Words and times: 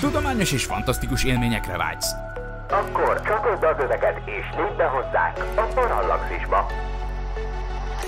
Tudományos 0.00 0.52
és 0.52 0.64
fantasztikus 0.64 1.24
élményekre 1.24 1.76
vágysz. 1.76 2.12
Akkor 2.68 3.22
csatold 3.22 3.62
az 3.64 3.84
öveket 3.84 4.16
és 4.24 4.56
lépj 4.56 4.76
be 4.76 4.84
hozzánk 4.84 5.36
a 5.56 5.72
Parallaxisba. 5.74 6.66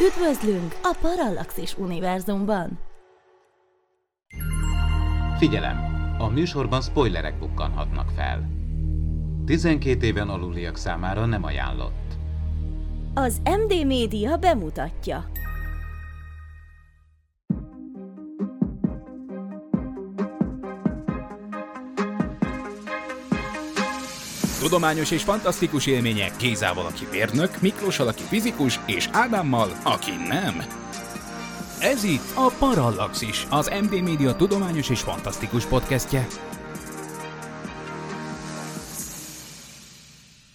Üdvözlünk 0.01 0.75
a 0.83 0.97
Parallaxis 1.01 1.77
univerzumban! 1.79 2.79
Figyelem! 5.39 5.77
A 6.19 6.29
műsorban 6.29 6.81
spoilerek 6.81 7.39
bukkanhatnak 7.39 8.11
fel. 8.17 8.49
12 9.47 10.07
éven 10.07 10.29
aluliak 10.29 10.77
számára 10.77 11.27
nem 11.27 11.45
ajánlott. 11.45 12.13
Az 13.15 13.41
MD 13.45 13.87
Média 13.87 14.37
bemutatja. 14.37 15.25
Tudományos 24.73 25.11
és 25.11 25.23
fantasztikus 25.23 25.87
élmények 25.87 26.33
Gézával, 26.39 26.87
aki 26.87 27.07
mérnök, 27.11 27.61
Miklóssal, 27.61 28.09
aki 28.09 28.23
fizikus, 28.23 28.81
és 28.87 29.09
Ádámmal, 29.13 29.73
aki 29.83 30.11
nem. 30.29 30.63
Ez 31.79 32.05
itt 32.05 32.31
a 32.35 32.53
Parallaxis, 32.59 33.47
az 33.51 33.71
MD 33.83 34.03
Média 34.03 34.37
tudományos 34.37 34.89
és 34.91 35.01
fantasztikus 35.01 35.65
podcastje. 35.65 36.27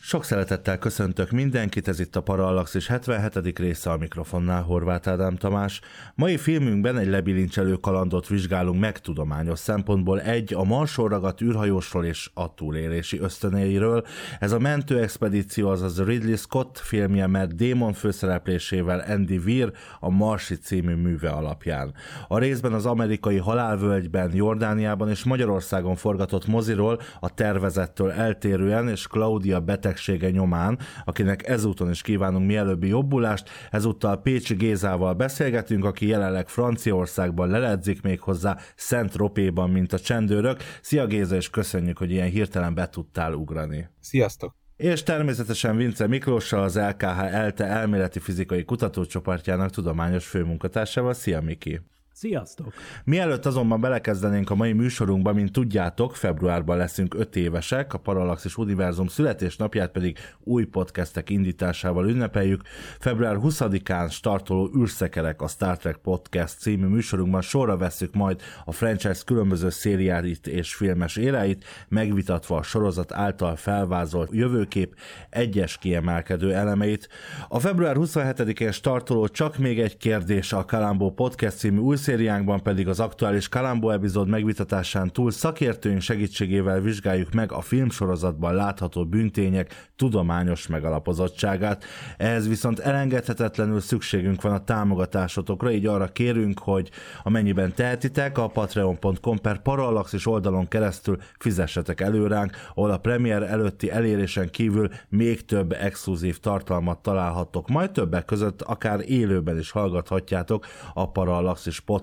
Sok 0.09 0.23
szeretettel 0.23 0.77
köszöntök 0.77 1.31
mindenkit, 1.31 1.87
ez 1.87 1.99
itt 1.99 2.15
a 2.15 2.21
Parallaxis 2.21 2.87
77. 2.87 3.59
része 3.59 3.91
a 3.91 3.97
mikrofonnál 3.97 4.61
Horváth 4.61 5.09
Ádám 5.09 5.35
Tamás. 5.35 5.81
Mai 6.15 6.37
filmünkben 6.37 6.97
egy 6.97 7.07
lebilincselő 7.07 7.73
kalandot 7.73 8.27
vizsgálunk 8.27 8.79
meg 8.79 8.99
tudományos 8.99 9.59
szempontból. 9.59 10.21
Egy 10.21 10.53
a 10.53 10.63
Marson 10.63 11.07
ragadt 11.07 11.41
űrhajósról 11.41 12.05
és 12.05 12.29
a 12.33 12.53
túlélési 12.53 13.19
ösztönéiről. 13.19 14.05
Ez 14.39 14.51
a 14.51 14.59
mentő 14.59 14.99
expedíció, 14.99 15.69
azaz 15.69 16.03
Ridley 16.03 16.35
Scott 16.35 16.77
filmje, 16.77 17.27
mert 17.27 17.55
Démon 17.55 17.93
főszereplésével 17.93 19.03
Andy 19.07 19.37
Weir 19.37 19.71
a 19.99 20.09
Marsi 20.09 20.55
című 20.55 20.93
műve 20.93 21.29
alapján. 21.29 21.93
A 22.27 22.37
részben 22.37 22.73
az 22.73 22.85
amerikai 22.85 23.37
halálvölgyben, 23.37 24.31
Jordániában 24.33 25.09
és 25.09 25.23
Magyarországon 25.23 25.95
forgatott 25.95 26.47
moziról 26.47 27.01
a 27.19 27.33
tervezettől 27.33 28.11
eltérően 28.11 28.89
és 28.89 29.07
Claudia 29.07 29.59
beteg 29.59 29.95
betegsége 29.97 30.29
nyomán, 30.29 30.79
akinek 31.05 31.47
ezúton 31.47 31.89
is 31.89 32.01
kívánunk 32.01 32.47
mielőbbi 32.47 32.87
jobbulást. 32.87 33.49
Ezúttal 33.71 34.21
Pécsi 34.21 34.55
Gézával 34.55 35.13
beszélgetünk, 35.13 35.85
aki 35.85 36.07
jelenleg 36.07 36.47
Franciaországban 36.47 37.49
leledzik 37.49 38.01
még 38.01 38.19
hozzá 38.19 38.57
Szent 38.75 39.15
Ropéban, 39.15 39.69
mint 39.69 39.93
a 39.93 39.99
csendőrök. 39.99 40.59
Szia 40.81 41.05
Géza, 41.05 41.35
és 41.35 41.49
köszönjük, 41.49 41.97
hogy 41.97 42.11
ilyen 42.11 42.29
hirtelen 42.29 42.73
be 42.73 42.89
tudtál 42.89 43.33
ugrani. 43.33 43.89
Sziasztok! 43.99 44.55
És 44.75 45.03
természetesen 45.03 45.77
Vince 45.77 46.07
Miklóssal, 46.07 46.63
az 46.63 46.77
LKH 46.77 47.33
ELTE 47.33 47.65
elméleti 47.65 48.19
fizikai 48.19 48.63
kutatócsoportjának 48.63 49.69
tudományos 49.69 50.25
főmunkatársával. 50.25 51.13
Szia 51.13 51.41
Miki! 51.41 51.81
Sziasztok! 52.19 52.73
Mielőtt 53.03 53.45
azonban 53.45 53.81
belekezdenénk 53.81 54.49
a 54.49 54.55
mai 54.55 54.73
műsorunkba, 54.73 55.33
mint 55.33 55.51
tudjátok, 55.51 56.15
februárban 56.15 56.77
leszünk 56.77 57.13
öt 57.13 57.35
évesek, 57.35 57.93
a 57.93 57.97
Parallaxis 57.97 58.57
Univerzum 58.57 59.07
születésnapját 59.07 59.91
pedig 59.91 60.17
új 60.43 60.65
podcastek 60.65 61.29
indításával 61.29 62.09
ünnepeljük. 62.09 62.61
Február 62.99 63.37
20-án 63.41 64.11
startoló 64.11 64.71
űrszekerek 64.77 65.41
a 65.41 65.47
Star 65.47 65.77
Trek 65.77 65.97
Podcast 65.97 66.59
című 66.59 66.85
műsorunkban 66.87 67.41
sorra 67.41 67.77
veszük 67.77 68.13
majd 68.13 68.41
a 68.65 68.71
franchise 68.71 69.21
különböző 69.25 69.69
szériáit 69.69 70.47
és 70.47 70.75
filmes 70.75 71.15
éreit, 71.15 71.65
megvitatva 71.87 72.57
a 72.57 72.63
sorozat 72.63 73.13
által 73.13 73.55
felvázolt 73.55 74.29
jövőkép 74.33 74.95
egyes 75.29 75.77
kiemelkedő 75.77 76.53
elemeit. 76.53 77.09
A 77.47 77.59
február 77.59 77.95
27-én 77.99 78.71
startoló 78.71 79.27
Csak 79.27 79.57
még 79.57 79.79
egy 79.79 79.97
kérdés 79.97 80.53
a 80.53 80.65
Kalambó 80.65 81.11
Podcast 81.11 81.57
című 81.57 81.79
új 81.79 81.95
szériánkban 82.07 82.61
pedig 82.63 82.87
az 82.87 82.99
aktuális 82.99 83.49
Kalambó 83.49 83.89
epizód 83.89 84.27
megvitatásán 84.27 85.11
túl 85.11 85.31
szakértőink 85.31 86.01
segítségével 86.01 86.79
vizsgáljuk 86.79 87.31
meg 87.31 87.51
a 87.51 87.61
filmsorozatban 87.61 88.55
látható 88.55 89.05
bűntények 89.05 89.89
tudományos 89.95 90.67
megalapozottságát. 90.67 91.85
Ehhez 92.17 92.47
viszont 92.47 92.79
elengedhetetlenül 92.79 93.79
szükségünk 93.79 94.41
van 94.41 94.53
a 94.53 94.63
támogatásotokra, 94.63 95.71
így 95.71 95.85
arra 95.85 96.07
kérünk, 96.07 96.59
hogy 96.59 96.89
amennyiben 97.23 97.73
tehetitek, 97.73 98.37
a 98.37 98.47
patreon.com 98.47 99.39
per 99.41 99.61
parallaxis 99.61 100.27
oldalon 100.27 100.67
keresztül 100.67 101.17
fizessetek 101.39 102.01
előránk, 102.01 102.51
ahol 102.75 102.91
a 102.91 102.97
premier 102.97 103.43
előtti 103.43 103.91
elérésen 103.91 104.49
kívül 104.49 104.89
még 105.09 105.45
több 105.45 105.71
exkluzív 105.71 106.39
tartalmat 106.39 106.99
találhattok, 106.99 107.67
majd 107.67 107.91
többek 107.91 108.25
között 108.25 108.61
akár 108.61 108.99
élőben 109.09 109.57
is 109.57 109.71
hallgathatjátok 109.71 110.65
a 110.93 111.11
Parallaxis 111.11 111.79
podcast 111.79 111.95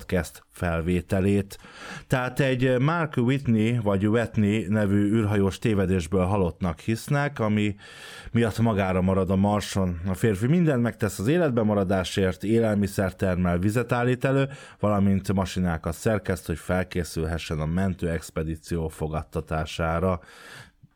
felvételét. 0.49 1.59
Tehát 2.07 2.41
egy 2.41 2.79
Mark 2.79 3.17
Whitney 3.17 3.79
vagy 3.83 4.07
Whitney 4.07 4.67
nevű 4.69 5.13
űrhajós 5.13 5.59
tévedésből 5.59 6.25
halottnak 6.25 6.81
hisznek, 6.81 7.39
ami 7.39 7.75
miatt 8.33 8.59
magára 8.59 9.01
marad 9.01 9.31
a 9.31 9.37
marson. 9.37 10.01
A 10.07 10.15
férfi 10.15 10.47
mindent 10.47 10.83
megtesz 10.83 11.19
az 11.19 11.27
életben 11.27 11.67
maradásért, 11.67 12.45
élelmiszer 12.45 13.15
termel, 13.15 13.59
vizet 13.59 13.93
állít 13.93 14.25
elő, 14.25 14.49
valamint 14.81 15.33
masinákat 15.33 15.95
szerkeszt, 15.95 16.47
hogy 16.47 16.59
felkészülhessen 16.59 17.61
a 17.61 17.67
mentő 17.67 18.11
expedíció 18.11 18.89
fogadtatására. 18.89 20.21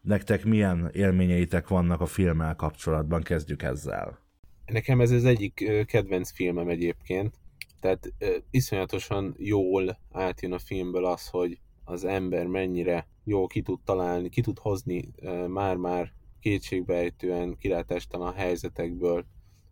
Nektek 0.02 0.44
milyen 0.44 0.90
élményeitek 0.92 1.68
vannak 1.68 2.00
a 2.00 2.06
filmmel 2.06 2.54
kapcsolatban? 2.54 3.22
Kezdjük 3.22 3.62
ezzel. 3.62 4.18
Nekem 4.66 5.00
ez 5.00 5.10
az 5.10 5.24
egyik 5.24 5.84
kedvenc 5.86 6.30
filmem 6.32 6.68
egyébként. 6.68 7.34
Tehát 7.80 8.12
iszonyatosan 8.50 9.34
jól 9.38 9.98
átjön 10.12 10.52
a 10.52 10.58
filmből 10.58 11.04
az, 11.04 11.28
hogy 11.28 11.58
az 11.84 12.04
ember 12.04 12.46
mennyire 12.46 13.08
jól 13.24 13.46
ki 13.46 13.62
tud 13.62 13.80
találni, 13.84 14.28
ki 14.28 14.40
tud 14.40 14.58
hozni 14.58 15.12
már-már 15.46 16.12
kétségbejtően, 16.40 17.56
kilátástalan 17.56 18.34
helyzetekből 18.34 19.24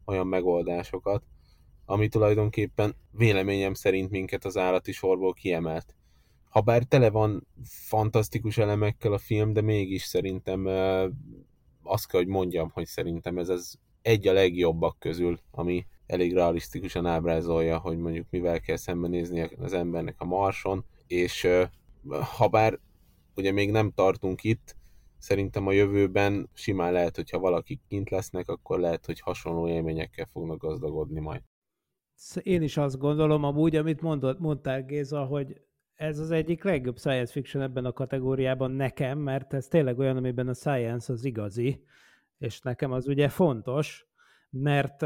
olyan 0.04 0.26
megoldásokat, 0.26 1.24
ami 1.84 2.08
tulajdonképpen 2.08 2.94
véleményem 3.10 3.74
szerint 3.74 4.10
minket 4.10 4.44
az 4.44 4.56
állati 4.56 4.92
sorból 4.92 5.32
kiemelt. 5.32 5.94
Habár 6.48 6.82
tele 6.82 7.10
van 7.10 7.46
fantasztikus 7.64 8.58
elemekkel 8.58 9.12
a 9.12 9.18
film, 9.18 9.52
de 9.52 9.60
mégis 9.60 10.02
szerintem 10.02 10.66
azt 11.82 12.08
kell, 12.08 12.20
hogy 12.20 12.28
mondjam, 12.28 12.70
hogy 12.70 12.86
szerintem 12.86 13.38
ez 13.38 13.48
az 13.48 13.78
egy 14.02 14.28
a 14.28 14.32
legjobbak 14.32 14.96
közül, 14.98 15.38
ami 15.50 15.86
elég 16.06 16.34
realisztikusan 16.34 17.06
ábrázolja, 17.06 17.78
hogy 17.78 17.98
mondjuk 17.98 18.26
mivel 18.30 18.60
kell 18.60 18.76
szembenézni 18.76 19.50
az 19.58 19.72
embernek 19.72 20.14
a 20.18 20.24
marson, 20.24 20.84
és 21.06 21.48
ha 22.36 22.48
bár 22.48 22.78
ugye 23.34 23.52
még 23.52 23.70
nem 23.70 23.90
tartunk 23.90 24.44
itt, 24.44 24.76
szerintem 25.18 25.66
a 25.66 25.72
jövőben 25.72 26.50
simán 26.54 26.92
lehet, 26.92 27.16
hogyha 27.16 27.38
valaki 27.38 27.80
kint 27.88 28.10
lesznek, 28.10 28.48
akkor 28.48 28.80
lehet, 28.80 29.06
hogy 29.06 29.20
hasonló 29.20 29.68
élményekkel 29.68 30.26
fognak 30.32 30.58
gazdagodni 30.58 31.20
majd. 31.20 31.42
Én 32.42 32.62
is 32.62 32.76
azt 32.76 32.98
gondolom, 32.98 33.44
amúgy, 33.44 33.76
amit 33.76 34.00
mondott, 34.00 34.38
mondtál 34.38 34.84
Géza, 34.84 35.24
hogy 35.24 35.60
ez 35.94 36.18
az 36.18 36.30
egyik 36.30 36.64
legjobb 36.64 36.98
science 36.98 37.32
fiction 37.32 37.62
ebben 37.62 37.84
a 37.84 37.92
kategóriában 37.92 38.70
nekem, 38.70 39.18
mert 39.18 39.54
ez 39.54 39.68
tényleg 39.68 39.98
olyan, 39.98 40.16
amiben 40.16 40.48
a 40.48 40.54
science 40.54 41.12
az 41.12 41.24
igazi, 41.24 41.84
és 42.38 42.60
nekem 42.60 42.92
az 42.92 43.08
ugye 43.08 43.28
fontos, 43.28 44.06
mert 44.50 45.02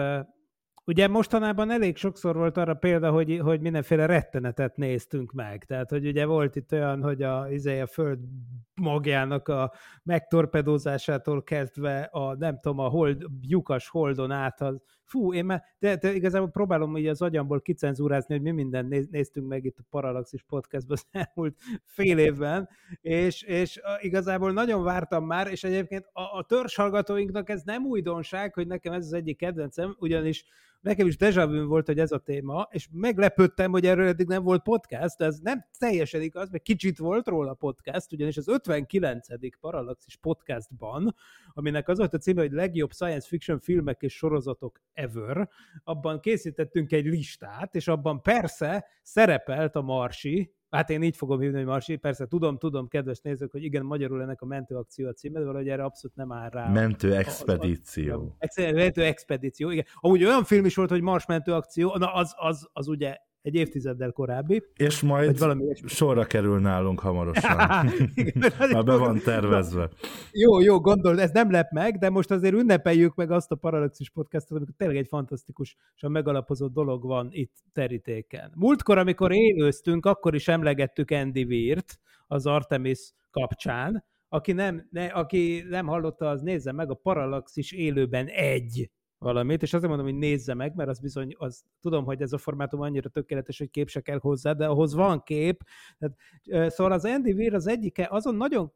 Ugye 0.90 1.08
mostanában 1.08 1.70
elég 1.70 1.96
sokszor 1.96 2.36
volt 2.36 2.56
arra 2.56 2.74
példa, 2.74 3.10
hogy, 3.10 3.38
hogy 3.42 3.60
mindenféle 3.60 4.06
rettenetet 4.06 4.76
néztünk 4.76 5.32
meg. 5.32 5.64
Tehát, 5.64 5.90
hogy 5.90 6.06
ugye 6.06 6.26
volt 6.26 6.56
itt 6.56 6.72
olyan, 6.72 7.02
hogy 7.02 7.22
a, 7.22 7.50
izé, 7.50 7.80
a 7.80 7.86
föld 7.86 8.18
magjának 8.74 9.48
a 9.48 9.72
megtorpedózásától 10.02 11.42
kezdve 11.42 12.00
a, 12.00 12.36
nem 12.36 12.58
tudom, 12.60 12.78
a 12.78 12.88
hold, 12.88 13.22
lyukas 13.40 13.88
holdon 13.88 14.30
át, 14.30 14.60
az, 14.60 14.82
fú, 15.10 15.34
én 15.34 15.44
már, 15.44 15.62
de, 15.78 15.96
de 15.96 16.12
igazából 16.14 16.50
próbálom 16.50 16.96
így 16.96 17.06
az 17.06 17.22
agyamból 17.22 17.60
kicenzúrázni, 17.60 18.34
hogy 18.34 18.42
mi 18.42 18.50
mindent 18.50 18.88
néz, 18.88 19.08
néztünk 19.10 19.48
meg 19.48 19.64
itt 19.64 19.78
a 19.78 19.84
Parallaxis 19.90 20.42
podcastban 20.42 20.96
az 20.96 21.06
elmúlt 21.10 21.56
fél 21.84 22.18
évben, 22.18 22.68
és, 23.00 23.42
és 23.42 23.80
igazából 24.00 24.52
nagyon 24.52 24.82
vártam 24.82 25.26
már, 25.26 25.50
és 25.50 25.64
egyébként 25.64 26.08
a, 26.12 26.22
a 26.22 26.44
törzshallgatóinknak 26.48 27.48
ez 27.48 27.62
nem 27.62 27.84
újdonság, 27.84 28.54
hogy 28.54 28.66
nekem 28.66 28.92
ez 28.92 29.04
az 29.04 29.12
egyik 29.12 29.36
kedvencem, 29.36 29.96
ugyanis 29.98 30.44
nekem 30.80 31.06
is 31.06 31.16
dejavű 31.16 31.62
volt, 31.62 31.86
hogy 31.86 31.98
ez 31.98 32.12
a 32.12 32.18
téma, 32.18 32.68
és 32.70 32.88
meglepődtem, 32.92 33.70
hogy 33.70 33.86
erről 33.86 34.06
eddig 34.06 34.26
nem 34.26 34.42
volt 34.42 34.62
podcast, 34.62 35.16
de 35.16 35.24
ez 35.24 35.38
nem 35.38 35.64
teljesen 35.78 36.22
igaz, 36.22 36.50
mert 36.50 36.62
kicsit 36.62 36.98
volt 36.98 37.26
róla 37.26 37.54
podcast, 37.54 38.12
ugyanis 38.12 38.36
az 38.36 38.48
59. 38.48 39.26
Parallaxis 39.60 40.16
podcastban, 40.16 41.14
aminek 41.52 41.88
az 41.88 41.98
volt 41.98 42.14
a 42.14 42.18
címe, 42.18 42.40
hogy 42.40 42.52
legjobb 42.52 42.92
science 42.92 43.28
fiction 43.28 43.58
filmek 43.58 44.02
és 44.02 44.14
sorozatok 44.16 44.80
ever, 45.00 45.48
abban 45.84 46.20
készítettünk 46.20 46.92
egy 46.92 47.04
listát, 47.04 47.74
és 47.74 47.88
abban 47.88 48.22
persze 48.22 48.86
szerepelt 49.02 49.76
a 49.76 49.82
Marsi, 49.82 50.54
Hát 50.70 50.90
én 50.90 51.02
így 51.02 51.16
fogom 51.16 51.40
hívni, 51.40 51.56
hogy 51.56 51.66
Marsi. 51.66 51.96
Persze 51.96 52.26
tudom, 52.26 52.58
tudom, 52.58 52.88
kedves 52.88 53.20
nézők, 53.20 53.50
hogy 53.50 53.62
igen, 53.62 53.84
magyarul 53.84 54.22
ennek 54.22 54.40
a 54.40 54.46
mentőakció 54.46 55.08
a 55.08 55.12
címe, 55.12 55.38
de 55.38 55.44
valahogy 55.44 55.68
erre 55.68 55.84
abszolút 55.84 56.16
nem 56.16 56.32
áll 56.32 56.48
rá. 56.50 56.68
Mentő 56.68 57.14
expedíció. 57.16 58.36
Mentő 58.56 59.02
expedíció, 59.02 59.70
igen. 59.70 59.84
Amúgy 59.94 60.24
olyan 60.24 60.44
film 60.44 60.64
is 60.64 60.74
volt, 60.74 60.90
hogy 60.90 61.00
Mars 61.00 61.26
mentőakció, 61.26 61.96
na 61.96 62.12
az, 62.12 62.34
az, 62.36 62.68
az 62.72 62.88
ugye 62.88 63.16
egy 63.42 63.54
évtizeddel 63.54 64.12
korábbi. 64.12 64.62
És 64.76 65.00
majd 65.00 65.38
valami 65.38 65.64
sorra 65.86 66.24
kerül 66.24 66.60
nálunk 66.60 67.00
hamarosan. 67.00 67.56
Már 68.72 68.84
be 68.84 68.96
van 68.96 69.18
tervezve. 69.18 69.88
Jó, 70.32 70.60
jó, 70.60 70.80
gondolod, 70.80 71.18
ez 71.18 71.30
nem 71.30 71.50
lep 71.50 71.70
meg, 71.70 71.98
de 71.98 72.10
most 72.10 72.30
azért 72.30 72.54
ünnepeljük 72.54 73.14
meg 73.14 73.30
azt 73.30 73.50
a 73.50 73.54
Parallaxis 73.54 74.10
podcastot, 74.10 74.56
amikor 74.56 74.74
tényleg 74.76 74.96
egy 74.96 75.08
fantasztikus 75.08 75.76
és 75.94 76.02
a 76.02 76.08
megalapozott 76.08 76.72
dolog 76.72 77.06
van 77.06 77.28
itt 77.30 77.56
terítéken. 77.72 78.52
Múltkor, 78.54 78.98
amikor 78.98 79.32
élőztünk, 79.32 80.06
akkor 80.06 80.34
is 80.34 80.48
emlegettük 80.48 81.10
Andy 81.10 81.42
Weir-t 81.42 81.98
az 82.26 82.46
Artemis 82.46 83.12
kapcsán, 83.30 84.04
aki 84.28 84.52
nem, 84.52 84.88
ne, 84.90 85.06
aki 85.06 85.64
nem 85.68 85.86
hallotta, 85.86 86.28
az 86.28 86.40
nézze 86.40 86.72
meg 86.72 86.90
a 86.90 86.94
Parallaxis 86.94 87.72
élőben 87.72 88.26
egy 88.26 88.90
valamit, 89.20 89.62
és 89.62 89.72
azért 89.72 89.88
mondom, 89.88 90.10
hogy 90.10 90.18
nézze 90.18 90.54
meg, 90.54 90.74
mert 90.74 90.88
az 90.88 91.00
bizony, 91.00 91.34
az, 91.38 91.64
tudom, 91.80 92.04
hogy 92.04 92.22
ez 92.22 92.32
a 92.32 92.38
formátum 92.38 92.80
annyira 92.80 93.08
tökéletes, 93.08 93.58
hogy 93.58 93.70
kép 93.70 93.88
se 93.88 94.00
kell 94.00 94.18
hozzá, 94.18 94.52
de 94.52 94.66
ahhoz 94.66 94.94
van 94.94 95.22
kép. 95.22 95.62
Tehát, 95.98 96.72
szóval 96.72 96.92
az 96.92 97.04
Andy 97.04 97.32
Weir 97.32 97.54
az 97.54 97.66
egyike 97.66 98.08
azon 98.10 98.34
nagyon 98.34 98.72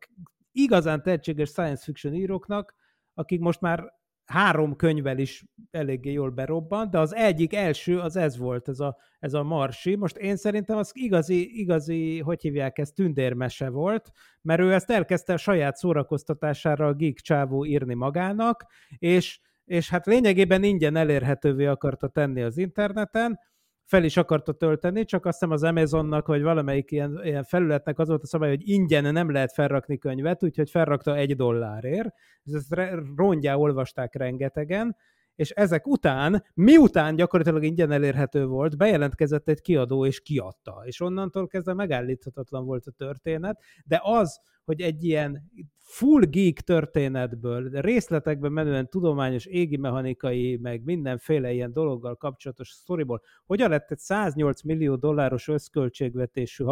igazán 0.52 1.02
tehetséges 1.02 1.48
science 1.48 1.82
fiction 1.82 2.14
íróknak, 2.14 2.74
akik 3.14 3.40
most 3.40 3.60
már 3.60 3.92
három 4.24 4.76
könyvvel 4.76 5.18
is 5.18 5.44
eléggé 5.70 6.12
jól 6.12 6.30
berobban, 6.30 6.90
de 6.90 6.98
az 6.98 7.14
egyik 7.14 7.54
első 7.54 8.00
az 8.00 8.16
ez 8.16 8.36
volt, 8.36 8.68
ez 8.68 8.80
a, 8.80 8.96
ez 9.18 9.34
a 9.34 9.42
Marsi. 9.42 9.94
Most 9.94 10.16
én 10.16 10.36
szerintem 10.36 10.76
az 10.76 10.90
igazi, 10.94 11.60
igazi, 11.60 12.20
hogy 12.20 12.40
hívják 12.40 12.78
ezt, 12.78 12.94
tündérmese 12.94 13.68
volt, 13.68 14.10
mert 14.42 14.60
ő 14.60 14.72
ezt 14.72 14.90
elkezdte 14.90 15.32
a 15.32 15.36
saját 15.36 15.76
szórakoztatására 15.76 16.86
a 16.86 16.94
geek 16.94 17.16
csávó 17.16 17.64
írni 17.64 17.94
magának, 17.94 18.66
és 18.98 19.40
és 19.64 19.90
hát 19.90 20.06
lényegében 20.06 20.62
ingyen 20.62 20.96
elérhetővé 20.96 21.66
akarta 21.66 22.08
tenni 22.08 22.42
az 22.42 22.58
interneten, 22.58 23.38
fel 23.84 24.04
is 24.04 24.16
akarta 24.16 24.52
tölteni, 24.52 25.04
csak 25.04 25.26
azt 25.26 25.38
hiszem 25.38 25.54
az 25.54 25.62
Amazonnak, 25.62 26.26
vagy 26.26 26.42
valamelyik 26.42 26.90
ilyen, 26.90 27.20
ilyen 27.24 27.44
felületnek 27.44 27.98
az 27.98 28.08
volt 28.08 28.22
a 28.22 28.26
szabály, 28.26 28.48
hogy 28.48 28.68
ingyen 28.68 29.12
nem 29.12 29.32
lehet 29.32 29.52
felrakni 29.52 29.98
könyvet, 29.98 30.42
úgyhogy 30.42 30.70
felrakta 30.70 31.16
egy 31.16 31.36
dollárért, 31.36 32.14
és 32.42 32.52
ezt 32.52 32.74
rongyá 33.16 33.54
olvasták 33.54 34.14
rengetegen, 34.14 34.96
és 35.34 35.50
ezek 35.50 35.86
után, 35.86 36.44
miután 36.54 37.16
gyakorlatilag 37.16 37.64
ingyen 37.64 37.92
elérhető 37.92 38.46
volt, 38.46 38.76
bejelentkezett 38.76 39.48
egy 39.48 39.60
kiadó, 39.60 40.06
és 40.06 40.20
kiadta. 40.20 40.82
És 40.84 41.00
onnantól 41.00 41.46
kezdve 41.46 41.74
megállíthatatlan 41.74 42.64
volt 42.64 42.86
a 42.86 42.90
történet, 42.90 43.62
de 43.84 44.00
az, 44.02 44.40
hogy 44.64 44.80
egy 44.80 45.04
ilyen 45.04 45.50
full 45.84 46.24
geek 46.24 46.60
történetből, 46.60 47.80
részletekben 47.80 48.52
menően 48.52 48.88
tudományos, 48.90 49.44
égi 49.46 49.76
mechanikai, 49.76 50.56
meg 50.56 50.84
mindenféle 50.84 51.52
ilyen 51.52 51.72
dologgal 51.72 52.16
kapcsolatos 52.16 52.68
sztoriból, 52.68 53.22
hogyan 53.46 53.70
lett 53.70 53.90
egy 53.90 53.98
108 53.98 54.62
millió 54.62 54.96
dolláros 54.96 55.48
összköltségvetésű 55.48 56.64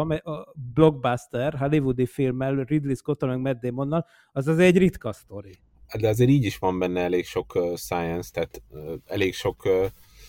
blockbuster, 0.73 1.53
hollywoodi 1.53 2.05
filmmel, 2.05 2.55
Ridley 2.55 2.95
scott 2.95 3.25
meg 3.25 3.39
Matt 3.39 3.61
Damonnal, 3.61 4.05
az 4.31 4.47
az 4.47 4.57
egy 4.59 4.77
ritka 4.77 5.13
sztori. 5.13 5.51
De 5.99 6.07
azért 6.07 6.29
így 6.29 6.43
is 6.43 6.57
van 6.57 6.79
benne 6.79 7.01
elég 7.01 7.25
sok 7.25 7.55
uh, 7.55 7.75
science, 7.75 8.29
tehát 8.31 8.61
uh, 8.69 8.93
elég 9.05 9.33
sok 9.33 9.65
uh, 9.65 9.85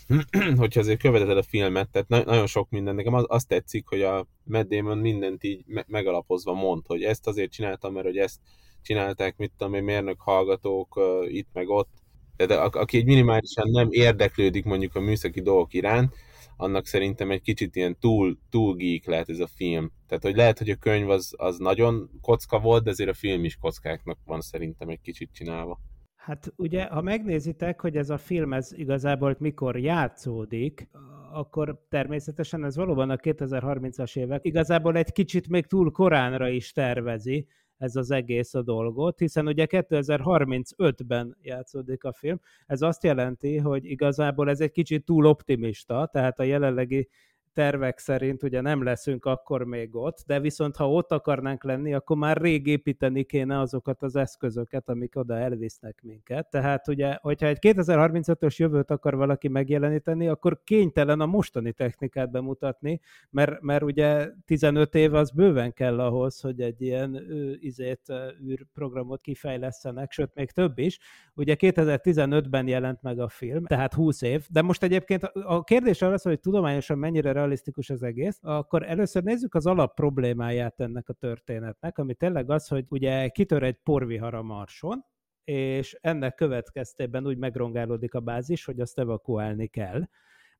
hogyha 0.57 0.81
azért 0.81 1.01
követed 1.01 1.37
a 1.37 1.43
filmet, 1.43 1.91
tehát 1.91 2.09
na- 2.09 2.25
nagyon 2.25 2.47
sok 2.47 2.71
minden, 2.71 2.95
nekem 2.95 3.15
az, 3.15 3.25
azt 3.29 3.49
tetszik, 3.49 3.87
hogy 3.87 4.03
a 4.03 4.27
Matt 4.43 4.69
Damon 4.69 4.99
mindent 4.99 5.45
így 5.45 5.63
me- 5.67 5.89
megalapozva 5.89 6.53
mond, 6.53 6.87
hogy 6.87 7.03
ezt 7.03 7.27
azért 7.27 7.53
csináltam, 7.53 7.93
mert 7.93 8.07
hogy 8.07 8.17
ezt 8.17 8.41
csinálták, 8.85 9.37
mit 9.37 9.53
tudom 9.57 9.75
én, 9.75 9.83
mérnök 9.83 10.21
hallgatók 10.21 11.01
itt 11.29 11.49
meg 11.53 11.69
ott, 11.69 11.89
de 12.37 12.55
a- 12.55 12.81
aki 12.81 12.97
egy 12.97 13.05
minimálisan 13.05 13.71
nem 13.71 13.89
érdeklődik 13.91 14.65
mondjuk 14.65 14.95
a 14.95 15.01
műszaki 15.01 15.41
dolgok 15.41 15.75
iránt, 15.75 16.15
annak 16.57 16.87
szerintem 16.87 17.31
egy 17.31 17.43
kicsit 17.43 17.77
ilyen 17.77 17.99
túl, 17.99 18.39
túl 18.51 18.75
geek 18.75 19.07
lehet 19.07 19.29
ez 19.29 19.39
a 19.39 19.47
film. 19.47 19.93
Tehát, 20.07 20.23
hogy 20.23 20.37
lehet, 20.37 20.59
hogy 20.59 20.71
a 20.71 20.77
könyv 20.77 21.11
az, 21.11 21.35
az 21.37 21.59
nagyon 21.59 22.11
kocka 22.21 22.61
volt, 22.61 22.85
de 22.85 22.91
azért 22.91 23.11
a 23.11 23.15
film 23.15 23.45
is 23.45 23.57
kockáknak 23.57 24.19
van 24.25 24.41
szerintem 24.41 24.89
egy 24.89 25.01
kicsit 25.01 25.31
csinálva. 25.33 25.81
Hát 26.17 26.53
ugye, 26.57 26.85
ha 26.85 27.03
megnézitek, 27.03 27.81
hogy 27.81 27.97
ez 27.97 28.11
a 28.11 28.19
film 28.19 28.53
ez 28.53 28.73
igazából 28.73 29.37
mikor 29.39 29.79
játszódik, 29.79 30.89
akkor 31.33 31.85
természetesen 31.89 32.65
ez 32.65 32.77
valóban 32.77 33.11
a 33.11 33.17
2030-as 33.17 34.17
évek 34.17 34.45
igazából 34.45 34.97
egy 34.97 35.13
kicsit 35.13 35.49
még 35.49 35.67
túl 35.67 35.91
koránra 35.91 36.49
is 36.49 36.73
tervezi 36.73 37.47
ez 37.79 37.97
az 37.97 38.11
egész 38.11 38.55
a 38.55 38.63
dolgot, 38.63 39.19
hiszen 39.19 39.47
ugye 39.47 39.67
2035-ben 39.69 41.37
játszódik 41.43 42.05
a 42.05 42.13
film. 42.13 42.41
Ez 42.67 42.83
azt 42.83 43.03
jelenti, 43.03 43.57
hogy 43.57 43.85
igazából 43.85 44.51
ez 44.51 44.61
egy 44.61 44.71
kicsit 44.71 45.05
túl 45.05 45.27
optimista, 45.27 46.09
tehát 46.13 46.41
a 46.41 46.43
jelenlegi 46.43 47.09
tervek 47.55 47.99
szerint 47.99 48.43
ugye 48.43 48.61
nem 48.61 48.83
leszünk 48.83 49.25
akkor 49.25 49.65
még 49.65 49.97
ott, 49.97 50.25
de 50.27 50.41
viszont 50.41 50.77
ha 50.77 50.91
ott 50.91 51.13
akarnánk 51.13 51.65
lenni, 51.65 51.95
akkor 51.95 52.17
már 52.17 52.37
rég 52.37 52.67
építeni 52.67 53.25
kéne 53.25 53.61
azokat 53.61 54.03
az 54.03 54.17
eszközöket, 54.17 54.89
amik 54.89 55.17
oda 55.17 55.39
elvisznek 55.39 56.01
minket. 56.03 56.51
Tehát 56.51 56.89
ugye, 56.89 57.17
hogyha 57.21 57.47
egy 57.47 57.59
2035-ös 57.61 58.57
jövőt 58.57 58.91
akar 58.91 59.17
valaki 59.17 59.49
megjeleníteni, 59.49 60.29
akkor 60.29 60.61
kénytelen 60.65 61.21
a 61.21 61.27
mostani 61.27 61.73
technikát 61.73 62.31
bemutatni, 62.31 63.01
mert, 63.31 63.61
mert 63.61 63.83
ugye 63.83 64.29
15 64.45 64.95
év 64.95 65.15
az 65.15 65.31
bőven 65.31 65.73
kell 65.73 66.01
ahhoz, 66.01 66.41
hogy 66.41 66.61
egy 66.61 66.83
ilyen 66.83 67.21
izét, 67.61 68.13
űrprogramot 68.49 69.21
kifejlesztenek, 69.21 70.13
sőt 70.13 70.35
még 70.35 70.51
több 70.51 70.79
is. 70.79 70.99
Ugye 71.35 71.57
2015-ben 71.59 72.69
jelent 72.69 73.03
meg 73.03 73.19
a 73.19 73.29
film, 73.29 73.65
tehát 73.65 73.95
20 73.95 74.23
év, 74.23 74.47
de 74.51 74.63
most 74.63 74.83
egyébként 74.83 75.23
a 75.23 75.65
kérdés 75.65 76.03
az, 76.03 76.23
hogy 76.23 76.41
tudományosan 76.41 76.99
mennyire 76.99 77.33
realisztikus 77.45 77.91
az 77.91 78.03
egész, 78.03 78.39
akkor 78.43 78.83
először 78.83 79.23
nézzük 79.23 79.55
az 79.55 79.67
alap 79.67 79.95
problémáját 79.95 80.81
ennek 80.81 81.09
a 81.09 81.13
történetnek, 81.13 81.99
ami 81.99 82.15
tényleg 82.15 82.51
az, 82.51 82.69
hogy 82.69 82.85
ugye 82.89 83.29
kitör 83.29 83.63
egy 83.63 83.79
porvihar 83.83 84.35
a 84.35 84.43
Marson, 84.43 85.05
és 85.45 85.99
ennek 86.01 86.35
következtében 86.35 87.27
úgy 87.27 87.39
megrongálódik 87.39 88.15
a 88.15 88.21
bázis, 88.21 88.65
hogy 88.65 88.81
azt 88.81 88.99
evakuálni 88.99 89.67
kell, 89.67 90.03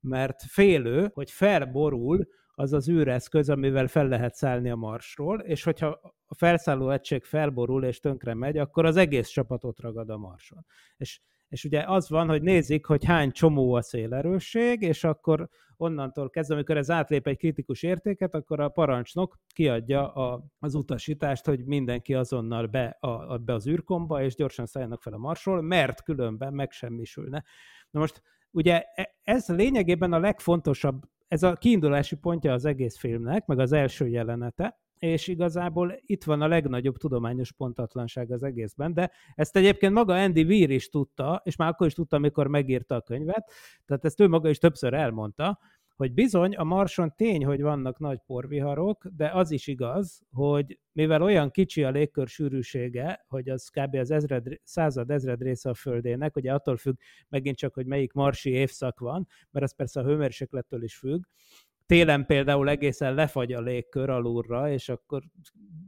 mert 0.01 0.43
félő, 0.43 1.11
hogy 1.15 1.31
felborul 1.31 2.29
az 2.55 2.73
az 2.73 2.89
űreszköz, 2.89 3.51
amivel 3.51 3.87
fel 3.87 4.09
lehet 4.09 4.35
szállni 4.35 4.71
a 4.71 4.77
marsról, 4.77 5.41
és 5.41 5.63
hogyha 5.63 6.01
a 6.27 6.35
felszálló 6.35 6.91
egység 6.91 7.25
felborul 7.25 7.85
és 7.85 8.01
tönkre 8.01 8.35
megy, 8.35 8.59
akkor 8.59 8.85
az 8.85 8.97
egész 8.97 9.29
csapatot 9.29 9.81
ragad 9.81 10.11
a 10.11 10.17
marson. 10.17 10.67
És 10.97 11.21
és 11.55 11.65
ugye 11.65 11.83
az 11.87 12.09
van, 12.09 12.29
hogy 12.29 12.43
nézik, 12.43 12.87
hogy 12.87 13.05
hány 13.05 13.31
csomó 13.31 13.75
a 13.75 13.83
szélerősség, 13.83 14.83
és 14.83 15.05
akkor 15.05 15.49
onnantól 15.77 16.31
kezdve, 16.31 16.55
amikor 16.55 16.77
ez 16.77 16.91
átlép 16.91 17.27
egy 17.27 17.37
kritikus 17.37 17.83
értéket, 17.83 18.35
akkor 18.35 18.61
a 18.61 18.69
parancsnok 18.69 19.39
kiadja 19.47 20.13
a, 20.13 20.45
az 20.59 20.75
utasítást, 20.75 21.47
hogy 21.47 21.65
mindenki 21.65 22.15
azonnal 22.15 22.67
be, 22.67 22.97
a, 23.01 23.09
a, 23.09 23.39
be 23.39 23.53
az 23.53 23.69
űrkomba, 23.69 24.23
és 24.23 24.35
gyorsan 24.35 24.67
szálljanak 24.67 25.03
fel 25.03 25.13
a 25.13 25.19
marsról, 25.19 25.63
mert 25.63 26.03
különben 26.03 26.53
megsemmisülne. 26.53 27.45
Na 27.91 28.01
most 28.01 28.23
ugye 28.51 28.83
e, 28.95 29.15
ez 29.23 29.49
lényegében 29.49 30.13
a 30.13 30.19
legfontosabb, 30.19 31.03
ez 31.29 31.43
a 31.43 31.53
kiindulási 31.53 32.17
pontja 32.17 32.53
az 32.53 32.65
egész 32.65 32.99
filmnek, 32.99 33.47
meg 33.47 33.59
az 33.59 33.73
első 33.73 34.07
jelenete, 34.09 34.81
és 35.05 35.29
igazából 35.29 35.95
itt 36.07 36.25
van 36.25 36.41
a 36.41 36.49
legnagyobb 36.49 36.97
tudományos 36.97 37.53
pontatlanság 37.53 38.31
az 38.31 38.43
egészben, 38.43 38.95
de 38.95 39.11
ezt 39.35 39.57
egyébként 39.57 39.93
maga 39.93 40.15
Andy 40.15 40.43
Weir 40.43 40.71
is 40.71 40.89
tudta, 40.89 41.41
és 41.45 41.57
már 41.57 41.69
akkor 41.69 41.87
is 41.87 41.93
tudta, 41.93 42.17
amikor 42.17 42.47
megírta 42.47 42.95
a 42.95 43.01
könyvet, 43.01 43.53
tehát 43.87 44.05
ezt 44.05 44.21
ő 44.21 44.29
maga 44.29 44.49
is 44.49 44.59
többször 44.59 44.95
elmondta, 44.95 45.59
hogy 45.97 46.13
bizony 46.13 46.57
a 46.57 46.65
Marson 46.65 47.13
tény, 47.17 47.45
hogy 47.45 47.61
vannak 47.61 47.99
nagy 47.99 48.19
porviharok, 48.27 49.07
de 49.17 49.31
az 49.31 49.51
is 49.51 49.67
igaz, 49.67 50.23
hogy 50.33 50.79
mivel 50.93 51.23
olyan 51.23 51.51
kicsi 51.51 51.85
a 51.85 51.91
légkör 51.91 52.29
sűrűsége, 52.29 53.25
hogy 53.29 53.49
az 53.49 53.69
kb. 53.69 53.95
az 53.95 54.11
ezred, 54.11 54.61
század 54.63 55.11
ezred 55.11 55.43
része 55.43 55.71
a 55.71 55.75
Földének, 55.75 56.37
ugye 56.37 56.53
attól 56.53 56.77
függ 56.77 56.97
megint 57.29 57.57
csak, 57.57 57.75
hogy 57.75 57.87
melyik 57.87 58.13
marsi 58.13 58.51
évszak 58.51 58.99
van, 58.99 59.27
mert 59.51 59.65
az 59.65 59.75
persze 59.77 60.01
a 60.01 60.05
hőmérséklettől 60.05 60.83
is 60.83 60.97
függ, 60.97 61.25
télen 61.87 62.27
például 62.27 62.69
egészen 62.69 63.15
lefagy 63.15 63.53
a 63.53 63.61
légkör 63.61 64.11
alulra, 64.11 64.71
és 64.71 64.89
akkor 64.89 65.23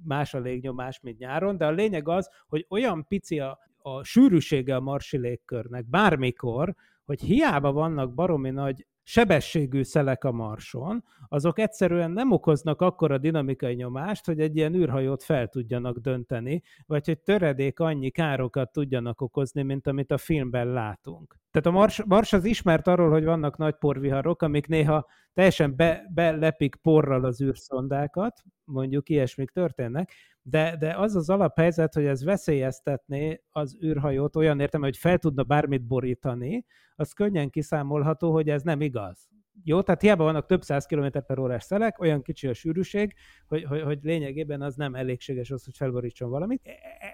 más 0.04 0.34
a 0.34 0.38
légnyomás, 0.38 1.00
mint 1.00 1.18
nyáron, 1.18 1.56
de 1.56 1.66
a 1.66 1.70
lényeg 1.70 2.08
az, 2.08 2.30
hogy 2.48 2.66
olyan 2.68 3.06
pici 3.06 3.40
a, 3.40 3.58
a 3.78 4.04
sűrűsége 4.04 4.76
a 4.76 4.80
marsi 4.80 5.18
légkörnek 5.18 5.88
bármikor, 5.88 6.74
hogy 7.04 7.20
hiába 7.20 7.72
vannak 7.72 8.14
baromi 8.14 8.50
nagy 8.50 8.86
sebességű 9.08 9.82
szelek 9.82 10.24
a 10.24 10.32
marson, 10.32 11.04
azok 11.28 11.58
egyszerűen 11.58 12.10
nem 12.10 12.32
okoznak 12.32 12.80
akkora 12.80 13.18
dinamikai 13.18 13.74
nyomást, 13.74 14.26
hogy 14.26 14.40
egy 14.40 14.56
ilyen 14.56 14.74
űrhajót 14.74 15.22
fel 15.22 15.48
tudjanak 15.48 15.98
dönteni, 15.98 16.62
vagy 16.86 17.06
hogy 17.06 17.18
töredék 17.18 17.80
annyi 17.80 18.10
károkat 18.10 18.72
tudjanak 18.72 19.20
okozni, 19.20 19.62
mint 19.62 19.86
amit 19.86 20.10
a 20.10 20.18
filmben 20.18 20.66
látunk. 20.66 21.38
Tehát 21.50 21.66
a 21.66 21.70
Mars, 21.70 22.02
Mars 22.04 22.32
az 22.32 22.44
ismert 22.44 22.86
arról, 22.86 23.10
hogy 23.10 23.24
vannak 23.24 23.56
nagy 23.56 23.74
porviharok, 23.74 24.42
amik 24.42 24.66
néha 24.66 25.06
teljesen 25.32 25.76
be, 25.76 26.10
belepik 26.14 26.76
porral 26.76 27.24
az 27.24 27.42
űrszondákat, 27.42 28.42
mondjuk 28.64 29.08
ilyesmik 29.08 29.50
történnek, 29.50 30.12
de, 30.48 30.76
de 30.78 30.94
az 30.96 31.16
az 31.16 31.30
alaphelyzet, 31.30 31.94
hogy 31.94 32.04
ez 32.04 32.24
veszélyeztetné 32.24 33.42
az 33.50 33.76
űrhajót 33.84 34.36
olyan 34.36 34.60
értem, 34.60 34.80
hogy 34.80 34.96
fel 34.96 35.18
tudna 35.18 35.42
bármit 35.42 35.86
borítani, 35.86 36.64
az 36.94 37.12
könnyen 37.12 37.50
kiszámolható, 37.50 38.32
hogy 38.32 38.48
ez 38.48 38.62
nem 38.62 38.80
igaz. 38.80 39.28
Jó, 39.64 39.82
tehát 39.82 40.00
hiába 40.00 40.24
vannak 40.24 40.46
több 40.46 40.62
száz 40.62 40.86
kilométer 40.86 41.26
per 41.26 41.38
órás 41.38 41.64
szelek, 41.64 42.00
olyan 42.00 42.22
kicsi 42.22 42.46
a 42.46 42.54
sűrűség, 42.54 43.14
hogy, 43.46 43.64
hogy, 43.64 43.82
hogy 43.82 43.98
lényegében 44.02 44.62
az 44.62 44.74
nem 44.74 44.94
elégséges 44.94 45.50
az, 45.50 45.64
hogy 45.64 45.76
felborítson 45.76 46.30
valamit. 46.30 46.60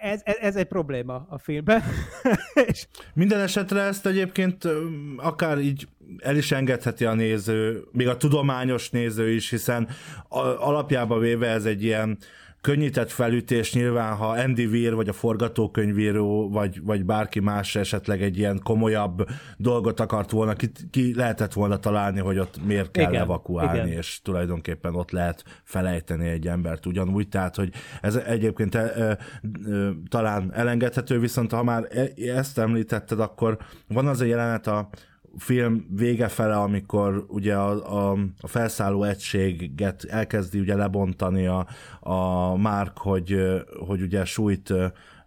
Ez, 0.01 0.21
ez, 0.23 0.35
ez 0.35 0.55
egy 0.55 0.67
probléma 0.67 1.25
a 1.29 1.37
filmben. 1.37 1.81
És... 2.67 2.87
Minden 3.13 3.39
esetre 3.39 3.81
ezt 3.81 4.05
egyébként 4.05 4.67
akár 5.17 5.59
így 5.59 5.87
el 6.17 6.37
is 6.37 6.51
engedheti 6.51 7.05
a 7.05 7.13
néző, 7.13 7.83
még 7.91 8.07
a 8.07 8.17
tudományos 8.17 8.89
néző 8.89 9.29
is, 9.29 9.49
hiszen 9.49 9.87
alapjába 10.57 11.17
véve 11.17 11.47
ez 11.47 11.65
egy 11.65 11.83
ilyen 11.83 12.17
könnyített 12.63 13.11
felütés 13.11 13.73
nyilván, 13.73 14.15
ha 14.15 14.27
Andy 14.27 14.65
Weir, 14.65 14.95
vagy 14.95 15.09
a 15.09 15.13
forgatókönyvíró, 15.13 16.49
vagy, 16.49 16.83
vagy 16.83 17.05
bárki 17.05 17.39
más 17.39 17.75
esetleg 17.75 18.21
egy 18.21 18.37
ilyen 18.37 18.59
komolyabb 18.63 19.27
dolgot 19.57 19.99
akart 19.99 20.31
volna, 20.31 20.53
ki, 20.53 20.71
ki 20.89 21.15
lehetett 21.15 21.53
volna 21.53 21.77
találni, 21.77 22.19
hogy 22.19 22.37
ott 22.37 22.65
miért 22.65 22.91
kell 22.91 23.09
igen, 23.09 23.21
evakuálni, 23.21 23.77
igen. 23.77 23.97
és 23.97 24.19
tulajdonképpen 24.21 24.95
ott 24.95 25.11
lehet 25.11 25.43
felejteni 25.63 26.27
egy 26.27 26.47
embert 26.47 26.85
ugyanúgy, 26.85 27.27
tehát, 27.29 27.55
hogy 27.55 27.69
ez 28.01 28.15
egyébként 28.15 28.75
e, 28.75 28.79
e, 28.79 29.01
e, 29.01 29.17
talán 30.09 30.53
elengedhető, 30.53 31.19
viszont 31.19 31.51
ha 31.51 31.63
már 31.63 31.87
e, 31.89 32.11
ezt 32.15 32.57
említetted, 32.57 33.19
akkor 33.19 33.57
van 33.87 34.07
az 34.07 34.21
a 34.21 34.25
jelenet 34.25 34.67
a 34.67 34.89
film 35.37 35.85
vége 35.89 36.27
fele, 36.27 36.55
amikor 36.55 37.25
ugye 37.27 37.55
a, 37.55 38.11
a, 38.11 38.17
a 38.41 38.47
felszálló 38.47 39.03
egységet 39.03 40.03
elkezdi 40.03 40.59
ugye 40.59 40.75
lebontani 40.75 41.45
a, 41.47 41.67
a 41.99 42.55
Mark, 42.55 42.97
hogy, 42.97 43.37
hogy 43.87 44.01
ugye 44.01 44.25
súlyt 44.25 44.73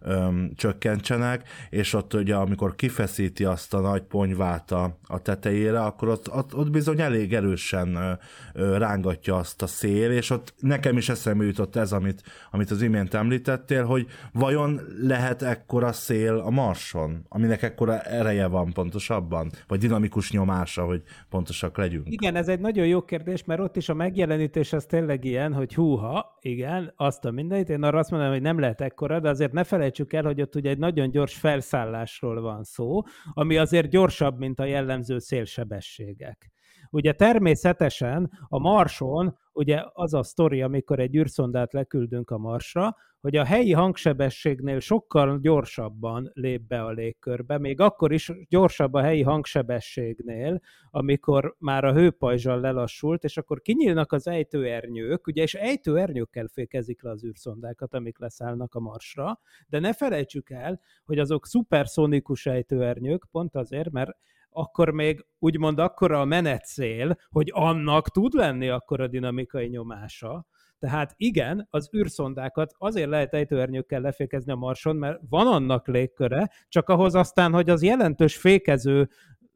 öm, 0.01 0.51
csökkentsenek, 0.55 1.49
és 1.69 1.93
ott 1.93 2.13
ugye 2.13 2.35
amikor 2.35 2.75
kifeszíti 2.75 3.43
azt 3.43 3.73
a 3.73 3.79
nagy 3.79 4.01
ponyvát 4.01 4.71
a, 4.71 4.97
a 5.07 5.21
tetejére, 5.21 5.79
akkor 5.79 6.07
ott, 6.07 6.31
ott, 6.33 6.55
ott 6.55 6.71
bizony 6.71 7.01
elég 7.01 7.33
erősen 7.33 7.95
ö, 7.95 8.11
ö, 8.53 8.77
rángatja 8.77 9.35
azt 9.35 9.61
a 9.61 9.67
szél, 9.67 10.11
és 10.11 10.29
ott 10.29 10.53
nekem 10.59 10.97
is 10.97 11.09
eszembe 11.09 11.45
jutott 11.45 11.75
ez, 11.75 11.91
amit, 11.91 12.21
amit 12.51 12.71
az 12.71 12.81
imént 12.81 13.13
említettél, 13.13 13.85
hogy 13.85 14.07
vajon 14.33 14.81
lehet 15.01 15.41
ekkora 15.41 15.91
szél 15.91 16.37
a 16.37 16.49
Marson, 16.49 17.25
aminek 17.29 17.61
ekkora 17.61 17.99
ereje 17.99 18.47
van 18.47 18.73
pontosabban, 18.73 19.51
vagy 19.67 19.79
dinamikus 19.79 20.31
nyomása, 20.31 20.83
hogy 20.83 21.01
pontosak 21.29 21.77
legyünk? 21.77 22.07
Igen, 22.09 22.35
ez 22.35 22.47
egy 22.47 22.59
nagyon 22.59 22.85
jó 22.85 23.01
kérdés, 23.01 23.43
mert 23.43 23.59
ott 23.59 23.75
is 23.75 23.89
a 23.89 23.93
megjelenítés 23.93 24.73
az 24.73 24.85
tényleg 24.85 25.23
ilyen, 25.23 25.53
hogy 25.53 25.73
húha, 25.75 26.37
igen, 26.41 26.93
azt 26.95 27.25
a 27.25 27.31
mindenit, 27.31 27.69
én 27.69 27.83
arra 27.83 27.99
azt 27.99 28.11
mondom, 28.11 28.29
hogy 28.29 28.41
nem 28.41 28.59
lehet 28.59 28.81
ekkora, 28.81 29.19
de 29.19 29.29
azért 29.29 29.51
ne 29.51 29.63
felejtsd 29.63 29.86
felejtsük 29.87 30.13
el, 30.13 30.23
hogy 30.23 30.41
ott 30.41 30.55
ugye 30.55 30.69
egy 30.69 30.77
nagyon 30.77 31.11
gyors 31.11 31.35
felszállásról 31.37 32.41
van 32.41 32.63
szó, 32.63 33.01
ami 33.33 33.57
azért 33.57 33.89
gyorsabb, 33.89 34.37
mint 34.37 34.59
a 34.59 34.65
jellemző 34.65 35.19
szélsebességek. 35.19 36.51
Ugye 36.89 37.13
természetesen 37.13 38.31
a 38.47 38.59
Marson, 38.59 39.37
ugye 39.53 39.83
az 39.93 40.13
a 40.13 40.23
sztori, 40.23 40.61
amikor 40.61 40.99
egy 40.99 41.15
űrszondát 41.15 41.73
leküldünk 41.73 42.29
a 42.29 42.37
Marsra, 42.37 42.95
hogy 43.21 43.35
a 43.35 43.45
helyi 43.45 43.71
hangsebességnél 43.71 44.79
sokkal 44.79 45.39
gyorsabban 45.39 46.31
lép 46.33 46.61
be 46.61 46.83
a 46.83 46.91
légkörbe, 46.91 47.57
még 47.57 47.79
akkor 47.79 48.11
is 48.11 48.31
gyorsabb 48.49 48.93
a 48.93 49.01
helyi 49.01 49.21
hangsebességnél, 49.21 50.59
amikor 50.89 51.55
már 51.59 51.83
a 51.83 51.93
hőpajzsal 51.93 52.59
lelassult, 52.59 53.23
és 53.23 53.37
akkor 53.37 53.61
kinyílnak 53.61 54.11
az 54.11 54.27
ejtőernyők, 54.27 55.27
ugye, 55.27 55.41
és 55.41 55.53
ejtőernyőkkel 55.53 56.47
fékezik 56.47 57.03
le 57.03 57.09
az 57.09 57.25
űrszondákat, 57.25 57.93
amik 57.93 58.19
leszállnak 58.19 58.75
a 58.75 58.79
Marsra, 58.79 59.39
de 59.67 59.79
ne 59.79 59.93
felejtsük 59.93 60.49
el, 60.49 60.79
hogy 61.05 61.19
azok 61.19 61.45
szuperszonikus 61.45 62.45
ejtőernyők, 62.45 63.25
pont 63.31 63.55
azért, 63.55 63.91
mert 63.91 64.17
akkor 64.49 64.91
még 64.91 65.25
úgymond 65.39 65.79
akkora 65.79 66.21
a 66.21 66.25
menetszél, 66.25 67.17
hogy 67.29 67.51
annak 67.53 68.09
tud 68.09 68.33
lenni 68.33 68.69
akkor 68.69 69.01
a 69.01 69.07
dinamikai 69.07 69.67
nyomása. 69.67 70.45
Tehát 70.79 71.13
igen, 71.17 71.67
az 71.69 71.89
űrszondákat 71.95 72.73
azért 72.77 73.09
lehet 73.09 73.33
ejtőernyőkkel 73.33 74.01
lefékezni 74.01 74.51
a 74.51 74.55
Marson, 74.55 74.95
mert 74.95 75.19
van 75.29 75.47
annak 75.47 75.87
légköre, 75.87 76.49
csak 76.67 76.89
ahhoz 76.89 77.15
aztán, 77.15 77.53
hogy 77.53 77.69
az 77.69 77.83
jelentős 77.83 78.37
fékező 78.37 79.09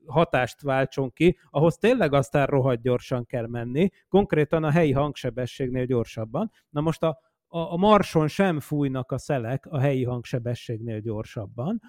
hatást 0.06 0.62
váltson 0.62 1.12
ki, 1.12 1.38
ahhoz 1.50 1.78
tényleg 1.78 2.14
aztán 2.14 2.46
rohadt 2.46 2.82
gyorsan 2.82 3.26
kell 3.26 3.48
menni, 3.48 3.90
konkrétan 4.10 4.64
a 4.64 4.72
helyi 4.72 4.92
hangsebességnél 4.92 5.86
gyorsabban. 5.86 6.52
Na 6.70 6.82
most 6.82 7.04
a, 7.04 7.20
a, 7.48 7.60
a 7.60 7.78
Marson 7.78 8.28
sem 8.28 8.60
fújnak 8.60 9.12
a 9.12 9.18
szelek 9.18 9.66
a 9.66 9.80
helyi 9.80 10.04
hangsebességnél 10.04 11.00
gyorsabban, 11.00 11.82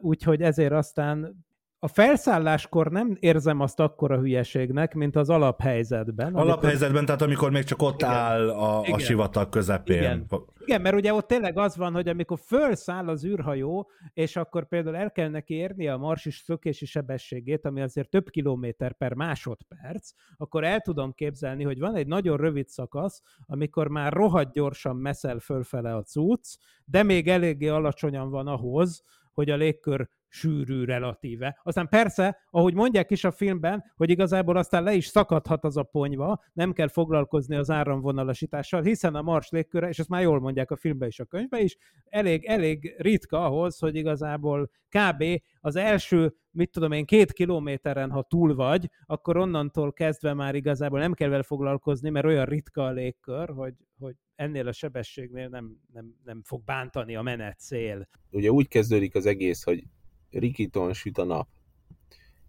úgyhogy 0.00 0.42
ezért 0.42 0.72
aztán 0.72 1.46
a 1.80 1.88
felszálláskor 1.88 2.90
nem 2.90 3.16
érzem 3.20 3.60
azt 3.60 3.80
akkora 3.80 4.18
hülyeségnek, 4.18 4.94
mint 4.94 5.16
az 5.16 5.30
alaphelyzetben. 5.30 6.34
Alaphelyzetben, 6.34 6.88
amikor... 6.88 7.04
tehát 7.04 7.22
amikor 7.22 7.50
még 7.50 7.64
csak 7.64 7.82
ott 7.82 8.00
igen. 8.00 8.10
áll 8.10 8.50
a, 8.50 8.80
a 8.80 8.98
sivatag 8.98 9.48
közepén. 9.48 9.96
Igen. 9.96 10.26
igen, 10.58 10.80
mert 10.80 10.94
ugye 10.94 11.14
ott 11.14 11.26
tényleg 11.26 11.58
az 11.58 11.76
van, 11.76 11.92
hogy 11.92 12.08
amikor 12.08 12.38
felszáll 12.42 13.08
az 13.08 13.24
űrhajó, 13.24 13.90
és 14.12 14.36
akkor 14.36 14.68
például 14.68 14.96
el 14.96 15.12
kell 15.12 15.28
neki 15.28 15.54
érni 15.54 15.88
a 15.88 15.96
marsis 15.96 16.38
szökési 16.38 16.86
sebességét, 16.86 17.64
ami 17.64 17.80
azért 17.80 18.10
több 18.10 18.28
kilométer 18.28 18.92
per 18.92 19.14
másodperc, 19.14 20.10
akkor 20.36 20.64
el 20.64 20.80
tudom 20.80 21.12
képzelni, 21.12 21.64
hogy 21.64 21.78
van 21.78 21.94
egy 21.94 22.06
nagyon 22.06 22.36
rövid 22.36 22.68
szakasz, 22.68 23.22
amikor 23.46 23.88
már 23.88 24.12
rohadt 24.12 24.52
gyorsan 24.52 24.96
meszel 24.96 25.38
fölfele 25.38 25.94
a 25.94 26.02
cucc, 26.02 26.56
de 26.84 27.02
még 27.02 27.28
eléggé 27.28 27.68
alacsonyan 27.68 28.30
van 28.30 28.46
ahhoz, 28.46 29.02
hogy 29.32 29.50
a 29.50 29.56
légkör 29.56 30.08
sűrű 30.28 30.84
relatíve. 30.84 31.60
Aztán 31.62 31.88
persze, 31.88 32.38
ahogy 32.50 32.74
mondják 32.74 33.10
is 33.10 33.24
a 33.24 33.30
filmben, 33.30 33.84
hogy 33.96 34.10
igazából 34.10 34.56
aztán 34.56 34.82
le 34.82 34.94
is 34.94 35.06
szakadhat 35.06 35.64
az 35.64 35.76
a 35.76 35.82
ponyva, 35.82 36.42
nem 36.52 36.72
kell 36.72 36.88
foglalkozni 36.88 37.56
az 37.56 37.70
áramvonalasítással, 37.70 38.82
hiszen 38.82 39.14
a 39.14 39.22
Mars 39.22 39.48
légköre, 39.50 39.88
és 39.88 39.98
ezt 39.98 40.08
már 40.08 40.22
jól 40.22 40.40
mondják 40.40 40.70
a 40.70 40.76
filmben 40.76 41.08
és 41.08 41.20
a 41.20 41.24
könyvben 41.24 41.60
is, 41.60 41.76
elég, 42.04 42.44
elég 42.44 42.94
ritka 42.98 43.44
ahhoz, 43.44 43.78
hogy 43.78 43.96
igazából 43.96 44.70
kb. 44.88 45.24
az 45.60 45.76
első, 45.76 46.34
mit 46.50 46.70
tudom 46.70 46.92
én, 46.92 47.04
két 47.04 47.32
kilométeren, 47.32 48.10
ha 48.10 48.22
túl 48.22 48.54
vagy, 48.54 48.90
akkor 49.06 49.36
onnantól 49.36 49.92
kezdve 49.92 50.34
már 50.34 50.54
igazából 50.54 50.98
nem 50.98 51.14
kell 51.14 51.28
vele 51.28 51.42
foglalkozni, 51.42 52.10
mert 52.10 52.26
olyan 52.26 52.44
ritka 52.44 52.84
a 52.84 52.90
légkör, 52.90 53.48
hogy, 53.48 53.74
hogy 53.98 54.14
ennél 54.34 54.68
a 54.68 54.72
sebességnél 54.72 55.48
nem, 55.48 55.76
nem, 55.92 56.14
nem 56.24 56.42
fog 56.44 56.64
bántani 56.64 57.16
a 57.16 57.22
menet 57.22 57.58
cél. 57.58 58.08
Ugye 58.30 58.50
úgy 58.50 58.68
kezdődik 58.68 59.14
az 59.14 59.26
egész, 59.26 59.62
hogy 59.62 59.84
rikiton 60.30 60.92
süt 60.92 61.18
a 61.18 61.24
nap, 61.24 61.48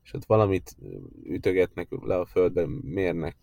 és 0.04 0.14
ott 0.14 0.26
valamit 0.26 0.76
ütögetnek 1.24 1.88
le 1.90 2.20
a 2.20 2.26
földbe, 2.26 2.66
mérnek, 2.82 3.36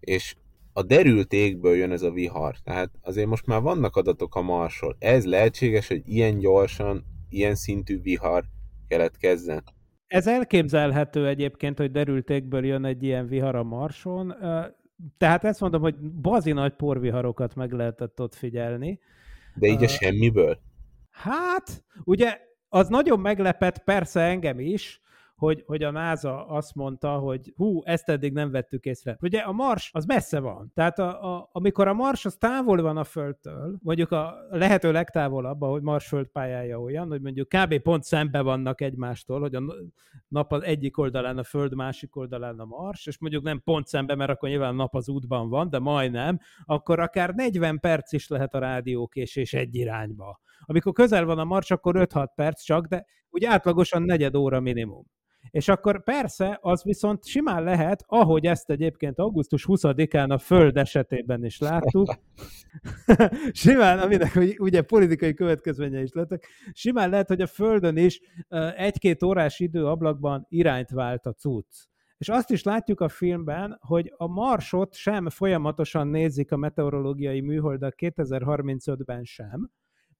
és 0.00 0.36
a 0.72 0.82
derült 0.82 1.32
égből 1.32 1.76
jön 1.76 1.92
ez 1.92 2.02
a 2.02 2.10
vihar. 2.10 2.56
Tehát 2.64 2.90
azért 3.00 3.28
most 3.28 3.46
már 3.46 3.60
vannak 3.60 3.96
adatok 3.96 4.34
a 4.34 4.42
Marsról. 4.42 4.96
Ez 4.98 5.24
lehetséges, 5.24 5.88
hogy 5.88 6.02
ilyen 6.04 6.38
gyorsan, 6.38 7.04
ilyen 7.28 7.54
szintű 7.54 8.00
vihar 8.00 8.44
keletkezzen? 8.88 9.64
Ez 10.06 10.26
elképzelhető 10.26 11.28
egyébként, 11.28 11.78
hogy 11.78 11.90
derült 11.90 12.30
égből 12.30 12.64
jön 12.64 12.84
egy 12.84 13.02
ilyen 13.02 13.26
vihar 13.26 13.54
a 13.54 13.62
Marson. 13.62 14.34
Tehát 15.18 15.44
ezt 15.44 15.60
mondom, 15.60 15.80
hogy 15.80 15.94
bazi 16.00 16.52
nagy 16.52 16.72
porviharokat 16.72 17.54
meg 17.54 17.72
lehetett 17.72 18.20
ott 18.20 18.34
figyelni. 18.34 19.00
De 19.54 19.66
így 19.66 19.82
a 19.82 19.88
semmiből? 19.88 20.58
Hát, 21.10 21.84
ugye 22.04 22.38
az 22.74 22.88
nagyon 22.88 23.20
meglepett 23.20 23.78
persze 23.78 24.20
engem 24.20 24.60
is, 24.60 25.00
hogy, 25.36 25.62
hogy 25.66 25.82
a 25.82 25.90
NASA 25.90 26.46
azt 26.46 26.74
mondta, 26.74 27.18
hogy 27.18 27.52
hú, 27.56 27.82
ezt 27.84 28.08
eddig 28.08 28.32
nem 28.32 28.50
vettük 28.50 28.84
észre. 28.84 29.16
Ugye 29.20 29.38
a 29.38 29.52
Mars 29.52 29.90
az 29.92 30.04
messze 30.04 30.40
van. 30.40 30.70
Tehát 30.74 30.98
a, 30.98 31.34
a, 31.34 31.48
amikor 31.52 31.88
a 31.88 31.94
Mars 31.94 32.24
az 32.24 32.36
távol 32.36 32.82
van 32.82 32.96
a 32.96 33.04
Földtől, 33.04 33.78
mondjuk 33.82 34.10
a 34.10 34.34
lehető 34.50 34.92
legtávolabb, 34.92 35.62
ahogy 35.62 35.82
Mars 35.82 36.06
földpályája 36.06 36.80
olyan, 36.80 37.08
hogy 37.08 37.20
mondjuk 37.20 37.48
kb. 37.48 37.78
pont 37.78 38.02
szembe 38.02 38.40
vannak 38.40 38.80
egymástól, 38.80 39.40
hogy 39.40 39.54
a 39.54 39.62
nap 40.28 40.52
az 40.52 40.62
egyik 40.62 40.98
oldalán 40.98 41.38
a 41.38 41.44
Föld, 41.44 41.74
másik 41.74 42.16
oldalán 42.16 42.58
a 42.58 42.64
Mars, 42.64 43.06
és 43.06 43.18
mondjuk 43.18 43.42
nem 43.42 43.62
pont 43.64 43.86
szembe, 43.86 44.14
mert 44.14 44.30
akkor 44.30 44.48
nyilván 44.48 44.72
a 44.72 44.76
nap 44.76 44.94
az 44.94 45.08
útban 45.08 45.48
van, 45.48 45.70
de 45.70 45.78
majdnem, 45.78 46.38
akkor 46.64 47.00
akár 47.00 47.34
40 47.34 47.80
perc 47.80 48.12
is 48.12 48.28
lehet 48.28 48.54
a 48.54 48.58
rádiókésés 48.58 49.52
egy 49.52 49.74
irányba. 49.74 50.42
Amikor 50.64 50.92
közel 50.92 51.24
van 51.24 51.38
a 51.38 51.44
Mars, 51.44 51.70
akkor 51.70 51.94
5-6 51.98 52.28
perc 52.34 52.62
csak, 52.62 52.86
de 52.86 53.04
úgy 53.30 53.44
átlagosan 53.44 54.02
negyed 54.02 54.34
óra 54.34 54.60
minimum. 54.60 55.06
És 55.50 55.68
akkor 55.68 56.02
persze, 56.02 56.58
az 56.60 56.82
viszont 56.82 57.24
simán 57.24 57.62
lehet, 57.62 58.04
ahogy 58.06 58.46
ezt 58.46 58.70
egyébként 58.70 59.18
augusztus 59.18 59.64
20-án 59.68 60.30
a 60.30 60.38
Föld 60.38 60.76
esetében 60.76 61.44
is 61.44 61.58
láttuk, 61.58 62.14
simán, 63.52 63.98
aminek 63.98 64.38
ugye 64.58 64.82
politikai 64.82 65.34
következménye 65.34 66.02
is 66.02 66.12
lettek, 66.12 66.46
simán 66.72 67.10
lehet, 67.10 67.28
hogy 67.28 67.40
a 67.40 67.46
Földön 67.46 67.96
is 67.96 68.20
egy-két 68.76 69.22
órás 69.22 69.60
időablakban 69.60 70.46
irányt 70.48 70.90
vált 70.90 71.26
a 71.26 71.32
cucc. 71.32 71.76
És 72.18 72.28
azt 72.28 72.50
is 72.50 72.62
látjuk 72.62 73.00
a 73.00 73.08
filmben, 73.08 73.78
hogy 73.80 74.12
a 74.16 74.26
Marsot 74.26 74.94
sem 74.94 75.28
folyamatosan 75.28 76.08
nézik 76.08 76.52
a 76.52 76.56
meteorológiai 76.56 77.40
műholdak 77.40 77.94
2035-ben 77.96 79.24
sem, 79.24 79.70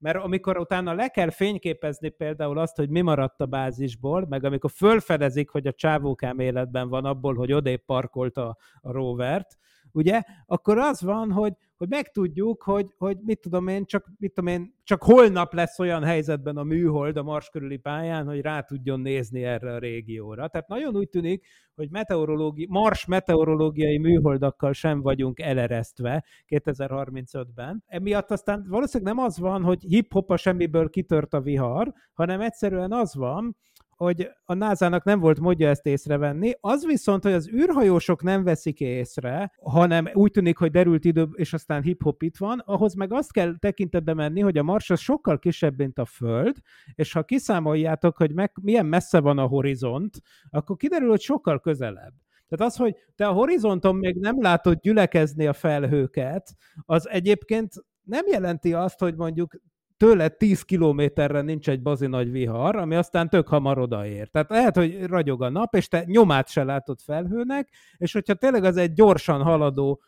mert 0.04 0.18
amikor 0.18 0.58
utána 0.58 0.92
le 0.92 1.08
kell 1.08 1.30
fényképezni 1.30 2.08
például 2.08 2.58
azt, 2.58 2.76
hogy 2.76 2.88
mi 2.88 3.00
maradt 3.00 3.40
a 3.40 3.46
bázisból, 3.46 4.26
meg 4.28 4.44
amikor 4.44 4.70
fölfedezik, 4.70 5.48
hogy 5.50 5.66
a 5.66 5.72
csávókám 5.72 6.38
életben 6.38 6.88
van 6.88 7.04
abból, 7.04 7.34
hogy 7.34 7.52
odébb 7.52 7.84
parkolta 7.84 8.56
a 8.80 8.92
rovert, 8.92 9.58
ugye, 9.94 10.22
akkor 10.46 10.78
az 10.78 11.02
van, 11.02 11.32
hogy, 11.32 11.52
hogy 11.76 11.88
megtudjuk, 11.88 12.62
hogy, 12.62 12.94
hogy 12.98 13.18
mit 13.24 13.40
tudom 13.40 13.68
én, 13.68 13.84
csak, 13.84 14.06
mit 14.18 14.32
tudom 14.32 14.50
én, 14.50 14.74
csak 14.82 15.02
holnap 15.02 15.52
lesz 15.52 15.78
olyan 15.78 16.02
helyzetben 16.02 16.56
a 16.56 16.62
műhold 16.62 17.16
a 17.16 17.22
Mars 17.22 17.48
körüli 17.48 17.76
pályán, 17.76 18.26
hogy 18.26 18.40
rá 18.40 18.60
tudjon 18.60 19.00
nézni 19.00 19.44
erre 19.44 19.74
a 19.74 19.78
régióra. 19.78 20.48
Tehát 20.48 20.68
nagyon 20.68 20.96
úgy 20.96 21.08
tűnik, 21.08 21.46
hogy 21.74 21.90
meteorológi, 21.90 22.66
Mars 22.70 23.06
meteorológiai 23.06 23.98
műholdakkal 23.98 24.72
sem 24.72 25.00
vagyunk 25.00 25.40
eleresztve 25.40 26.24
2035-ben. 26.48 27.84
Emiatt 27.86 28.30
aztán 28.30 28.66
valószínűleg 28.68 29.14
nem 29.14 29.24
az 29.24 29.38
van, 29.38 29.62
hogy 29.62 29.82
hip-hop 29.82 30.30
a 30.30 30.36
semmiből 30.36 30.90
kitört 30.90 31.34
a 31.34 31.40
vihar, 31.40 31.92
hanem 32.12 32.40
egyszerűen 32.40 32.92
az 32.92 33.14
van, 33.14 33.56
hogy 33.96 34.30
a 34.44 34.54
NASA-nak 34.54 35.04
nem 35.04 35.20
volt 35.20 35.40
módja 35.40 35.68
ezt 35.68 35.86
észrevenni. 35.86 36.52
Az 36.60 36.86
viszont, 36.86 37.22
hogy 37.22 37.32
az 37.32 37.48
űrhajósok 37.48 38.22
nem 38.22 38.44
veszik 38.44 38.80
észre, 38.80 39.52
hanem 39.62 40.08
úgy 40.12 40.30
tűnik, 40.30 40.58
hogy 40.58 40.70
derült 40.70 41.04
idő, 41.04 41.28
és 41.32 41.52
aztán 41.52 41.82
hip-hop 41.82 42.22
itt 42.22 42.36
van, 42.36 42.58
ahhoz 42.58 42.94
meg 42.94 43.12
azt 43.12 43.32
kell 43.32 43.56
tekintetbe 43.58 44.14
menni, 44.14 44.40
hogy 44.40 44.58
a 44.58 44.62
Mars 44.62 44.90
az 44.90 45.00
sokkal 45.00 45.38
kisebb, 45.38 45.78
mint 45.78 45.98
a 45.98 46.04
Föld, 46.04 46.56
és 46.94 47.12
ha 47.12 47.22
kiszámoljátok, 47.22 48.16
hogy 48.16 48.34
meg, 48.34 48.52
milyen 48.62 48.86
messze 48.86 49.20
van 49.20 49.38
a 49.38 49.46
horizont, 49.46 50.20
akkor 50.50 50.76
kiderül, 50.76 51.08
hogy 51.08 51.20
sokkal 51.20 51.60
közelebb. 51.60 52.12
Tehát 52.48 52.72
az, 52.72 52.76
hogy 52.76 52.96
te 53.14 53.26
a 53.26 53.32
horizonton 53.32 53.96
még 53.96 54.16
nem 54.16 54.42
látod 54.42 54.78
gyülekezni 54.80 55.46
a 55.46 55.52
felhőket, 55.52 56.54
az 56.84 57.08
egyébként 57.08 57.72
nem 58.02 58.26
jelenti 58.26 58.72
azt, 58.72 58.98
hogy 58.98 59.14
mondjuk 59.14 59.56
tőle 60.04 60.28
10 60.28 60.62
kilométerre 60.62 61.40
nincs 61.40 61.68
egy 61.68 61.82
bazi 61.82 62.06
nagy 62.06 62.30
vihar, 62.30 62.76
ami 62.76 62.94
aztán 62.94 63.28
tök 63.28 63.48
hamar 63.48 63.78
odaér. 63.78 64.28
Tehát 64.28 64.50
lehet, 64.50 64.76
hogy 64.76 65.04
ragyog 65.06 65.42
a 65.42 65.48
nap, 65.48 65.74
és 65.74 65.88
te 65.88 66.04
nyomát 66.06 66.48
se 66.48 66.64
látod 66.64 67.00
felhőnek, 67.00 67.68
és 67.96 68.12
hogyha 68.12 68.34
tényleg 68.34 68.64
az 68.64 68.76
egy 68.76 68.92
gyorsan 68.92 69.42
haladó 69.42 70.02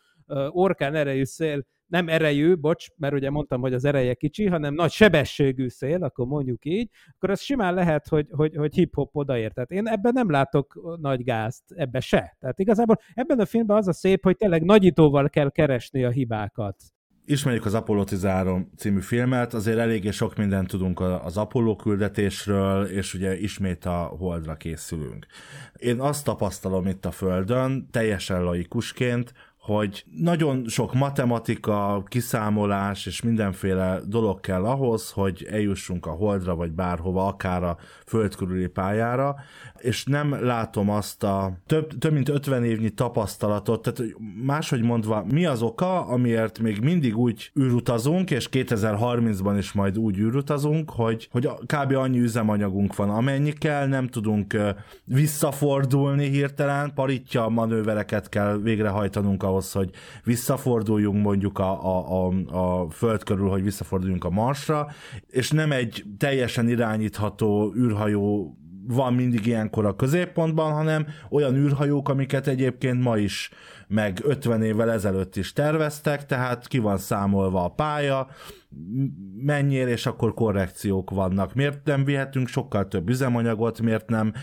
orkán 0.49 0.95
erejű 0.95 1.23
szél, 1.23 1.65
nem 1.87 2.09
erejű, 2.09 2.55
bocs, 2.55 2.87
mert 2.95 3.13
ugye 3.13 3.29
mondtam, 3.29 3.61
hogy 3.61 3.73
az 3.73 3.85
ereje 3.85 4.13
kicsi, 4.13 4.45
hanem 4.45 4.73
nagy 4.73 4.91
sebességű 4.91 5.67
szél, 5.67 6.03
akkor 6.03 6.25
mondjuk 6.25 6.65
így, 6.65 6.89
akkor 7.15 7.29
az 7.29 7.41
simán 7.41 7.73
lehet, 7.73 8.07
hogy, 8.07 8.27
hogy, 8.31 8.55
hogy 8.55 8.73
hip-hop 8.73 9.15
odaér. 9.15 9.51
Tehát 9.51 9.71
én 9.71 9.87
ebben 9.87 10.13
nem 10.13 10.29
látok 10.29 10.97
nagy 11.01 11.23
gázt, 11.23 11.63
ebbe 11.75 11.99
se. 11.99 12.35
Tehát 12.39 12.59
igazából 12.59 12.97
ebben 13.13 13.39
a 13.39 13.45
filmben 13.45 13.77
az 13.77 13.87
a 13.87 13.93
szép, 13.93 14.23
hogy 14.23 14.37
tényleg 14.37 14.63
nagyítóval 14.63 15.29
kell 15.29 15.49
keresni 15.49 16.03
a 16.03 16.09
hibákat 16.09 16.75
ismerjük 17.27 17.65
az 17.65 17.73
Apollo 17.73 18.03
13 18.03 18.71
című 18.77 18.99
filmet, 18.99 19.53
azért 19.53 19.77
eléggé 19.77 20.11
sok 20.11 20.35
mindent 20.35 20.67
tudunk 20.67 20.99
az 20.99 21.37
Apollo 21.37 21.75
küldetésről, 21.75 22.85
és 22.85 23.13
ugye 23.13 23.39
ismét 23.39 23.85
a 23.85 24.15
Holdra 24.19 24.55
készülünk. 24.55 25.25
Én 25.75 25.99
azt 25.99 26.23
tapasztalom 26.23 26.87
itt 26.87 27.05
a 27.05 27.11
Földön, 27.11 27.87
teljesen 27.91 28.43
laikusként, 28.43 29.33
hogy 29.67 30.03
nagyon 30.17 30.67
sok 30.67 30.93
matematika, 30.93 32.03
kiszámolás 32.07 33.05
és 33.05 33.21
mindenféle 33.21 33.99
dolog 34.05 34.39
kell 34.39 34.65
ahhoz, 34.65 35.11
hogy 35.11 35.47
eljussunk 35.51 36.05
a 36.05 36.11
Holdra 36.11 36.55
vagy 36.55 36.71
bárhova, 36.71 37.27
akár 37.27 37.63
a 37.63 37.77
föld 38.05 38.35
körüli 38.35 38.67
pályára, 38.67 39.35
és 39.77 40.03
nem 40.05 40.45
látom 40.45 40.89
azt 40.89 41.23
a 41.23 41.57
több, 41.65 41.97
több 41.97 42.13
mint 42.13 42.29
50 42.29 42.63
évnyi 42.63 42.89
tapasztalatot, 42.89 43.81
tehát 43.81 44.13
máshogy 44.43 44.81
mondva, 44.81 45.25
mi 45.31 45.45
az 45.45 45.61
oka, 45.61 46.05
amiért 46.05 46.59
még 46.59 46.79
mindig 46.79 47.17
úgy 47.17 47.51
űrutazunk, 47.59 48.31
és 48.31 48.49
2030-ban 48.51 49.55
is 49.57 49.71
majd 49.71 49.97
úgy 49.97 50.17
űrutazunk, 50.17 50.89
hogy, 50.89 51.27
hogy 51.31 51.49
kb. 51.65 51.95
annyi 51.95 52.19
üzemanyagunk 52.19 52.95
van, 52.95 53.09
amennyi 53.09 53.51
kell, 53.51 53.87
nem 53.87 54.07
tudunk 54.07 54.57
visszafordulni 55.05 56.29
hirtelen, 56.29 56.93
paritja 56.93 57.47
manővereket 57.47 58.29
kell 58.29 58.57
végrehajtanunk 58.57 59.43
ahhoz, 59.43 59.56
hogy 59.71 59.89
visszaforduljunk 60.23 61.23
mondjuk 61.23 61.59
a, 61.59 61.85
a, 61.85 62.27
a, 62.27 62.33
a 62.57 62.89
föld 62.89 63.23
körül, 63.23 63.49
hogy 63.49 63.63
visszaforduljunk 63.63 64.23
a 64.23 64.29
Marsra, 64.29 64.87
és 65.27 65.51
nem 65.51 65.71
egy 65.71 66.03
teljesen 66.17 66.69
irányítható 66.69 67.73
űrhajó 67.75 68.57
van 68.87 69.13
mindig 69.13 69.45
ilyenkor 69.45 69.85
a 69.85 69.95
középpontban, 69.95 70.71
hanem 70.71 71.07
olyan 71.29 71.55
űrhajók, 71.55 72.09
amiket 72.09 72.47
egyébként 72.47 73.03
ma 73.03 73.17
is, 73.17 73.49
meg 73.87 74.19
50 74.23 74.63
évvel 74.63 74.91
ezelőtt 74.91 75.35
is 75.35 75.53
terveztek, 75.53 76.25
tehát 76.25 76.67
ki 76.67 76.77
van 76.77 76.97
számolva 76.97 77.63
a 77.63 77.69
pálya, 77.69 78.27
mennyire, 79.35 79.89
és 79.89 80.05
akkor 80.05 80.33
korrekciók 80.33 81.09
vannak. 81.09 81.53
Miért 81.53 81.85
nem 81.85 82.03
vihetünk 82.03 82.47
sokkal 82.47 82.87
több 82.87 83.09
üzemanyagot, 83.09 83.81
miért 83.81 84.09
nem, 84.09 84.33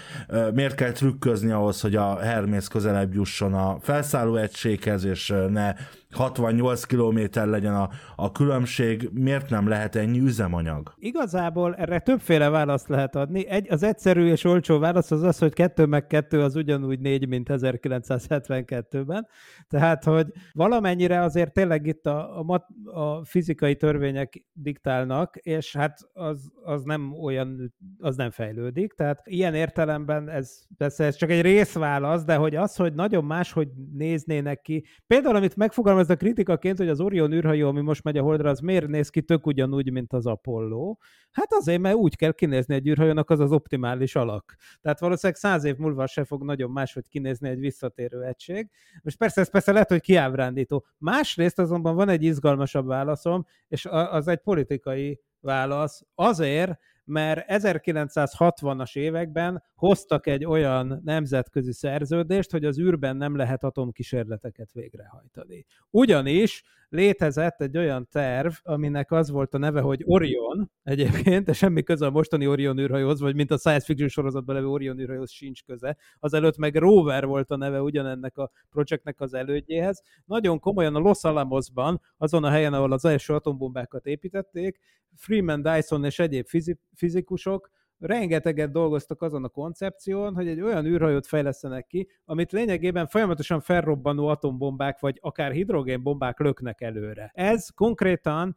miért 0.54 0.74
kell 0.74 0.92
trükközni 0.92 1.50
ahhoz, 1.50 1.80
hogy 1.80 1.96
a 1.96 2.18
Hermész 2.18 2.68
közelebb 2.68 3.14
jusson 3.14 3.54
a 3.54 3.78
felszálló 3.80 4.36
egységhez, 4.36 5.04
és 5.04 5.34
ne 5.48 5.74
68 6.14 6.84
kilométer 6.84 7.46
legyen 7.46 7.74
a, 7.74 7.88
a 8.16 8.32
különbség, 8.32 9.10
miért 9.12 9.50
nem 9.50 9.68
lehet 9.68 9.96
ennyi 9.96 10.18
üzemanyag? 10.18 10.92
Igazából 10.96 11.74
erre 11.74 11.98
többféle 11.98 12.48
választ 12.48 12.88
lehet 12.88 13.16
adni. 13.16 13.46
Egy, 13.46 13.72
az 13.72 13.82
egyszerű 13.82 14.26
és 14.26 14.44
olcsó 14.44 14.78
válasz 14.78 15.10
az 15.10 15.22
az, 15.22 15.38
hogy 15.38 15.52
kettő 15.52 15.86
meg 15.86 16.06
kettő 16.06 16.40
az 16.40 16.56
ugyanúgy 16.56 16.98
négy, 17.00 17.28
mint 17.28 17.48
1972-ben. 17.52 19.26
Tehát, 19.68 20.04
hogy 20.04 20.26
valamennyire 20.52 21.20
azért 21.20 21.52
tényleg 21.52 21.86
itt 21.86 22.06
a, 22.06 22.40
a, 22.40 22.66
a 22.84 23.24
fizikai 23.24 23.76
törvények 23.76 24.23
diktálnak, 24.52 25.36
és 25.36 25.76
hát 25.76 25.98
az, 26.12 26.52
az 26.62 26.82
nem 26.82 27.12
olyan, 27.12 27.74
az 27.98 28.16
nem 28.16 28.30
fejlődik. 28.30 28.92
Tehát 28.92 29.20
ilyen 29.24 29.54
értelemben 29.54 30.28
ez 30.28 30.62
persze 30.76 31.04
ez 31.04 31.16
csak 31.16 31.30
egy 31.30 31.40
részválasz, 31.40 32.24
de 32.24 32.36
hogy 32.36 32.54
az, 32.54 32.76
hogy 32.76 32.94
nagyon 32.94 33.24
máshogy 33.24 33.68
néznének 33.92 34.60
ki. 34.60 34.84
Például, 35.06 35.36
amit 35.36 35.56
megfogalmaz 35.56 36.10
a 36.10 36.16
kritikaként, 36.16 36.78
hogy 36.78 36.88
az 36.88 37.00
Orion 37.00 37.32
űrhajó, 37.32 37.68
ami 37.68 37.80
most 37.80 38.02
megy 38.02 38.16
a 38.16 38.22
Holdra, 38.22 38.50
az 38.50 38.60
miért 38.60 38.86
néz 38.86 39.08
ki 39.08 39.22
tök 39.22 39.46
ugyanúgy, 39.46 39.92
mint 39.92 40.12
az 40.12 40.26
Apollo? 40.26 40.96
Hát 41.30 41.52
azért, 41.52 41.80
mert 41.80 41.94
úgy 41.94 42.16
kell 42.16 42.32
kinézni 42.32 42.74
egy 42.74 42.88
űrhajónak, 42.88 43.30
az 43.30 43.40
az 43.40 43.52
optimális 43.52 44.14
alak. 44.16 44.56
Tehát 44.80 45.00
valószínűleg 45.00 45.40
száz 45.40 45.64
év 45.64 45.76
múlva 45.76 46.06
se 46.06 46.24
fog 46.24 46.44
nagyon 46.44 46.70
máshogy 46.70 47.08
kinézni 47.08 47.48
egy 47.48 47.58
visszatérő 47.58 48.22
egység. 48.22 48.70
Most 49.02 49.16
persze 49.16 49.40
ez 49.40 49.50
persze 49.50 49.72
lehet, 49.72 49.88
hogy 49.88 50.00
kiábrándító. 50.00 50.86
Másrészt 50.98 51.58
azonban 51.58 51.94
van 51.94 52.08
egy 52.08 52.22
izgalmasabb 52.22 52.86
válaszom, 52.86 53.44
és 53.68 53.84
az 54.10 54.28
egy 54.28 54.38
politikai 54.40 55.20
válasz. 55.40 56.02
Azért, 56.14 56.78
mert 57.04 57.44
1960-as 57.48 58.96
években 58.96 59.62
hoztak 59.84 60.26
egy 60.26 60.44
olyan 60.44 61.00
nemzetközi 61.04 61.72
szerződést, 61.72 62.50
hogy 62.50 62.64
az 62.64 62.78
űrben 62.78 63.16
nem 63.16 63.36
lehet 63.36 63.64
atomkísérleteket 63.64 64.72
végrehajtani. 64.72 65.66
Ugyanis 65.90 66.62
létezett 66.88 67.60
egy 67.60 67.76
olyan 67.76 68.08
terv, 68.10 68.52
aminek 68.62 69.12
az 69.12 69.30
volt 69.30 69.54
a 69.54 69.58
neve, 69.58 69.80
hogy 69.80 70.02
Orion 70.04 70.70
egyébként, 70.82 71.44
de 71.44 71.52
semmi 71.52 71.82
köze 71.82 72.06
a 72.06 72.10
mostani 72.10 72.46
Orion 72.46 72.78
űrhajóhoz, 72.78 73.20
vagy 73.20 73.34
mint 73.34 73.50
a 73.50 73.56
science 73.56 73.84
fiction 73.84 74.08
sorozatban 74.08 74.54
levő 74.54 74.68
Orion 74.68 74.98
űrhajóhoz 74.98 75.30
sincs 75.30 75.64
köze. 75.64 75.96
Azelőtt 76.18 76.56
meg 76.56 76.74
Rover 76.74 77.26
volt 77.26 77.50
a 77.50 77.56
neve 77.56 77.82
ugyanennek 77.82 78.38
a 78.38 78.50
projektnek 78.70 79.20
az 79.20 79.34
elődjéhez. 79.34 80.02
Nagyon 80.24 80.58
komolyan 80.58 80.94
a 80.94 80.98
Los 80.98 81.24
Alamosban, 81.24 82.00
azon 82.16 82.44
a 82.44 82.50
helyen, 82.50 82.74
ahol 82.74 82.92
az 82.92 83.04
első 83.04 83.34
atombombákat 83.34 84.06
építették, 84.06 84.78
Freeman 85.16 85.62
Dyson 85.62 86.04
és 86.04 86.18
egyéb 86.18 86.46
fizikusok 86.94 87.70
rengeteget 87.98 88.72
dolgoztak 88.72 89.22
azon 89.22 89.44
a 89.44 89.48
koncepción, 89.48 90.34
hogy 90.34 90.48
egy 90.48 90.60
olyan 90.60 90.86
űrhajót 90.86 91.26
fejlesztenek 91.26 91.86
ki, 91.86 92.08
amit 92.24 92.52
lényegében 92.52 93.06
folyamatosan 93.06 93.60
felrobbanó 93.60 94.26
atombombák 94.26 95.00
vagy 95.00 95.18
akár 95.20 95.52
hidrogénbombák 95.52 96.38
löknek 96.38 96.80
előre. 96.80 97.30
Ez 97.34 97.68
konkrétan 97.68 98.56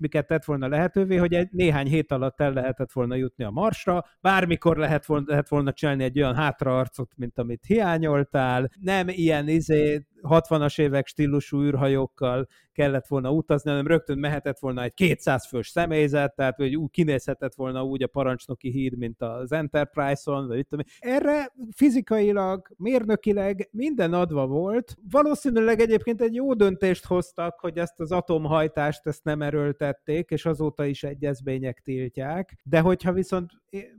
miket 0.00 0.26
tett 0.26 0.44
volna 0.44 0.68
lehetővé, 0.68 1.16
hogy 1.16 1.34
egy 1.34 1.48
néhány 1.50 1.86
hét 1.86 2.12
alatt 2.12 2.40
el 2.40 2.52
lehetett 2.52 2.92
volna 2.92 3.14
jutni 3.14 3.44
a 3.44 3.50
Marsra, 3.50 4.04
bármikor 4.20 4.76
lehet 4.76 5.06
volna, 5.06 5.24
lehet 5.28 5.48
volna 5.48 5.72
csinálni 5.72 6.04
egy 6.04 6.18
olyan 6.18 6.34
hátraarcot, 6.34 7.12
mint 7.16 7.38
amit 7.38 7.64
hiányoltál, 7.64 8.70
nem 8.80 9.08
ilyen 9.08 9.48
izé 9.48 10.06
60-as 10.30 10.80
évek 10.80 11.06
stílusú 11.06 11.62
űrhajókkal 11.62 12.46
kellett 12.72 13.06
volna 13.06 13.30
utazni, 13.30 13.70
hanem 13.70 13.86
rögtön 13.86 14.18
mehetett 14.18 14.58
volna 14.58 14.82
egy 14.82 14.94
200 14.94 15.46
fős 15.46 15.68
személyzet, 15.68 16.34
tehát 16.34 16.56
hogy 16.56 16.76
úgy 16.76 16.90
kinézhetett 16.90 17.54
volna 17.54 17.84
úgy 17.84 18.02
a 18.02 18.06
parancsnoki 18.06 18.70
híd, 18.70 18.96
mint 18.96 19.22
az 19.22 19.52
Enterprise-on, 19.52 20.46
vagy 20.46 20.66
tudom. 20.66 20.84
Erre 20.98 21.52
fizikailag, 21.76 22.68
mérnökileg 22.76 23.68
minden 23.72 24.12
adva 24.12 24.46
volt. 24.46 24.96
Valószínűleg 25.10 25.80
egyébként 25.80 26.20
egy 26.20 26.34
jó 26.34 26.54
döntést 26.54 27.06
hoztak, 27.06 27.60
hogy 27.60 27.78
ezt 27.78 28.00
az 28.00 28.12
atomhajtást 28.12 29.06
ezt 29.06 29.24
nem 29.24 29.42
erőltették, 29.42 30.30
és 30.30 30.46
azóta 30.46 30.84
is 30.84 31.02
egyezmények 31.02 31.80
tiltják. 31.84 32.56
De 32.64 32.80
hogyha 32.80 33.12
viszont 33.12 33.50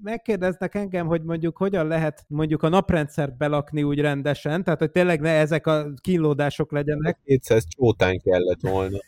megkérdeznek 0.02 0.76
engem, 0.76 1.08
hogy 1.08 1.24
mondjuk 1.24 1.58
hogyan 1.58 1.88
lehet 1.88 2.26
mondjuk 2.28 2.64
a 2.64 2.70
naprendszert 2.70 3.38
belakni 3.38 3.84
úgy 3.84 4.00
rendesen, 4.00 4.64
tehát 4.64 4.80
hogy 4.80 4.92
tényleg 4.92 5.22
ne 5.22 5.30
ezek 5.30 5.68
a 5.68 5.94
kínlódások 6.18 6.72
legyenek. 6.72 7.20
200 7.24 7.68
csótán 7.68 8.20
kellett 8.20 8.62
volna. 8.62 8.98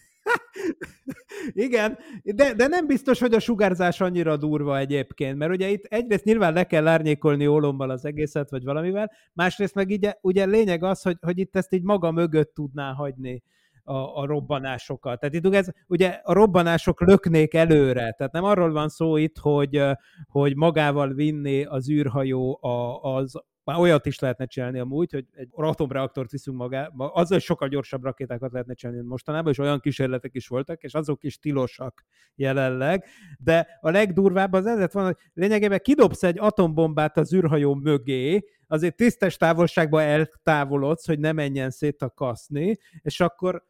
Igen, 1.66 1.98
de, 2.24 2.54
de 2.54 2.68
nem 2.68 2.88
biztos, 2.88 3.20
hogy 3.20 3.34
a 3.34 3.40
sugárzás 3.40 4.02
annyira 4.02 4.38
durva 4.38 4.78
egyébként, 4.78 5.38
mert 5.38 5.52
ugye 5.52 5.70
itt 5.70 5.84
egyrészt 5.84 6.24
nyilván 6.24 6.54
le 6.54 6.64
kell 6.64 6.88
árnyékolni 6.88 7.48
ólommal 7.48 7.90
az 7.90 8.06
egészet, 8.06 8.50
vagy 8.50 8.64
valamivel, 8.64 9.12
másrészt 9.34 9.76
meg 9.76 9.90
ugye, 9.90 10.14
ugye 10.22 10.46
lényeg 10.46 10.84
az, 10.84 11.02
hogy, 11.02 11.18
hogy 11.22 11.38
itt 11.38 11.56
ezt 11.56 11.74
így 11.74 11.84
maga 11.84 12.12
mögött 12.12 12.54
tudná 12.54 12.94
hagyni 12.94 13.44
a, 13.84 14.22
a 14.22 14.26
robbanásokat. 14.26 15.20
Tehát 15.20 15.36
itt 15.36 15.54
ez, 15.54 15.68
ugye 15.88 16.20
a 16.24 16.34
robbanások 16.34 17.02
löknék 17.02 17.54
előre, 17.54 18.12
tehát 18.12 18.32
nem 18.32 18.44
arról 18.44 18.72
van 18.72 18.90
szó 18.90 19.18
itt, 19.18 19.38
hogy, 19.38 19.82
hogy 20.28 20.56
magával 20.56 21.14
vinni 21.14 21.64
az 21.64 21.90
űrhajó 21.90 22.60
a, 22.62 23.02
az, 23.16 23.34
már 23.70 23.80
olyat 23.80 24.06
is 24.06 24.20
lehetne 24.20 24.46
csinálni 24.46 24.80
amúgy, 24.80 25.12
hogy 25.12 25.26
egy 25.34 25.50
atomreaktort 25.52 26.32
viszünk 26.32 26.58
magá, 26.58 26.92
azzal 26.98 27.40
sokkal 27.40 27.68
gyorsabb 27.68 28.04
rakétákat 28.04 28.52
lehetne 28.52 28.74
csinálni 28.74 29.02
mostanában, 29.02 29.52
és 29.52 29.58
olyan 29.58 29.80
kísérletek 29.80 30.36
is 30.36 30.48
voltak, 30.48 30.84
és 30.84 30.94
azok 30.94 31.24
is 31.24 31.40
tilosak 31.40 32.06
jelenleg, 32.36 33.06
de 33.38 33.68
a 33.82 33.90
legdurvább 33.90 34.54
az 34.54 34.66
ezért 34.66 34.94
van, 34.94 35.06
hogy 35.06 35.16
lényegében 35.34 35.80
kidobsz 35.80 36.24
egy 36.24 36.40
atombombát 36.40 37.18
az 37.18 37.34
űrhajó 37.34 37.76
mögé, 37.76 38.44
azért 38.68 38.96
tisztes 38.96 39.38
távolságba 39.38 40.02
eltávolodsz, 40.02 41.06
hogy 41.06 41.20
ne 41.20 41.32
menjen 41.32 41.70
szét 41.70 42.02
a 42.02 42.10
kaszni, 42.10 42.78
és 43.02 43.20
akkor 43.20 43.68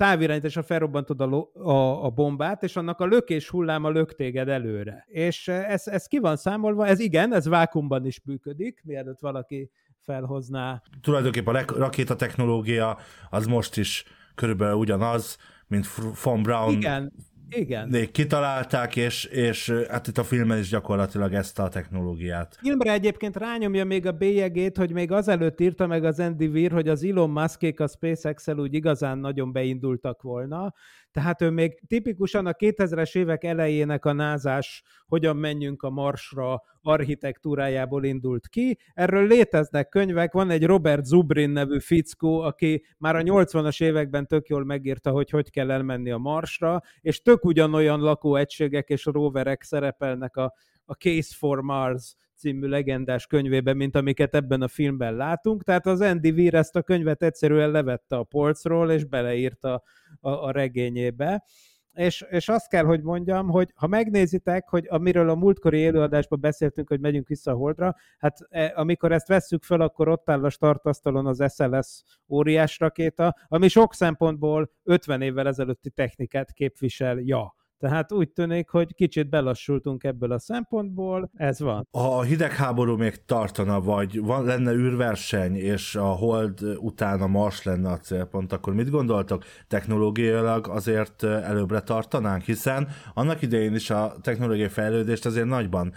távirányításra 0.00 0.62
felrobbantod 0.62 1.20
a, 1.20 1.50
a, 1.52 2.04
a 2.04 2.10
bombát, 2.10 2.62
és 2.62 2.76
annak 2.76 3.00
a 3.00 3.06
lökés 3.06 3.48
hulláma 3.48 3.90
lök 3.90 4.14
téged 4.14 4.48
előre. 4.48 5.04
És 5.08 5.48
ez, 5.48 5.86
ez 5.86 6.06
ki 6.06 6.18
van 6.18 6.36
számolva, 6.36 6.86
ez 6.86 7.00
igen, 7.00 7.34
ez 7.34 7.46
vákumban 7.46 8.06
is 8.06 8.20
működik, 8.24 8.80
mielőtt 8.84 9.20
valaki 9.20 9.70
felhozná. 9.98 10.82
Tulajdonképpen 11.00 11.54
a 11.54 11.64
rakéta 11.76 12.16
technológia 12.16 12.98
az 13.30 13.46
most 13.46 13.76
is 13.76 14.04
körülbelül 14.34 14.76
ugyanaz, 14.76 15.36
mint 15.66 15.86
von 16.22 16.42
Braun 16.42 16.72
igen, 16.72 17.12
igen. 17.56 18.10
kitalálták, 18.12 18.96
és, 18.96 19.24
és 19.24 19.72
hát 19.88 20.06
itt 20.06 20.18
a 20.18 20.24
filmen 20.24 20.58
is 20.58 20.68
gyakorlatilag 20.68 21.32
ezt 21.32 21.58
a 21.58 21.68
technológiát. 21.68 22.56
Filmre 22.60 22.92
egyébként 22.92 23.36
rányomja 23.36 23.84
még 23.84 24.06
a 24.06 24.12
bélyegét, 24.12 24.76
hogy 24.76 24.92
még 24.92 25.12
azelőtt 25.12 25.60
írta 25.60 25.86
meg 25.86 26.04
az 26.04 26.20
Andy 26.20 26.46
Weir, 26.46 26.72
hogy 26.72 26.88
az 26.88 27.04
Elon 27.04 27.30
Muskék 27.30 27.80
a 27.80 27.86
SpaceX-el 27.86 28.58
úgy 28.58 28.74
igazán 28.74 29.18
nagyon 29.18 29.52
beindultak 29.52 30.22
volna, 30.22 30.74
tehát 31.12 31.42
ő 31.42 31.50
még 31.50 31.80
tipikusan 31.86 32.46
a 32.46 32.52
2000-es 32.52 33.16
évek 33.16 33.44
elejének 33.44 34.04
a 34.04 34.12
názás, 34.12 34.82
hogyan 35.06 35.36
menjünk 35.36 35.82
a 35.82 35.90
Marsra 35.90 36.62
architektúrájából 36.82 38.04
indult 38.04 38.48
ki. 38.48 38.78
Erről 38.94 39.26
léteznek 39.26 39.88
könyvek, 39.88 40.32
van 40.32 40.50
egy 40.50 40.64
Robert 40.64 41.04
Zubrin 41.04 41.50
nevű 41.50 41.78
fickó, 41.78 42.40
aki 42.40 42.84
már 42.98 43.16
a 43.16 43.22
80-as 43.22 43.82
években 43.82 44.26
tök 44.26 44.48
jól 44.48 44.64
megírta, 44.64 45.10
hogy 45.10 45.30
hogy 45.30 45.50
kell 45.50 45.70
elmenni 45.70 46.10
a 46.10 46.18
Marsra, 46.18 46.82
és 47.00 47.22
tök 47.22 47.44
ugyanolyan 47.44 48.00
lakóegységek 48.00 48.88
és 48.88 49.04
roverek 49.04 49.62
szerepelnek 49.62 50.36
a, 50.36 50.54
a 50.84 50.92
Case 50.92 51.34
for 51.38 51.60
Mars 51.60 52.14
című 52.40 52.66
legendás 52.66 53.26
könyvében, 53.26 53.76
mint 53.76 53.96
amiket 53.96 54.34
ebben 54.34 54.62
a 54.62 54.68
filmben 54.68 55.14
látunk. 55.14 55.62
Tehát 55.62 55.86
az 55.86 56.00
Andy 56.00 56.30
Weir 56.30 56.54
ezt 56.54 56.76
a 56.76 56.82
könyvet 56.82 57.22
egyszerűen 57.22 57.70
levette 57.70 58.16
a 58.16 58.22
polcról, 58.22 58.90
és 58.90 59.04
beleírta 59.04 59.82
a, 60.20 60.30
a 60.30 60.50
regényébe. 60.50 61.44
És, 61.92 62.26
és 62.30 62.48
azt 62.48 62.68
kell, 62.68 62.84
hogy 62.84 63.02
mondjam, 63.02 63.48
hogy 63.48 63.72
ha 63.74 63.86
megnézitek, 63.86 64.68
hogy 64.68 64.86
amiről 64.88 65.30
a 65.30 65.34
múltkori 65.34 65.86
előadásban 65.86 66.40
beszéltünk, 66.40 66.88
hogy 66.88 67.00
megyünk 67.00 67.28
vissza 67.28 67.50
a 67.50 67.54
Holdra, 67.54 67.96
hát 68.18 68.38
e, 68.48 68.72
amikor 68.76 69.12
ezt 69.12 69.28
vesszük 69.28 69.62
fel, 69.62 69.80
akkor 69.80 70.08
ott 70.08 70.30
áll 70.30 70.44
a 70.44 70.50
startasztalon 70.50 71.26
az 71.26 71.44
SLS 71.54 72.02
óriás 72.28 72.78
rakéta, 72.78 73.36
ami 73.48 73.68
sok 73.68 73.94
szempontból 73.94 74.70
50 74.82 75.22
évvel 75.22 75.46
ezelőtti 75.46 75.90
technikát 75.90 76.52
képvisel, 76.52 77.18
ja. 77.18 77.54
Tehát 77.80 78.12
úgy 78.12 78.28
tűnik, 78.28 78.68
hogy 78.68 78.94
kicsit 78.94 79.28
belassultunk 79.28 80.04
ebből 80.04 80.32
a 80.32 80.38
szempontból, 80.38 81.30
ez 81.34 81.60
van. 81.60 81.86
A 81.90 82.22
hidegháború 82.22 82.96
még 82.96 83.24
tartana, 83.24 83.80
vagy 83.80 84.20
van, 84.20 84.44
lenne 84.44 84.72
űrverseny, 84.72 85.54
és 85.54 85.94
a 85.94 86.04
hold 86.04 86.60
után 86.76 87.20
a 87.20 87.26
Mars 87.26 87.62
lenne 87.62 87.90
a 87.90 87.98
célpont, 87.98 88.52
akkor 88.52 88.74
mit 88.74 88.90
gondoltok? 88.90 89.44
Technológiailag 89.68 90.68
azért 90.68 91.22
előbbre 91.22 91.80
tartanánk, 91.80 92.42
hiszen 92.42 92.88
annak 93.14 93.42
idején 93.42 93.74
is 93.74 93.90
a 93.90 94.14
technológiai 94.20 94.68
fejlődést 94.68 95.26
azért 95.26 95.46
nagyban 95.46 95.92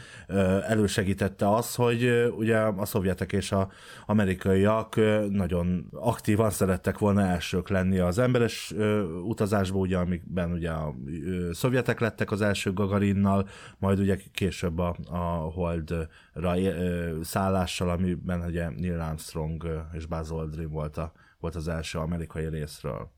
elősegítette 0.67 1.53
az, 1.53 1.75
hogy 1.75 2.31
ugye 2.37 2.57
a 2.57 2.85
szovjetek 2.85 3.31
és 3.33 3.51
a 3.51 3.69
amerikaiak 4.05 4.95
nagyon 5.29 5.85
aktívan 5.91 6.49
szerettek 6.49 6.97
volna 6.97 7.21
elsők 7.21 7.69
lenni 7.69 7.99
az 7.99 8.17
emberes 8.17 8.73
utazásba, 9.23 9.77
ugye 9.77 9.97
amikben 9.97 10.51
ugye 10.51 10.69
a 10.69 10.93
szovjetek 11.73 11.99
lettek 11.99 12.31
az 12.31 12.41
első 12.41 12.73
Gagarinnal, 12.73 13.47
majd 13.77 13.99
ugye 13.99 14.17
később 14.33 14.79
a, 14.79 14.95
a 15.09 15.17
Holdra 15.51 16.07
szállással, 17.21 17.89
amiben 17.89 18.41
ugye 18.41 18.69
Neil 18.69 18.99
Armstrong 18.99 19.85
és 19.93 20.05
Buzz 20.05 20.31
Aldrin 20.31 20.69
volt, 20.69 20.97
a, 20.97 21.11
volt 21.39 21.55
az 21.55 21.67
első 21.67 21.99
amerikai 21.99 22.49
részről. 22.49 23.11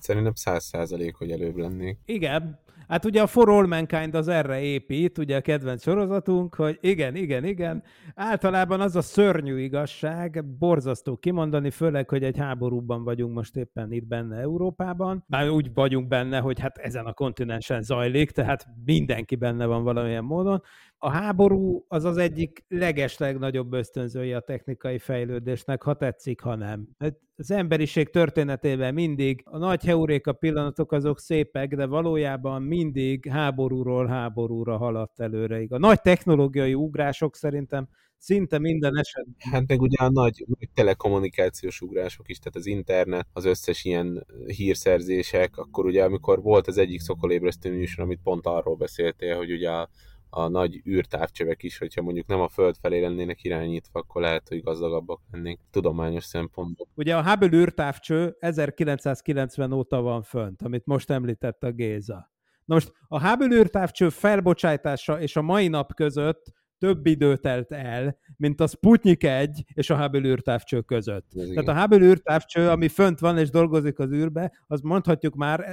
Szerintem 0.00 0.34
száz 0.34 0.64
százalék, 0.64 1.14
hogy 1.14 1.30
előbb 1.30 1.56
lennék. 1.56 1.98
Igen, 2.04 2.58
Hát 2.88 3.04
ugye 3.04 3.22
a 3.22 3.26
For 3.26 3.48
All 3.48 3.66
Mankind 3.66 4.14
az 4.14 4.28
erre 4.28 4.60
épít, 4.60 5.18
ugye 5.18 5.36
a 5.36 5.40
kedvenc 5.40 5.82
sorozatunk, 5.82 6.54
hogy 6.54 6.78
igen, 6.80 7.14
igen, 7.14 7.44
igen. 7.44 7.82
Általában 8.14 8.80
az 8.80 8.96
a 8.96 9.02
szörnyű 9.02 9.58
igazság, 9.58 10.44
borzasztó 10.58 11.16
kimondani, 11.16 11.70
főleg, 11.70 12.08
hogy 12.08 12.22
egy 12.22 12.38
háborúban 12.38 13.04
vagyunk 13.04 13.34
most 13.34 13.56
éppen 13.56 13.92
itt 13.92 14.06
benne 14.06 14.40
Európában. 14.40 15.24
Már 15.26 15.48
úgy 15.48 15.74
vagyunk 15.74 16.08
benne, 16.08 16.38
hogy 16.38 16.60
hát 16.60 16.78
ezen 16.78 17.06
a 17.06 17.12
kontinensen 17.12 17.82
zajlik, 17.82 18.30
tehát 18.30 18.66
mindenki 18.84 19.36
benne 19.36 19.66
van 19.66 19.82
valamilyen 19.82 20.24
módon. 20.24 20.62
A 21.04 21.10
háború 21.10 21.84
az 21.88 22.04
az 22.04 22.16
egyik 22.16 22.64
legeslegnagyobb 22.68 23.72
ösztönzője 23.72 24.36
a 24.36 24.40
technikai 24.40 24.98
fejlődésnek, 24.98 25.82
ha 25.82 25.94
tetszik, 25.94 26.40
ha 26.40 26.54
nem. 26.54 26.88
Hát 26.98 27.18
az 27.36 27.50
emberiség 27.50 28.10
történetében 28.10 28.94
mindig 28.94 29.42
a 29.44 29.58
nagy 29.58 29.84
heuréka 29.84 30.32
pillanatok 30.32 30.92
azok 30.92 31.20
szépek, 31.20 31.74
de 31.74 31.86
valójában 31.86 32.62
mindig 32.62 33.28
háborúról 33.28 34.06
háborúra 34.06 34.76
haladt 34.76 35.20
előre. 35.20 35.64
A 35.68 35.78
nagy 35.78 36.00
technológiai 36.00 36.74
ugrások 36.74 37.36
szerintem 37.36 37.88
szinte 38.18 38.58
minden 38.58 38.98
esetben. 38.98 39.34
Hát 39.38 39.68
meg 39.68 39.80
ugye 39.80 40.04
a 40.04 40.10
nagy, 40.10 40.44
nagy 40.46 40.68
telekommunikációs 40.74 41.80
ugrások 41.80 42.28
is, 42.28 42.38
tehát 42.38 42.56
az 42.56 42.66
internet, 42.66 43.26
az 43.32 43.44
összes 43.44 43.84
ilyen 43.84 44.26
hírszerzések, 44.46 45.56
akkor 45.56 45.84
ugye 45.84 46.04
amikor 46.04 46.42
volt 46.42 46.66
az 46.66 46.78
egyik 46.78 47.00
szokolébresztő 47.00 47.70
műsor, 47.70 48.04
amit 48.04 48.20
pont 48.22 48.46
arról 48.46 48.76
beszéltél, 48.76 49.36
hogy 49.36 49.52
ugye 49.52 49.70
a 49.70 49.88
a 50.36 50.48
nagy 50.48 50.82
űrtávcsövek 50.86 51.62
is, 51.62 51.78
hogyha 51.78 52.02
mondjuk 52.02 52.26
nem 52.26 52.40
a 52.40 52.48
Föld 52.48 52.76
felé 52.80 53.00
lennének 53.00 53.44
irányítva, 53.44 54.00
akkor 54.00 54.22
lehet, 54.22 54.48
hogy 54.48 54.62
gazdagabbak 54.62 55.20
lennénk 55.30 55.60
tudományos 55.70 56.24
szempontból. 56.24 56.86
Ugye 56.94 57.16
a 57.16 57.22
Hubble 57.28 57.58
űrtávcső 57.58 58.36
1990 58.38 59.72
óta 59.72 60.00
van 60.00 60.22
fönt, 60.22 60.62
amit 60.62 60.86
most 60.86 61.10
említett 61.10 61.62
a 61.62 61.70
Géza. 61.70 62.32
Na 62.64 62.74
most 62.74 62.92
a 63.08 63.28
Hubble 63.28 63.56
űrtávcső 63.56 64.08
felbocsátása 64.08 65.20
és 65.20 65.36
a 65.36 65.42
mai 65.42 65.68
nap 65.68 65.94
között 65.94 66.52
több 66.84 67.06
idő 67.06 67.36
telt 67.36 67.72
el, 67.72 68.16
mint 68.36 68.60
a 68.60 68.66
Sputnik 68.66 69.24
1 69.24 69.64
és 69.74 69.90
a 69.90 69.96
Hubble 69.96 70.28
űrtávcső 70.28 70.80
között. 70.80 71.26
Ez 71.28 71.48
Tehát 71.48 71.50
igen. 71.50 71.76
a 71.76 71.80
Hubble 71.80 72.06
űrtávcső, 72.06 72.68
ami 72.68 72.88
fönt 72.88 73.18
van 73.18 73.38
és 73.38 73.50
dolgozik 73.50 73.98
az 73.98 74.12
űrbe, 74.12 74.52
az 74.66 74.80
mondhatjuk 74.80 75.34
már, 75.34 75.64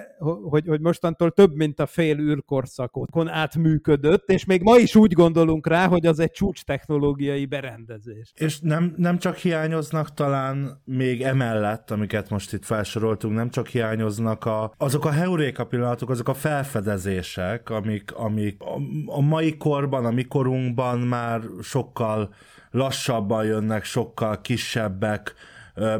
hogy, 0.50 0.67
hogy 0.67 0.82
mostantól 0.82 1.32
több, 1.32 1.56
mint 1.56 1.80
a 1.80 1.86
fél 1.86 2.19
űrkorszakon 2.19 3.28
átműködött, 3.28 4.30
és 4.30 4.45
még 4.45 4.62
ma 4.62 4.78
is 4.78 4.95
úgy 4.95 5.13
gondolunk 5.13 5.67
rá, 5.67 5.88
hogy 5.88 6.06
az 6.06 6.19
egy 6.19 6.32
csúcs 6.32 6.63
technológiai 6.63 7.45
berendezés. 7.45 8.32
És 8.36 8.60
nem, 8.60 8.93
nem 8.97 9.17
csak 9.17 9.36
hiányoznak 9.36 10.13
talán 10.13 10.82
még 10.86 11.21
emellett, 11.21 11.91
amiket 11.91 12.30
most 12.30 12.54
itt 12.54 12.65
felsoroltunk, 12.65 13.34
nem 13.34 13.50
csak 13.50 13.67
hiányoznak 13.67 14.45
a, 14.45 14.74
azok 14.78 15.06
a 15.06 15.12
heuréka 15.12 15.65
pillanatok, 15.65 16.10
azok 16.10 16.28
a 16.28 16.34
felfedezések, 16.34 17.69
amik, 17.69 18.12
amik 18.12 18.62
a, 18.62 18.80
a 19.06 19.21
mai 19.21 19.58
korban, 19.58 20.06
a 20.06 20.12
mi 20.12 20.24
korunkban 20.24 21.01
már 21.08 21.42
sokkal 21.62 22.34
lassabban 22.72 23.46
jönnek, 23.46 23.84
sokkal 23.84 24.42
kisebbek, 24.42 25.36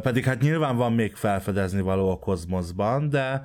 pedig 0.02 0.24
hát 0.24 0.40
nyilván 0.40 0.76
van 0.76 0.92
még 0.92 1.14
felfedezni 1.14 1.80
való 1.80 2.10
a 2.10 2.18
kozmoszban, 2.18 3.08
de 3.08 3.42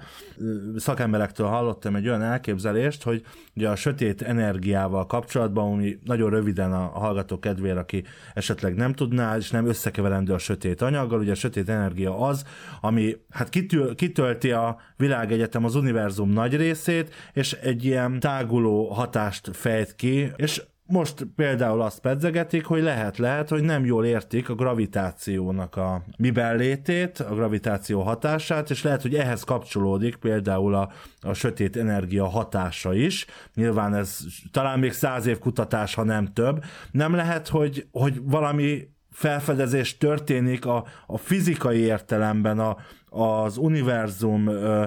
szakemberektől 0.76 1.48
hallottam 1.48 1.96
egy 1.96 2.08
olyan 2.08 2.22
elképzelést, 2.22 3.04
hogy 3.04 3.24
ugye 3.56 3.70
a 3.70 3.76
sötét 3.76 4.22
energiával 4.22 5.06
kapcsolatban, 5.06 5.72
ami 5.72 6.00
nagyon 6.04 6.30
röviden 6.30 6.74
a 6.74 6.86
hallgató 6.86 7.40
kedvére, 7.40 7.80
aki 7.80 8.04
esetleg 8.34 8.76
nem 8.76 8.94
tudná, 8.94 9.38
és 9.38 9.52
nem 9.52 9.68
összekeverendő 9.68 10.34
a 10.34 10.38
sötét 10.38 10.82
anyaggal, 10.82 11.20
ugye 11.20 11.32
a 11.32 11.36
sötét 11.36 11.70
energia 11.70 12.20
az, 12.20 12.44
ami 12.82 13.16
hát 13.30 13.50
kitölti 13.96 14.52
a 14.52 14.78
világegyetem 14.98 15.66
az 15.66 15.76
univerzum 15.76 16.30
nagy 16.30 16.56
részét, 16.56 17.14
és 17.34 17.54
egy 17.54 17.86
ilyen 17.86 18.20
táguló 18.20 18.88
hatást 18.88 19.50
fejt 19.54 19.96
ki, 19.96 20.32
és 20.36 20.62
most 20.88 21.28
például 21.36 21.82
azt 21.82 22.00
pedzegetik, 22.00 22.66
hogy 22.66 22.82
lehet, 22.82 23.18
lehet, 23.18 23.50
hogy 23.50 23.64
nem 23.64 23.86
jól 23.86 24.06
értik 24.06 24.50
a 24.50 24.56
gravitációnak 24.56 25.76
a 25.76 26.04
miben 26.18 26.56
létét, 26.56 27.20
a 27.20 27.34
gravitáció 27.34 28.02
hatását, 28.02 28.70
és 28.70 28.84
lehet, 28.84 29.02
hogy 29.02 29.16
ehhez 29.16 29.44
kapcsolódik 29.44 30.16
például 30.16 30.76
a, 30.76 30.92
a 31.22 31.34
sötét 31.34 31.78
energia 31.78 32.28
hatása 32.28 32.94
is. 32.94 33.26
Nyilván 33.54 33.96
ez 33.96 34.18
talán 34.52 34.80
még 34.80 34.92
száz 34.92 35.26
év 35.26 35.40
kutatás, 35.40 35.94
ha 35.94 36.04
nem 36.04 36.34
több. 36.34 36.64
Nem 36.92 37.16
lehet, 37.16 37.48
hogy, 37.48 37.88
hogy 37.92 38.22
valami 38.24 38.88
felfedezés 39.12 39.98
történik 39.98 40.66
a, 40.66 40.86
a 41.08 41.18
fizikai 41.18 41.80
értelemben, 41.80 42.60
a, 42.60 42.78
az 43.10 43.58
univerzum 43.58 44.48
ö, 44.48 44.84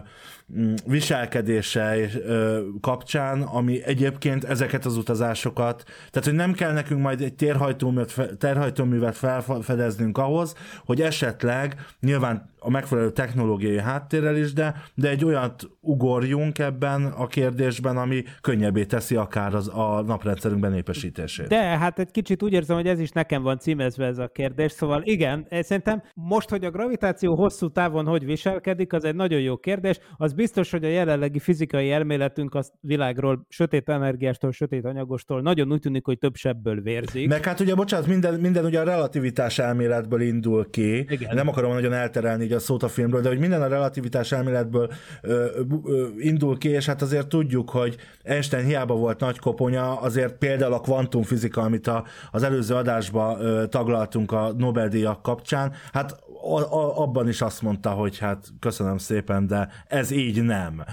viselkedése 0.86 1.96
ö, 2.24 2.60
kapcsán, 2.80 3.42
ami 3.42 3.84
egyébként 3.84 4.44
ezeket 4.44 4.84
az 4.84 4.96
utazásokat, 4.96 5.82
tehát 6.10 6.28
hogy 6.28 6.34
nem 6.34 6.52
kell 6.52 6.72
nekünk 6.72 7.00
majd 7.00 7.20
egy 7.20 7.34
térhajtóművet, 7.34 8.38
térhajtóművet 8.38 9.16
felfedeznünk 9.16 10.18
ahhoz, 10.18 10.54
hogy 10.84 11.00
esetleg 11.00 11.74
nyilván 12.00 12.50
a 12.60 12.70
megfelelő 12.70 13.10
technológiai 13.10 13.80
háttérrel 13.80 14.36
is, 14.36 14.52
de, 14.52 14.74
de 14.94 15.08
egy 15.08 15.24
olyat 15.24 15.70
ugorjunk 15.80 16.58
ebben 16.58 17.04
a 17.04 17.26
kérdésben, 17.26 17.96
ami 17.96 18.22
könnyebbé 18.40 18.84
teszi 18.84 19.16
akár 19.16 19.54
az, 19.54 19.68
a 19.68 20.02
naprendszerünk 20.06 20.60
benépesítését. 20.60 21.46
De 21.46 21.78
hát 21.78 21.98
egy 21.98 22.10
kicsit 22.10 22.42
úgy 22.42 22.52
érzem, 22.52 22.76
hogy 22.76 22.86
ez 22.86 23.00
is 23.00 23.10
nekem 23.10 23.42
van 23.42 23.58
címezve 23.58 24.06
ez 24.06 24.18
a 24.18 24.28
kérdés, 24.28 24.72
szóval 24.72 25.02
igen, 25.04 25.46
szerintem 25.50 26.02
most, 26.14 26.48
hogy 26.48 26.64
a 26.64 26.70
gravitáció 26.70 27.34
hosszú 27.34 27.70
távon 27.70 28.06
hogy 28.10 28.24
viselkedik, 28.24 28.92
az 28.92 29.04
egy 29.04 29.14
nagyon 29.14 29.40
jó 29.40 29.56
kérdés. 29.56 29.98
Az 30.16 30.32
biztos, 30.32 30.70
hogy 30.70 30.84
a 30.84 30.88
jelenlegi 30.88 31.38
fizikai 31.38 31.90
elméletünk 31.90 32.54
a 32.54 32.62
világról, 32.80 33.46
sötét 33.48 33.88
energiástól, 33.88 34.52
sötét 34.52 34.84
anyagostól 34.84 35.40
nagyon 35.40 35.72
úgy 35.72 35.80
tűnik, 35.80 36.04
hogy 36.04 36.18
több 36.18 36.36
sebből 36.36 36.80
vérzik. 36.80 37.28
Meg 37.28 37.44
hát 37.44 37.60
ugye, 37.60 37.74
bocsánat, 37.74 38.06
minden, 38.06 38.40
minden 38.40 38.64
ugye 38.64 38.80
a 38.80 38.84
relativitás 38.84 39.58
elméletből 39.58 40.20
indul 40.20 40.70
ki. 40.70 40.96
Igen. 40.96 41.34
Nem 41.34 41.48
akarom 41.48 41.72
nagyon 41.72 41.92
elterelni 41.92 42.44
így 42.44 42.52
a 42.52 42.58
szót 42.58 42.82
a 42.82 42.88
filmről, 42.88 43.20
de 43.20 43.28
hogy 43.28 43.38
minden 43.38 43.62
a 43.62 43.68
relativitás 43.68 44.32
elméletből 44.32 44.90
ö, 45.22 45.46
ö, 45.84 46.06
indul 46.18 46.58
ki, 46.58 46.68
és 46.68 46.86
hát 46.86 47.02
azért 47.02 47.28
tudjuk, 47.28 47.70
hogy 47.70 47.96
Einstein 48.22 48.64
hiába 48.64 48.94
volt 48.94 49.20
nagy 49.20 49.38
koponya, 49.38 50.00
azért 50.00 50.38
például 50.38 50.72
a 50.72 50.80
kvantumfizika, 50.80 51.62
amit 51.62 51.86
a, 51.86 52.04
az 52.30 52.42
előző 52.42 52.74
adásban 52.74 53.40
ö, 53.40 53.66
taglaltunk 53.66 54.32
a 54.32 54.52
Nobel-díjak 54.56 55.22
kapcsán, 55.22 55.72
hát 55.92 56.18
a, 56.42 56.60
a, 56.60 57.02
abban 57.02 57.28
is 57.28 57.40
azt 57.40 57.62
mondta, 57.62 57.90
hogy 58.00 58.18
hát 58.18 58.48
köszönöm 58.60 58.98
szépen, 58.98 59.46
de 59.46 59.68
ez 59.86 60.10
így 60.10 60.42
nem. 60.42 60.84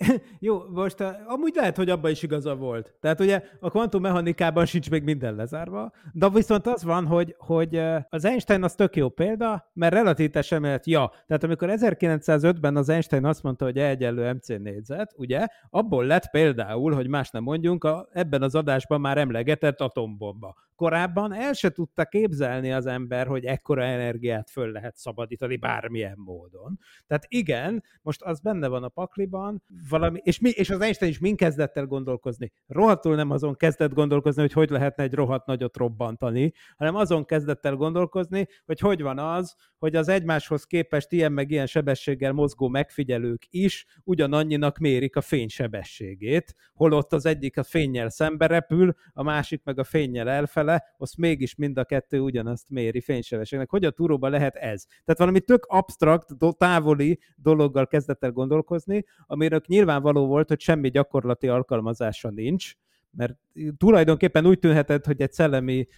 Jó, 0.38 0.62
most 0.68 1.00
amúgy 1.26 1.54
lehet, 1.54 1.76
hogy 1.76 1.90
abban 1.90 2.10
is 2.10 2.22
igaza 2.22 2.54
volt. 2.54 2.94
Tehát 3.00 3.20
ugye 3.20 3.42
a 3.60 3.70
kvantummechanikában 3.70 4.66
sincs 4.66 4.90
még 4.90 5.02
minden 5.02 5.34
lezárva, 5.34 5.92
de 6.12 6.28
viszont 6.28 6.66
az 6.66 6.84
van, 6.84 7.06
hogy, 7.06 7.34
hogy 7.38 7.82
az 8.08 8.24
Einstein 8.24 8.62
az 8.62 8.74
tök 8.74 8.96
jó 8.96 9.08
példa, 9.08 9.70
mert 9.72 9.94
relativitás 9.94 10.52
emelet, 10.52 10.86
ja. 10.86 11.12
Tehát 11.26 11.44
amikor 11.44 11.68
1905-ben 11.72 12.76
az 12.76 12.88
Einstein 12.88 13.24
azt 13.24 13.42
mondta, 13.42 13.64
hogy 13.64 13.78
egyenlő 13.78 14.32
MC 14.32 14.48
négyzet, 14.48 15.12
ugye, 15.16 15.46
abból 15.70 16.04
lett 16.04 16.30
például, 16.30 16.94
hogy 16.94 17.08
más 17.08 17.30
nem 17.30 17.42
mondjunk, 17.42 17.84
a, 17.84 18.08
ebben 18.12 18.42
az 18.42 18.54
adásban 18.54 19.00
már 19.00 19.18
emlegetett 19.18 19.80
atombomba. 19.80 20.54
Korábban 20.80 21.32
el 21.32 21.52
se 21.52 21.70
tudta 21.70 22.04
képzelni 22.04 22.72
az 22.72 22.86
ember, 22.86 23.26
hogy 23.26 23.44
ekkora 23.44 23.82
energiát 23.82 24.50
föl 24.50 24.72
lehet 24.72 24.96
szabadítani 24.96 25.56
bármilyen 25.56 26.16
módon. 26.16 26.78
Tehát 27.06 27.24
igen, 27.28 27.82
most 28.02 28.22
az 28.22 28.40
benne 28.40 28.68
van 28.68 28.82
a 28.82 28.88
pakliban, 28.88 29.62
valami, 29.88 30.20
és, 30.22 30.38
mi, 30.38 30.50
és 30.50 30.70
az 30.70 30.80
Einstein 30.80 31.10
is 31.10 31.18
mind 31.18 31.36
kezdett 31.36 31.76
el 31.76 31.86
gondolkozni. 31.86 32.52
Rohadtul 32.66 33.14
nem 33.14 33.30
azon 33.30 33.56
kezdett 33.56 33.92
gondolkozni, 33.92 34.40
hogy 34.40 34.52
hogy 34.52 34.70
lehetne 34.70 35.02
egy 35.02 35.14
rohadt 35.14 35.46
nagyot 35.46 35.76
robbantani, 35.76 36.52
hanem 36.76 36.94
azon 36.94 37.24
kezdett 37.24 37.66
el 37.66 37.76
gondolkozni, 37.76 38.46
hogy 38.66 38.80
hogy 38.80 39.02
van 39.02 39.18
az, 39.18 39.54
hogy 39.78 39.96
az 39.96 40.08
egymáshoz 40.08 40.64
képest 40.64 41.12
ilyen 41.12 41.32
meg 41.32 41.50
ilyen 41.50 41.66
sebességgel 41.66 42.32
mozgó 42.32 42.68
megfigyelők 42.68 43.46
is 43.50 43.86
ugyanannyinak 44.04 44.78
mérik 44.78 45.16
a 45.16 45.20
fénysebességét, 45.20 46.54
holott 46.74 47.12
az 47.12 47.26
egyik 47.26 47.58
a 47.58 47.62
fényjel 47.62 48.10
szembe 48.10 48.46
repül, 48.46 48.94
a 49.12 49.22
másik 49.22 49.62
meg 49.64 49.78
a 49.78 49.84
fényjel 49.84 50.28
elfele, 50.28 50.69
azt 50.96 51.16
mégis 51.16 51.54
mind 51.54 51.78
a 51.78 51.84
kettő 51.84 52.20
ugyanazt 52.20 52.70
méri 52.70 53.00
fénysebességnek. 53.00 53.70
Hogy 53.70 53.84
a 53.84 53.90
túróba 53.90 54.28
lehet 54.28 54.56
ez? 54.56 54.84
Tehát 54.84 55.18
valami 55.18 55.40
tök 55.40 55.64
abstrakt, 55.68 56.28
távoli 56.58 57.18
dologgal 57.36 57.86
kezdett 57.86 58.24
el 58.24 58.32
gondolkozni, 58.32 59.04
amiről 59.26 59.60
nyilvánvaló 59.66 60.26
volt, 60.26 60.48
hogy 60.48 60.60
semmi 60.60 60.88
gyakorlati 60.88 61.48
alkalmazása 61.48 62.30
nincs, 62.30 62.74
mert 63.10 63.36
tulajdonképpen 63.76 64.46
úgy 64.46 64.58
tűnhetett, 64.58 65.04
hogy 65.04 65.20
egy 65.20 65.32
szellemi, 65.32 65.88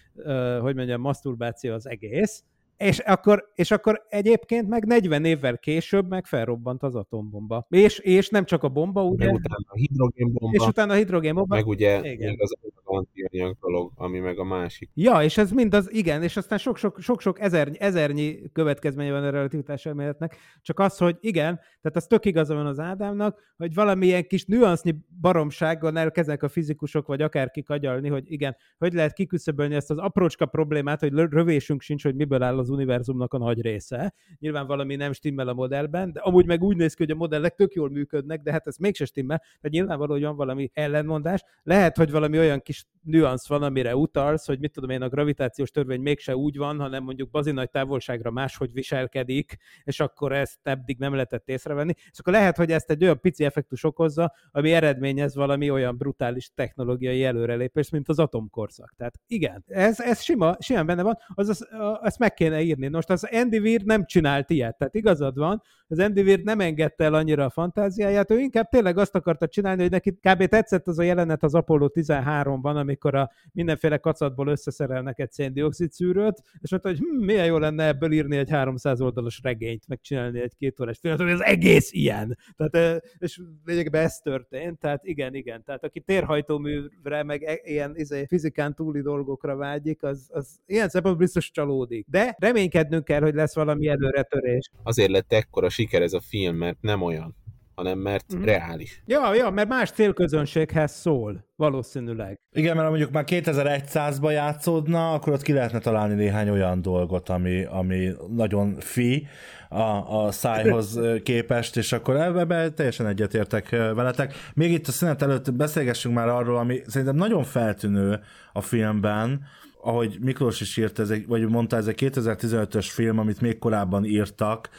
hogy 0.59 0.75
mondjam, 0.75 1.01
maszturbáció 1.01 1.73
az 1.73 1.87
egész, 1.87 2.43
és 2.77 2.99
akkor, 2.99 3.51
és 3.55 3.71
akkor 3.71 4.05
egyébként 4.09 4.67
meg 4.67 4.85
40 4.85 5.25
évvel 5.25 5.57
később 5.57 6.09
meg 6.09 6.25
felrobbant 6.25 6.83
az 6.83 6.95
atombomba. 6.95 7.65
És, 7.69 7.99
és 7.99 8.29
nem 8.29 8.45
csak 8.45 8.63
a 8.63 8.69
bomba, 8.69 9.03
ugye? 9.03 9.25
Meg 9.25 9.33
utána 9.33 9.65
a 9.65 9.75
hidrogénbomba. 9.75 10.57
És 10.57 10.67
utána 10.67 10.93
a 10.93 10.95
hidrogénbomba. 10.95 11.55
Meg 11.55 11.67
ugye 11.67 11.97
igen. 11.97 12.29
még 12.29 12.41
az 12.41 12.55
antianyag 12.93 13.57
dolog, 13.61 13.91
ami 13.95 14.19
meg 14.19 14.39
a 14.39 14.43
másik. 14.43 14.89
Ja, 14.93 15.23
és 15.23 15.37
ez 15.37 15.51
mind 15.51 15.73
az, 15.73 15.93
igen, 15.93 16.23
és 16.23 16.37
aztán 16.37 16.57
sok-sok 16.97 17.39
ezer, 17.39 17.71
ezernyi 17.79 18.39
következménye 18.53 19.11
van 19.11 19.23
a 19.23 19.29
relativitás 19.29 19.85
elméletnek, 19.85 20.35
csak 20.61 20.79
az, 20.79 20.97
hogy 20.97 21.17
igen, 21.19 21.55
tehát 21.55 21.97
az 21.97 22.07
tök 22.07 22.25
igaza 22.25 22.55
van 22.55 22.65
az 22.65 22.79
Ádámnak, 22.79 23.53
hogy 23.57 23.73
valamilyen 23.73 24.27
kis 24.27 24.45
nüansznyi 24.45 24.95
baromsággal 25.21 25.97
elkezdenek 25.97 26.43
a 26.43 26.49
fizikusok, 26.49 27.07
vagy 27.07 27.21
akárki 27.21 27.63
agyalni, 27.67 28.09
hogy 28.09 28.31
igen, 28.31 28.55
hogy 28.77 28.93
lehet 28.93 29.13
kiküszöbölni 29.13 29.75
ezt 29.75 29.91
az 29.91 29.97
aprócska 29.97 30.45
problémát, 30.45 30.99
hogy 30.99 31.13
rövésünk 31.13 31.81
sincs, 31.81 32.03
hogy 32.03 32.15
miből 32.15 32.43
áll 32.43 32.57
az 32.63 32.69
univerzumnak 32.69 33.33
a 33.33 33.37
nagy 33.37 33.61
része. 33.61 34.13
Nyilván 34.39 34.67
valami 34.67 34.95
nem 34.95 35.13
stimmel 35.13 35.47
a 35.47 35.53
modellben, 35.53 36.11
de 36.11 36.19
amúgy 36.19 36.45
meg 36.45 36.63
úgy 36.63 36.75
néz 36.75 36.93
ki, 36.93 37.03
hogy 37.03 37.11
a 37.11 37.15
modellek 37.15 37.55
tök 37.55 37.73
jól 37.73 37.89
működnek, 37.89 38.41
de 38.41 38.51
hát 38.51 38.67
ez 38.67 38.77
mégse 38.77 39.05
stimmel, 39.05 39.37
tehát 39.37 39.69
nyilvánvaló, 39.69 40.11
hogy 40.11 40.23
van 40.23 40.35
valami 40.35 40.71
ellenmondás. 40.73 41.43
Lehet, 41.63 41.97
hogy 41.97 42.11
valami 42.11 42.37
olyan 42.37 42.61
kis 42.61 42.87
nüansz 43.03 43.47
van, 43.47 43.63
amire 43.63 43.95
utalsz, 43.95 44.45
hogy 44.45 44.59
mit 44.59 44.71
tudom 44.71 44.89
én, 44.89 45.01
a 45.01 45.09
gravitációs 45.09 45.71
törvény 45.71 46.01
mégse 46.01 46.35
úgy 46.35 46.57
van, 46.57 46.79
hanem 46.79 47.03
mondjuk 47.03 47.29
bazinagy 47.29 47.69
távolságra 47.69 48.31
máshogy 48.31 48.73
viselkedik, 48.73 49.57
és 49.83 49.99
akkor 49.99 50.31
ezt 50.31 50.59
eddig 50.63 50.97
nem 50.97 51.13
lehetett 51.13 51.49
észrevenni. 51.49 51.93
És 52.11 52.19
akkor 52.19 52.33
lehet, 52.33 52.57
hogy 52.57 52.71
ezt 52.71 52.89
egy 52.89 53.03
olyan 53.03 53.19
pici 53.19 53.43
effektus 53.45 53.83
okozza, 53.83 54.33
ami 54.51 54.73
eredményez 54.73 55.35
valami 55.35 55.69
olyan 55.69 55.97
brutális 55.97 56.51
technológiai 56.55 57.23
előrelépést, 57.23 57.91
mint 57.91 58.09
az 58.09 58.19
atomkorszak. 58.19 58.93
Tehát 58.97 59.19
igen, 59.27 59.63
ez, 59.67 59.99
ez 59.99 60.21
sima, 60.21 60.55
simán 60.59 60.85
benne 60.85 61.03
van, 61.03 61.17
az, 61.27 61.49
az, 61.49 61.67
ezt 62.01 62.19
meg 62.19 62.33
kéne 62.33 62.52
írni. 62.61 62.87
Most 62.87 63.09
az 63.09 63.23
Andy 63.31 63.57
Weir 63.57 63.81
nem 63.81 64.05
csinált 64.05 64.49
ilyet, 64.49 64.77
tehát 64.77 64.95
igazad 64.95 65.37
van, 65.37 65.61
az 65.87 65.99
Andy 65.99 66.21
Weir 66.21 66.39
nem 66.39 66.59
engedte 66.59 67.03
el 67.03 67.13
annyira 67.13 67.45
a 67.45 67.49
fantáziáját, 67.49 68.31
ő 68.31 68.39
inkább 68.39 68.69
tényleg 68.69 68.97
azt 68.97 69.15
akarta 69.15 69.47
csinálni, 69.47 69.81
hogy 69.81 69.91
neki 69.91 70.11
kb. 70.11 70.45
tetszett 70.45 70.87
az 70.87 70.99
a 70.99 71.03
jelenet 71.03 71.43
az 71.43 71.55
Apollo 71.55 71.87
13-ban, 71.93 72.75
amikor 72.75 73.15
a 73.15 73.31
mindenféle 73.51 73.97
kacatból 73.97 74.47
összeszerelnek 74.47 75.19
egy 75.19 75.31
széndiokszid 75.31 75.91
szűrőt, 75.91 76.41
és 76.59 76.71
mondta, 76.71 76.89
hogy 76.89 76.97
hm, 76.97 77.25
milyen 77.25 77.45
jó 77.45 77.57
lenne 77.57 77.87
ebből 77.87 78.11
írni 78.11 78.37
egy 78.37 78.49
300 78.49 79.01
oldalas 79.01 79.39
regényt, 79.43 79.87
megcsinálni 79.87 80.39
egy 80.39 80.55
két 80.57 80.79
órás 80.79 80.97
filmet, 80.99 81.21
hogy 81.21 81.31
az 81.31 81.43
egész 81.43 81.91
ilyen. 81.91 82.37
Tehát, 82.55 83.03
és 83.17 83.41
lényegben 83.65 84.03
ez 84.03 84.17
történt, 84.17 84.79
tehát 84.79 85.05
igen, 85.05 85.33
igen. 85.33 85.63
Tehát 85.63 85.83
aki 85.83 85.99
térhajtóművre, 85.99 87.23
meg 87.23 87.43
e, 87.43 87.59
ilyen 87.63 87.91
izé, 87.95 88.25
fizikán 88.25 88.75
túli 88.75 89.01
dolgokra 89.01 89.55
vágyik, 89.55 90.03
az, 90.03 90.27
az 90.31 90.59
ilyen 90.65 90.89
szempontból 90.89 91.25
biztos 91.25 91.51
csalódik. 91.51 92.05
De 92.09 92.35
reménykednünk 92.43 93.03
kell, 93.03 93.21
hogy 93.21 93.33
lesz 93.33 93.55
valami 93.55 93.87
előretörés. 93.87 94.69
Azért 94.83 95.09
lett 95.11 95.33
ekkora 95.33 95.69
siker 95.69 96.01
ez 96.01 96.13
a 96.13 96.21
film, 96.21 96.55
mert 96.55 96.77
nem 96.81 97.01
olyan 97.01 97.35
hanem 97.75 97.99
mert 97.99 98.35
mm. 98.35 98.43
reális. 98.43 99.03
Ja, 99.05 99.33
ja, 99.33 99.49
mert 99.49 99.67
más 99.67 99.91
célközönséghez 99.91 100.91
szól, 100.91 101.45
valószínűleg. 101.55 102.39
Igen, 102.51 102.75
mert 102.75 102.89
mondjuk 102.89 103.11
már 103.11 103.23
2100-ba 103.27 104.31
játszódna, 104.31 105.13
akkor 105.13 105.33
ott 105.33 105.41
ki 105.41 105.53
lehetne 105.53 105.79
találni 105.79 106.13
néhány 106.13 106.49
olyan 106.49 106.81
dolgot, 106.81 107.29
ami, 107.29 107.63
ami 107.63 108.11
nagyon 108.27 108.75
fi 108.79 109.27
a, 109.69 110.25
a 110.25 110.31
szájhoz 110.31 110.99
képest, 111.23 111.77
és 111.77 111.91
akkor 111.91 112.15
ebben 112.15 112.75
teljesen 112.75 113.07
egyetértek 113.07 113.69
veletek. 113.69 114.33
Még 114.53 114.71
itt 114.71 114.87
a 114.87 114.91
szünet 114.91 115.21
előtt 115.21 115.53
beszélgessünk 115.53 116.15
már 116.15 116.27
arról, 116.27 116.57
ami 116.57 116.81
szerintem 116.87 117.15
nagyon 117.15 117.43
feltűnő 117.43 118.19
a 118.53 118.61
filmben, 118.61 119.45
ahogy 119.83 120.17
Miklós 120.21 120.61
is 120.61 120.77
írt, 120.77 120.99
ez 120.99 121.09
egy, 121.09 121.27
vagy 121.27 121.49
mondta, 121.49 121.75
ez 121.75 121.87
egy 121.87 121.97
2015-ös 121.99 122.87
film, 122.91 123.17
amit 123.17 123.41
még 123.41 123.59
korábban 123.59 124.05
írtak, 124.05 124.69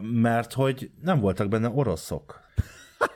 mert 0.00 0.52
hogy 0.52 0.90
nem 1.02 1.20
voltak 1.20 1.48
benne 1.48 1.70
oroszok. 1.74 2.40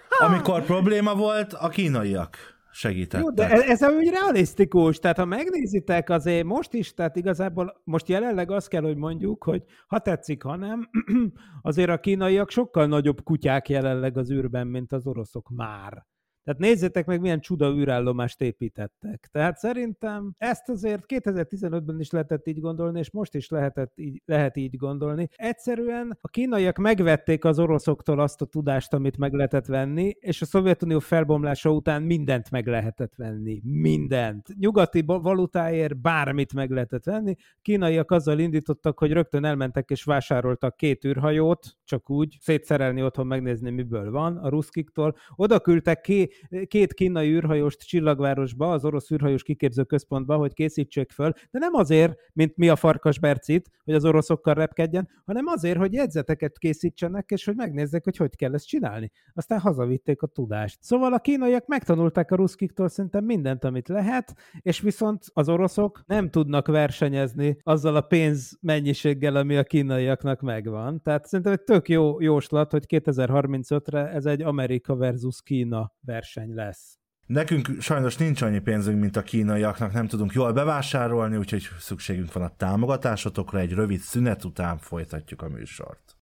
Amikor 0.27 0.65
probléma 0.65 1.15
volt, 1.15 1.53
a 1.53 1.69
kínaiak 1.69 2.37
segítettek. 2.71 3.21
Jó, 3.21 3.31
de 3.31 3.51
ez, 3.51 3.81
ez 3.83 3.93
úgy 3.93 4.09
realisztikus, 4.09 4.99
tehát 4.99 5.17
ha 5.17 5.25
megnézitek 5.25 6.11
azért 6.11 6.45
most 6.45 6.73
is, 6.73 6.95
tehát 6.95 7.17
igazából 7.17 7.81
most 7.85 8.09
jelenleg 8.09 8.51
azt 8.51 8.69
kell, 8.69 8.83
hogy 8.83 8.97
mondjuk, 8.97 9.45
hogy 9.45 9.63
ha 9.87 9.99
tetszik, 9.99 10.43
ha 10.43 10.57
nem, 10.57 10.89
azért 11.63 11.91
a 11.91 11.99
kínaiak 11.99 12.51
sokkal 12.51 12.87
nagyobb 12.87 13.23
kutyák 13.23 13.69
jelenleg 13.69 14.17
az 14.17 14.31
űrben, 14.31 14.67
mint 14.67 14.93
az 14.93 15.07
oroszok 15.07 15.49
már. 15.49 16.07
Tehát 16.49 16.63
nézzétek 16.63 17.07
meg, 17.07 17.21
milyen 17.21 17.41
csuda 17.41 17.75
űrállomást 17.75 18.41
építettek. 18.41 19.29
Tehát 19.33 19.59
szerintem 19.59 20.35
ezt 20.39 20.69
azért 20.69 21.05
2015-ben 21.09 22.01
is 22.01 22.11
lehetett 22.11 22.47
így 22.47 22.61
gondolni, 22.61 22.99
és 22.99 23.11
most 23.11 23.35
is 23.35 23.49
lehetett 23.49 23.99
így, 23.99 24.23
lehet 24.25 24.57
így 24.57 24.77
gondolni. 24.77 25.29
Egyszerűen 25.35 26.19
a 26.21 26.29
kínaiak 26.29 26.77
megvették 26.77 27.45
az 27.45 27.59
oroszoktól 27.59 28.21
azt 28.21 28.41
a 28.41 28.45
tudást, 28.45 28.93
amit 28.93 29.19
meg 29.19 29.33
lehetett 29.33 29.67
venni, 29.67 30.13
és 30.21 30.43
a 30.43 30.45
Szovjetunió 30.45 30.99
felbomlása 30.99 31.71
után 31.71 32.03
mindent 32.03 32.51
meg 32.51 32.67
lehetett 32.67 33.15
venni. 33.15 33.61
Mindent. 33.65 34.47
Nyugati 34.59 35.03
valutáért 35.07 36.01
bármit 36.01 36.55
meg 36.55 36.71
lehetett 36.71 37.05
venni. 37.05 37.35
Kínaiak 37.63 38.11
azzal 38.11 38.39
indítottak, 38.39 38.99
hogy 38.99 39.13
rögtön 39.13 39.45
elmentek 39.45 39.91
és 39.91 40.05
vásároltak 40.05 40.77
két 40.77 41.05
űrhajót, 41.05 41.77
csak 41.85 42.11
úgy, 42.11 42.37
szétszerelni 42.41 43.03
otthon, 43.03 43.27
megnézni, 43.27 43.71
miből 43.71 44.11
van 44.11 44.37
a 44.37 44.49
ruszkiktól. 44.49 45.17
Oda 45.35 45.61
küldtek 45.61 46.01
ki 46.01 46.37
két 46.67 46.95
kínai 46.95 47.29
űrhajóst 47.29 47.87
Csillagvárosba, 47.87 48.71
az 48.71 48.85
orosz 48.85 49.11
űrhajós 49.11 49.43
kiképző 49.43 49.85
központba, 49.85 50.37
hogy 50.37 50.53
készítsék 50.53 51.11
föl, 51.11 51.33
de 51.51 51.59
nem 51.59 51.75
azért, 51.75 52.15
mint 52.33 52.57
mi 52.57 52.69
a 52.69 52.77
farkas 52.77 53.19
Bercit, 53.19 53.71
hogy 53.85 53.95
az 53.95 54.05
oroszokkal 54.05 54.55
repkedjen, 54.55 55.09
hanem 55.25 55.47
azért, 55.47 55.79
hogy 55.79 55.93
jegyzeteket 55.93 56.59
készítsenek, 56.59 57.31
és 57.31 57.45
hogy 57.45 57.57
megnézzék, 57.57 58.05
hogy 58.05 58.17
hogy 58.17 58.37
kell 58.37 58.55
ezt 58.55 58.67
csinálni. 58.67 59.11
Aztán 59.35 59.61
hazavitték 59.61 60.23
a 60.23 60.27
tudást. 60.27 60.79
Szóval 60.83 61.13
a 61.13 61.19
kínaiak 61.19 61.67
megtanulták 61.67 62.31
a 62.31 62.37
ruszkiktól 62.37 62.89
szerintem 62.89 63.25
mindent, 63.25 63.65
amit 63.65 63.89
lehet, 63.89 64.35
és 64.61 64.81
viszont 64.81 65.25
az 65.33 65.49
oroszok 65.49 66.03
nem 66.07 66.31
tudnak 66.31 66.67
versenyezni 66.67 67.57
azzal 67.63 67.97
a 67.97 68.01
pénz 68.01 68.59
mennyiséggel, 68.61 69.37
ami 69.37 69.57
a 69.57 69.65
kínaiaknak 69.65 70.41
megvan. 70.41 71.03
Tehát 71.03 71.27
szerintem 71.27 71.53
egy 71.53 71.63
tök 71.63 71.89
jó 71.89 72.21
jóslat, 72.21 72.71
hogy 72.71 72.85
2035-re 72.89 74.09
ez 74.09 74.27
egy 74.27 74.43
Amerika 74.43 74.97
versus 74.97 75.43
Kína 75.43 75.93
verseny 76.01 76.28
verseny 76.35 76.55
lesz. 76.55 76.99
Nekünk 77.27 77.81
sajnos 77.81 78.17
nincs 78.17 78.43
annyi 78.43 78.59
pénzünk, 78.59 79.01
mint 79.01 79.17
a 79.17 79.23
kínaiaknak, 79.23 79.93
nem 79.93 80.07
tudunk 80.07 80.33
jól 80.33 80.53
bevásárolni, 80.53 81.37
úgyhogy 81.37 81.69
szükségünk 81.79 82.33
van 82.33 82.43
a 82.43 82.57
támogatásotokra, 82.57 83.59
egy 83.59 83.73
rövid 83.73 84.01
szünet 84.01 84.45
után 84.45 84.79
folytatjuk 84.79 85.43
a 85.43 85.49
műsort. 85.49 86.18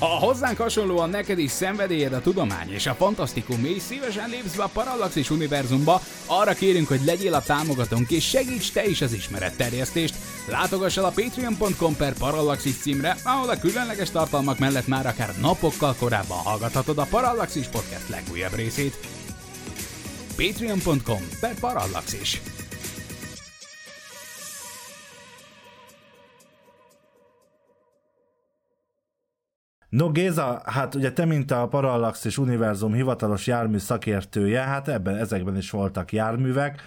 Ha 0.00 0.06
hozzánk 0.06 0.58
hasonlóan 0.58 1.10
neked 1.10 1.38
is 1.38 1.50
szenvedélyed 1.50 2.12
a 2.12 2.20
tudomány 2.20 2.72
és 2.72 2.86
a 2.86 2.94
fantasztikum, 2.94 3.64
és 3.64 3.82
szívesen 3.82 4.28
lépsz 4.28 4.56
be 4.56 4.62
a 4.62 4.70
Parallaxis 4.72 5.30
univerzumba, 5.30 6.00
arra 6.26 6.52
kérünk, 6.52 6.88
hogy 6.88 7.04
legyél 7.04 7.34
a 7.34 7.42
támogatónk 7.42 8.10
és 8.10 8.28
segíts 8.28 8.72
te 8.72 8.84
is 8.84 9.00
az 9.00 9.12
ismeretterjesztést. 9.12 10.14
Látogass 10.48 10.96
el 10.96 11.04
a 11.04 11.12
patreon.com 11.14 11.96
per 11.96 12.12
Parallaxis 12.18 12.76
címre, 12.76 13.16
ahol 13.24 13.48
a 13.48 13.58
különleges 13.58 14.10
tartalmak 14.10 14.58
mellett 14.58 14.86
már 14.86 15.06
akár 15.06 15.34
napokkal 15.40 15.94
korábban 15.98 16.38
hallgathatod 16.38 16.98
a 16.98 17.06
Parallaxis 17.10 17.66
podcast 17.66 18.08
legújabb 18.08 18.54
részét. 18.54 18.98
patreon.com 20.36 21.28
per 21.40 21.54
Parallaxis. 21.60 22.40
No 29.92 30.10
Géza, 30.10 30.62
hát 30.64 30.94
ugye 30.94 31.12
te, 31.12 31.24
mint 31.24 31.50
a 31.50 31.68
Parallax 31.68 32.24
és 32.24 32.38
Univerzum 32.38 32.92
hivatalos 32.92 33.46
jármű 33.46 33.78
szakértője, 33.78 34.60
hát 34.60 34.88
ebben, 34.88 35.16
ezekben 35.16 35.56
is 35.56 35.70
voltak 35.70 36.12
járművek, 36.12 36.82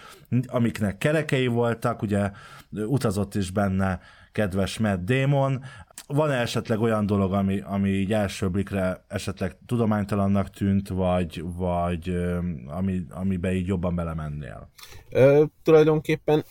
amiknek 0.47 0.97
kerekei 0.97 1.47
voltak, 1.47 2.01
ugye 2.01 2.31
utazott 2.71 3.35
is 3.35 3.51
benne 3.51 3.99
kedves 4.31 4.77
Matt 4.77 5.03
Damon. 5.03 5.61
Van-e 6.07 6.33
esetleg 6.33 6.79
olyan 6.79 7.05
dolog, 7.05 7.33
ami, 7.33 7.61
ami 7.65 7.89
így 7.89 8.13
első 8.13 8.49
blikre 8.49 9.05
esetleg 9.07 9.57
tudománytalannak 9.65 10.49
tűnt, 10.49 10.89
vagy, 10.89 11.43
vagy 11.57 12.17
ami, 12.67 13.05
amiben 13.09 13.53
így 13.53 13.67
jobban 13.67 13.95
belemennél? 13.95 14.69
Ö, 15.09 15.43
tulajdonképpen 15.63 16.43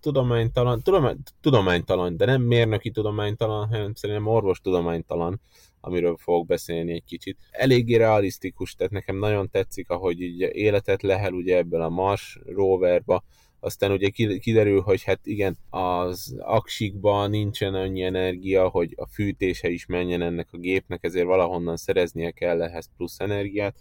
tudománytalan, 0.00 0.82
tudomány, 0.82 1.16
tudománytalan, 1.40 2.16
de 2.16 2.24
nem 2.24 2.42
mérnöki 2.42 2.90
tudománytalan, 2.90 3.68
hanem 3.68 3.94
szerintem 3.94 4.26
orvos 4.26 4.60
tudománytalan, 4.60 5.40
amiről 5.80 6.16
fogok 6.16 6.46
beszélni 6.46 6.92
egy 6.92 7.04
kicsit. 7.04 7.38
Eléggé 7.50 7.96
realisztikus, 7.96 8.74
tehát 8.74 8.92
nekem 8.92 9.16
nagyon 9.16 9.50
tetszik, 9.50 9.90
ahogy 9.90 10.20
így 10.20 10.40
életet 10.40 11.02
lehel 11.02 11.32
ugye 11.32 11.56
ebből 11.56 11.82
a 11.82 11.88
Mars 11.88 12.38
roverba, 12.46 13.24
aztán 13.60 13.92
ugye 13.92 14.08
kiderül, 14.38 14.80
hogy 14.80 15.02
hát 15.02 15.20
igen, 15.22 15.56
az 15.70 16.36
aksikban 16.38 17.30
nincsen 17.30 17.74
annyi 17.74 18.02
energia, 18.02 18.68
hogy 18.68 18.92
a 18.96 19.06
fűtése 19.06 19.68
is 19.68 19.86
menjen 19.86 20.22
ennek 20.22 20.48
a 20.50 20.56
gépnek, 20.56 21.04
ezért 21.04 21.26
valahonnan 21.26 21.76
szereznie 21.76 22.30
kell 22.30 22.62
ehhez 22.62 22.90
plusz 22.96 23.20
energiát, 23.20 23.74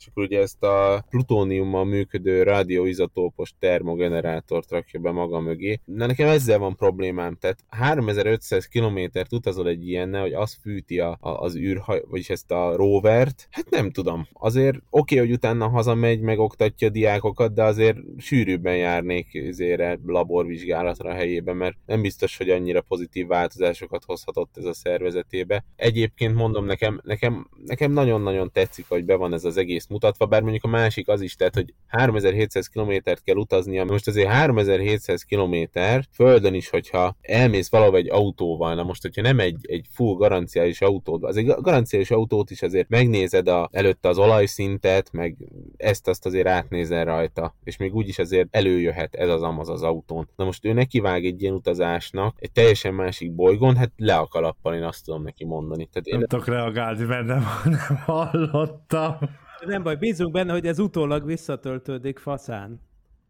és 0.00 0.06
akkor 0.06 0.22
ugye 0.22 0.40
ezt 0.40 0.62
a 0.62 1.04
plutóniummal 1.10 1.84
működő 1.84 2.42
radioizotópos 2.42 3.52
termogenerátort 3.58 4.70
rakja 4.70 5.00
be 5.00 5.10
maga 5.10 5.40
mögé. 5.40 5.80
Na 5.84 6.06
nekem 6.06 6.28
ezzel 6.28 6.58
van 6.58 6.76
problémám, 6.76 7.36
tehát 7.40 7.64
3500 7.68 8.66
kilométert 8.66 9.32
utazol 9.32 9.68
egy 9.68 9.88
ilyenne, 9.88 10.20
hogy 10.20 10.32
az 10.32 10.58
fűti 10.62 11.00
a, 11.00 11.18
a, 11.20 11.28
az 11.28 11.56
űrhaj, 11.56 12.02
vagyis 12.08 12.30
ezt 12.30 12.50
a 12.50 12.76
rovert, 12.76 13.48
hát 13.50 13.70
nem 13.70 13.90
tudom. 13.90 14.26
Azért 14.32 14.76
oké, 14.76 15.14
okay, 15.14 15.26
hogy 15.26 15.36
utána 15.36 15.68
hazamegy, 15.68 16.20
megoktatja 16.20 16.88
a 16.88 16.90
diákokat, 16.90 17.54
de 17.54 17.62
azért 17.62 17.98
sűrűbben 18.18 18.76
járnék 18.76 19.42
azért 19.48 19.98
laborvizsgálatra 20.06 21.10
a 21.10 21.14
helyébe, 21.14 21.52
mert 21.52 21.76
nem 21.86 22.02
biztos, 22.02 22.36
hogy 22.36 22.50
annyira 22.50 22.80
pozitív 22.80 23.26
változásokat 23.26 24.04
hozhatott 24.04 24.56
ez 24.56 24.64
a 24.64 24.74
szervezetébe. 24.74 25.64
Egyébként 25.76 26.34
mondom, 26.34 26.64
nekem, 26.64 27.00
nekem, 27.04 27.48
nekem 27.64 27.92
nagyon-nagyon 27.92 28.50
tetszik, 28.52 28.84
hogy 28.88 29.04
be 29.04 29.14
van 29.14 29.32
ez 29.32 29.44
az 29.44 29.56
egész 29.56 29.88
mutatva, 29.90 30.26
bár 30.26 30.42
mondjuk 30.42 30.64
a 30.64 30.68
másik 30.68 31.08
az 31.08 31.20
is, 31.20 31.34
tehát, 31.34 31.54
hogy 31.54 31.74
3700 31.86 32.66
kilométert 32.66 33.22
kell 33.22 33.36
utaznia, 33.36 33.84
most 33.84 34.08
azért 34.08 34.28
3700 34.28 35.22
kilométer, 35.22 36.04
földön 36.12 36.54
is, 36.54 36.70
hogyha 36.70 37.16
elmész 37.20 37.70
valahol 37.70 37.96
egy 37.96 38.10
autóval, 38.10 38.74
na 38.74 38.82
most, 38.82 39.02
hogyha 39.02 39.22
nem 39.22 39.40
egy, 39.40 39.56
egy 39.62 39.86
full 39.90 40.14
garanciális 40.14 40.80
autód, 40.80 41.24
az 41.24 41.36
egy 41.36 41.46
garanciális 41.46 42.10
autót 42.10 42.50
is 42.50 42.62
azért 42.62 42.88
megnézed 42.88 43.48
a, 43.48 43.68
előtte 43.72 44.08
az 44.08 44.18
olajszintet, 44.18 45.12
meg 45.12 45.36
ezt-azt 45.76 46.26
azért 46.26 46.46
átnézel 46.46 47.04
rajta, 47.04 47.54
és 47.64 47.76
még 47.76 47.94
úgyis 47.94 48.18
azért 48.18 48.48
előjöhet 48.50 49.14
ez 49.14 49.28
az 49.28 49.42
amaz 49.42 49.68
az 49.68 49.82
autón. 49.82 50.28
Na 50.36 50.44
most 50.44 50.64
ő 50.64 50.72
nekivág 50.72 51.24
egy 51.24 51.42
ilyen 51.42 51.54
utazásnak, 51.54 52.36
egy 52.38 52.52
teljesen 52.52 52.94
másik 52.94 53.32
bolygón, 53.32 53.76
hát 53.76 53.92
le 53.96 54.16
a 54.16 54.26
kalappal, 54.26 54.74
én 54.74 54.82
azt 54.82 55.04
tudom 55.04 55.22
neki 55.22 55.44
mondani. 55.44 55.86
Tehát 55.86 56.06
én... 56.06 56.18
Nem 56.18 56.26
tudok 56.26 56.46
reagálni, 56.46 57.04
mert 57.04 57.26
nem, 57.26 57.44
nem 57.64 57.96
hallottam. 58.04 59.18
Nem 59.66 59.82
baj, 59.82 59.96
bízunk 59.96 60.32
benne, 60.32 60.52
hogy 60.52 60.66
ez 60.66 60.78
utólag 60.78 61.24
visszatöltődik 61.24 62.18
faszán. 62.18 62.80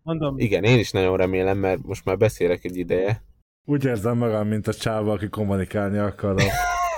Mondom. 0.02 0.38
Igen, 0.38 0.64
én 0.64 0.78
is 0.78 0.90
nagyon 0.90 1.16
remélem, 1.16 1.58
mert 1.58 1.82
most 1.82 2.04
már 2.04 2.16
beszélek 2.16 2.64
egy 2.64 2.76
ideje. 2.76 3.22
Úgy 3.64 3.84
érzem 3.84 4.16
magam, 4.16 4.48
mint 4.48 4.68
a 4.68 4.74
csáva, 4.74 5.12
aki 5.12 5.28
kommunikálni 5.28 5.98
akar. 5.98 6.34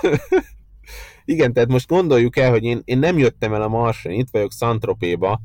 Igen, 1.25 1.53
tehát 1.53 1.69
most 1.69 1.87
gondoljuk 1.87 2.37
el, 2.37 2.49
hogy 2.49 2.63
én, 2.63 2.81
én 2.83 2.97
nem 2.97 3.17
jöttem 3.17 3.53
el 3.53 3.61
a 3.61 3.67
Marsra, 3.67 4.11
itt 4.11 4.29
vagyok 4.31 4.51
Szantropéba, 4.51 5.41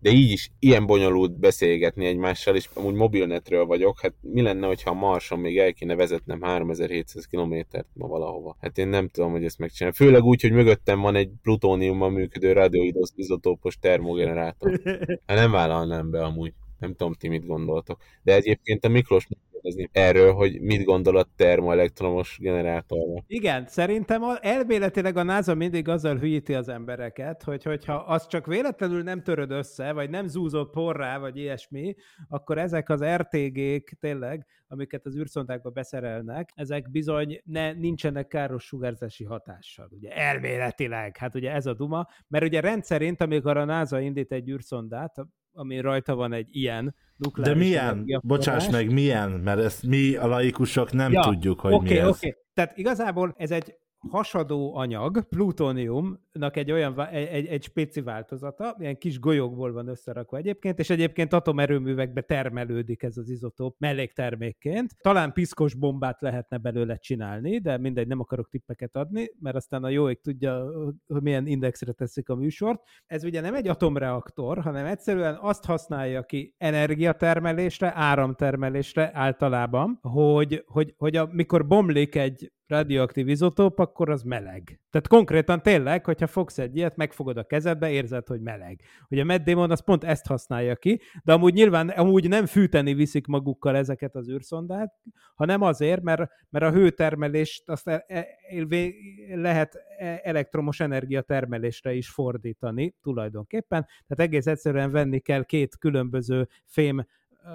de 0.00 0.10
így 0.10 0.30
is 0.30 0.50
ilyen 0.58 0.86
bonyolult 0.86 1.38
beszélgetni 1.38 2.06
egymással, 2.06 2.56
és 2.56 2.68
amúgy 2.74 2.94
mobilnetről 2.94 3.66
vagyok, 3.66 4.00
hát 4.00 4.14
mi 4.20 4.42
lenne, 4.42 4.66
hogyha 4.66 4.90
a 4.90 4.94
Marson 4.94 5.38
még 5.38 5.58
el 5.58 5.72
kéne 5.72 5.94
vezetnem 5.94 6.42
3700 6.42 7.24
kilométert 7.24 7.86
ma 7.92 8.06
valahova? 8.06 8.56
Hát 8.60 8.78
én 8.78 8.88
nem 8.88 9.08
tudom, 9.08 9.30
hogy 9.30 9.44
ezt 9.44 9.58
megcsinálom. 9.58 9.94
Főleg 9.94 10.22
úgy, 10.22 10.40
hogy 10.40 10.52
mögöttem 10.52 11.00
van 11.00 11.14
egy 11.14 11.30
plutóniummal 11.42 12.10
működő 12.10 12.52
radioizotópos 12.52 13.78
termogenerátor. 13.78 14.80
Hát 15.26 15.38
nem 15.38 15.50
vállalnám 15.50 16.10
be 16.10 16.24
amúgy. 16.24 16.52
Nem 16.80 16.94
tudom, 16.94 17.12
ti 17.12 17.28
mit 17.28 17.46
gondoltok. 17.46 18.00
De 18.22 18.34
egyébként 18.34 18.84
a 18.84 18.88
Miklós 18.88 19.26
kérdezni 19.62 19.88
erről, 19.92 20.32
hogy 20.32 20.60
mit 20.60 20.84
gondol 20.84 21.16
a 21.16 21.26
termoelektromos 21.36 22.38
generátorról. 22.40 23.24
Igen, 23.26 23.66
szerintem 23.66 24.22
elméletileg 24.40 25.16
a 25.16 25.22
NASA 25.22 25.54
mindig 25.54 25.88
azzal 25.88 26.18
hülyíti 26.18 26.54
az 26.54 26.68
embereket, 26.68 27.42
hogy 27.42 27.62
hogyha 27.62 27.94
az 27.94 28.26
csak 28.26 28.46
véletlenül 28.46 29.02
nem 29.02 29.22
töröd 29.22 29.50
össze, 29.50 29.92
vagy 29.92 30.10
nem 30.10 30.26
zúzott 30.26 30.70
porrá, 30.70 31.18
vagy 31.18 31.36
ilyesmi, 31.36 31.94
akkor 32.28 32.58
ezek 32.58 32.88
az 32.88 33.04
RTG-k 33.04 33.96
tényleg, 34.00 34.46
amiket 34.68 35.06
az 35.06 35.16
űrszondákba 35.16 35.70
beszerelnek, 35.70 36.50
ezek 36.54 36.90
bizony 36.90 37.40
ne, 37.44 37.72
nincsenek 37.72 38.26
káros 38.26 38.64
sugárzási 38.64 39.24
hatással. 39.24 39.88
Ugye 39.90 40.10
elméletileg, 40.10 41.16
hát 41.16 41.34
ugye 41.34 41.52
ez 41.52 41.66
a 41.66 41.74
duma, 41.74 42.06
mert 42.28 42.44
ugye 42.44 42.60
rendszerint, 42.60 43.20
amikor 43.20 43.56
a 43.56 43.64
NASA 43.64 44.00
indít 44.00 44.32
egy 44.32 44.48
űrszondát, 44.48 45.14
ami 45.52 45.80
rajta 45.80 46.14
van 46.14 46.32
egy 46.32 46.48
ilyen 46.50 46.84
De 46.84 46.92
nukleáris 47.16 47.62
milyen? 47.62 47.84
energiaforrás. 47.88 48.38
Bocsáss 48.38 48.68
meg, 48.70 48.92
milyen? 48.92 49.30
Mert 49.30 49.60
ezt 49.60 49.82
mi 49.82 50.14
a 50.14 50.26
laikusok 50.26 50.92
nem 50.92 51.12
Ja, 51.12 51.20
tudjuk, 51.22 51.60
hogy 51.60 51.72
Oké, 51.72 51.92
mi 51.92 51.98
ez. 51.98 52.08
oké. 52.08 52.36
Tehát 52.54 52.76
igazából 52.76 53.34
ez 53.36 53.50
egy 53.50 53.74
hasadó 54.08 54.74
anyag, 54.76 55.28
plutóniumnak 55.28 56.56
egy 56.56 56.72
olyan, 56.72 57.06
egy, 57.06 57.46
egy, 57.46 57.62
spéci 57.62 58.00
változata, 58.00 58.76
ilyen 58.78 58.98
kis 58.98 59.18
golyókból 59.18 59.72
van 59.72 59.88
összerakva 59.88 60.36
egyébként, 60.36 60.78
és 60.78 60.90
egyébként 60.90 61.32
atomerőművekbe 61.32 62.20
termelődik 62.20 63.02
ez 63.02 63.16
az 63.16 63.28
izotóp 63.28 63.76
melléktermékként. 63.78 64.94
Talán 65.00 65.32
piszkos 65.32 65.74
bombát 65.74 66.20
lehetne 66.20 66.58
belőle 66.58 66.96
csinálni, 66.96 67.58
de 67.58 67.78
mindegy, 67.78 68.06
nem 68.06 68.20
akarok 68.20 68.48
tippeket 68.48 68.96
adni, 68.96 69.30
mert 69.40 69.56
aztán 69.56 69.84
a 69.84 69.88
jó 69.88 70.10
ég 70.10 70.20
tudja, 70.20 70.64
hogy 71.06 71.22
milyen 71.22 71.46
indexre 71.46 71.92
teszik 71.92 72.28
a 72.28 72.34
műsort. 72.34 72.82
Ez 73.06 73.24
ugye 73.24 73.40
nem 73.40 73.54
egy 73.54 73.68
atomreaktor, 73.68 74.58
hanem 74.58 74.86
egyszerűen 74.86 75.38
azt 75.40 75.64
használja 75.64 76.22
ki 76.22 76.54
energiatermelésre, 76.58 77.92
áramtermelésre 77.94 79.10
általában, 79.14 79.98
hogy, 80.02 80.64
hogy, 80.66 80.94
hogy 80.96 81.16
amikor 81.16 81.66
bomlik 81.66 82.14
egy 82.14 82.50
radioaktív 82.70 83.28
izotóp, 83.28 83.78
akkor 83.78 84.10
az 84.10 84.22
meleg. 84.22 84.80
Tehát 84.90 85.08
konkrétan 85.08 85.62
tényleg, 85.62 86.04
hogyha 86.04 86.26
fogsz 86.26 86.58
egy 86.58 86.76
ilyet, 86.76 86.96
megfogod 86.96 87.36
a 87.36 87.44
kezedbe, 87.44 87.90
érzed, 87.90 88.26
hogy 88.26 88.40
meleg. 88.40 88.80
Ugye 89.08 89.22
a 89.22 89.24
Matt 89.24 89.44
Damon 89.44 89.70
az 89.70 89.84
pont 89.84 90.04
ezt 90.04 90.26
használja 90.26 90.76
ki, 90.76 91.00
de 91.24 91.32
amúgy 91.32 91.54
nyilván 91.54 91.88
amúgy 91.88 92.28
nem 92.28 92.46
fűteni 92.46 92.94
viszik 92.94 93.26
magukkal 93.26 93.76
ezeket 93.76 94.14
az 94.14 94.30
űrszondát, 94.30 94.94
hanem 95.34 95.62
azért, 95.62 96.02
mert, 96.02 96.30
mert 96.50 96.64
a 96.64 96.72
hőtermelést 96.72 97.68
azt 97.68 97.88
e, 97.88 98.04
e, 98.08 98.26
vé- 98.66 98.96
lehet 99.34 99.74
e- 99.98 100.20
elektromos 100.22 100.80
energiatermelésre 100.80 101.92
is 101.92 102.10
fordítani 102.10 102.94
tulajdonképpen. 103.02 103.86
Tehát 104.06 104.32
egész 104.32 104.46
egyszerűen 104.46 104.90
venni 104.90 105.18
kell 105.18 105.44
két 105.44 105.78
különböző 105.78 106.48
fém 106.64 107.04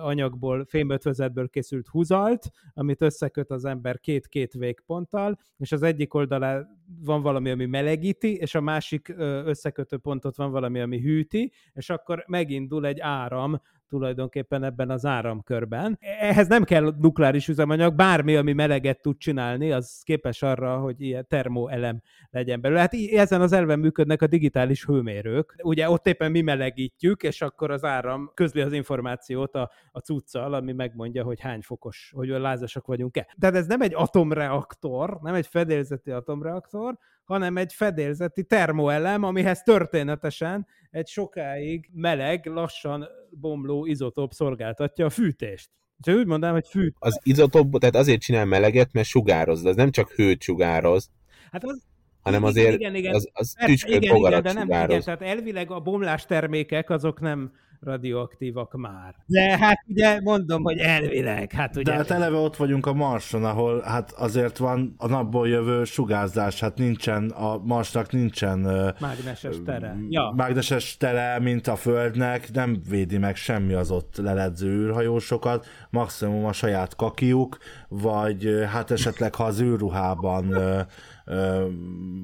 anyagból, 0.01 0.65
fémötvözetből 0.65 1.49
készült 1.49 1.87
húzalt, 1.87 2.49
amit 2.73 3.01
összeköt 3.01 3.51
az 3.51 3.65
ember 3.65 3.99
két-két 3.99 4.53
végponttal, 4.53 5.37
és 5.57 5.71
az 5.71 5.83
egyik 5.83 6.13
oldalán 6.13 6.67
van 7.01 7.21
valami, 7.21 7.49
ami 7.49 7.65
melegíti, 7.65 8.35
és 8.35 8.55
a 8.55 8.61
másik 8.61 9.13
összekötő 9.45 9.97
pontot 9.97 10.35
van 10.35 10.51
valami, 10.51 10.79
ami 10.79 10.99
hűti, 10.99 11.51
és 11.73 11.89
akkor 11.89 12.23
megindul 12.27 12.85
egy 12.85 12.99
áram 12.99 13.61
tulajdonképpen 13.89 14.63
ebben 14.63 14.89
az 14.89 15.05
áramkörben. 15.05 15.97
Ehhez 16.19 16.47
nem 16.47 16.63
kell 16.63 16.93
nukleáris 16.99 17.47
üzemanyag, 17.47 17.95
bármi, 17.95 18.35
ami 18.35 18.53
meleget 18.53 19.01
tud 19.01 19.17
csinálni, 19.17 19.71
az 19.71 20.01
képes 20.03 20.41
arra, 20.41 20.77
hogy 20.77 21.01
ilyen 21.01 21.25
termoelem 21.27 22.01
legyen 22.29 22.61
belőle. 22.61 22.79
Hát 22.79 22.93
ezen 23.11 23.41
az 23.41 23.51
elven 23.51 23.79
működnek 23.79 24.21
a 24.21 24.27
digitális 24.27 24.85
hőmérők. 24.85 25.55
Ugye 25.63 25.89
ott 25.89 26.07
éppen 26.07 26.31
mi 26.31 26.41
melegítjük, 26.41 27.23
és 27.23 27.41
akkor 27.41 27.71
az 27.71 27.83
áram 27.83 28.31
közli 28.33 28.61
az 28.61 28.73
információt 28.73 29.55
a, 29.55 29.71
a 29.91 29.99
cuccal, 29.99 30.53
ami 30.53 30.71
megmondja, 30.71 31.23
hogy 31.23 31.39
hány 31.39 31.61
fokos, 31.61 32.11
hogy 32.15 32.27
lázasak 32.27 32.85
vagyunk-e. 32.85 33.35
Tehát 33.39 33.55
ez 33.55 33.67
nem 33.67 33.81
egy 33.81 33.93
atomreaktor, 33.95 35.19
nem 35.21 35.33
egy 35.33 35.47
fedélzeti 35.47 36.11
atomreaktor, 36.11 36.97
hanem 37.25 37.57
egy 37.57 37.73
fedélzeti 37.73 38.43
termoelem, 38.43 39.23
amihez 39.23 39.61
történetesen 39.61 40.67
egy 40.91 41.07
sokáig 41.07 41.89
meleg, 41.93 42.45
lassan 42.45 43.07
bomló 43.29 43.85
izotóp 43.85 44.31
szolgáltatja 44.31 45.05
a 45.05 45.09
fűtést. 45.09 45.69
Úgyhogy 45.97 46.15
úgy 46.15 46.27
mondanám, 46.27 46.55
hogy 46.55 46.67
fűt. 46.67 46.95
Az 46.99 47.19
izotóp, 47.23 47.79
tehát 47.79 47.95
azért 47.95 48.21
csinál 48.21 48.45
meleget, 48.45 48.93
mert 48.93 49.07
sugároz, 49.07 49.61
de 49.61 49.69
az 49.69 49.75
nem 49.75 49.91
csak 49.91 50.11
hőt 50.11 50.41
sugároz, 50.41 51.11
Hát 51.51 51.63
az, 51.63 51.83
hanem 52.21 52.39
igen, 52.39 52.51
azért 52.51 52.79
igen, 52.79 52.95
igen. 52.95 53.13
az, 53.13 53.29
az 53.33 53.53
tüsköd, 53.65 54.03
igen, 54.03 54.15
igen, 54.15 54.41
de 54.41 54.53
nem, 54.53 54.67
igen, 54.67 55.01
tehát 55.01 55.21
elvileg 55.21 55.71
a 55.71 55.79
bomlás 55.79 56.25
termékek 56.25 56.89
azok 56.89 57.19
nem 57.19 57.51
radioaktívak 57.79 58.73
már. 58.73 59.15
De 59.25 59.57
hát 59.57 59.77
ugye 59.87 60.21
mondom, 60.21 60.63
hogy 60.63 60.77
elvileg, 60.77 61.51
hát 61.51 61.75
ugye. 61.75 61.91
De 61.91 61.97
hát 61.97 62.11
eleve 62.11 62.37
ott 62.37 62.55
vagyunk 62.55 62.85
a 62.85 62.93
Marson, 62.93 63.45
ahol 63.45 63.81
hát 63.81 64.11
azért 64.11 64.57
van 64.57 64.95
a 64.97 65.07
napból 65.07 65.47
jövő 65.47 65.83
sugárzás, 65.83 66.59
hát 66.59 66.77
nincsen, 66.77 67.29
a 67.29 67.57
Marsnak 67.57 68.11
nincsen 68.11 68.59
Mágneses 68.99 69.55
tere. 69.65 69.97
Ja. 70.09 70.33
mágneses 70.35 70.97
tere, 70.97 71.39
mint 71.39 71.67
a 71.67 71.75
Földnek, 71.75 72.51
nem 72.53 72.81
védi 72.89 73.17
meg 73.17 73.35
semmi 73.35 73.73
az 73.73 73.91
ott 73.91 74.17
leledző 74.17 74.69
űrhajósokat, 74.69 75.65
maximum 75.89 76.45
a 76.45 76.53
saját 76.53 76.95
kakiuk, 76.95 77.57
vagy 77.87 78.65
hát 78.71 78.91
esetleg 78.91 79.35
ha 79.35 79.43
az 79.43 79.61
űrruhában 79.61 80.51
ö, 80.51 80.81
ö, 81.25 81.67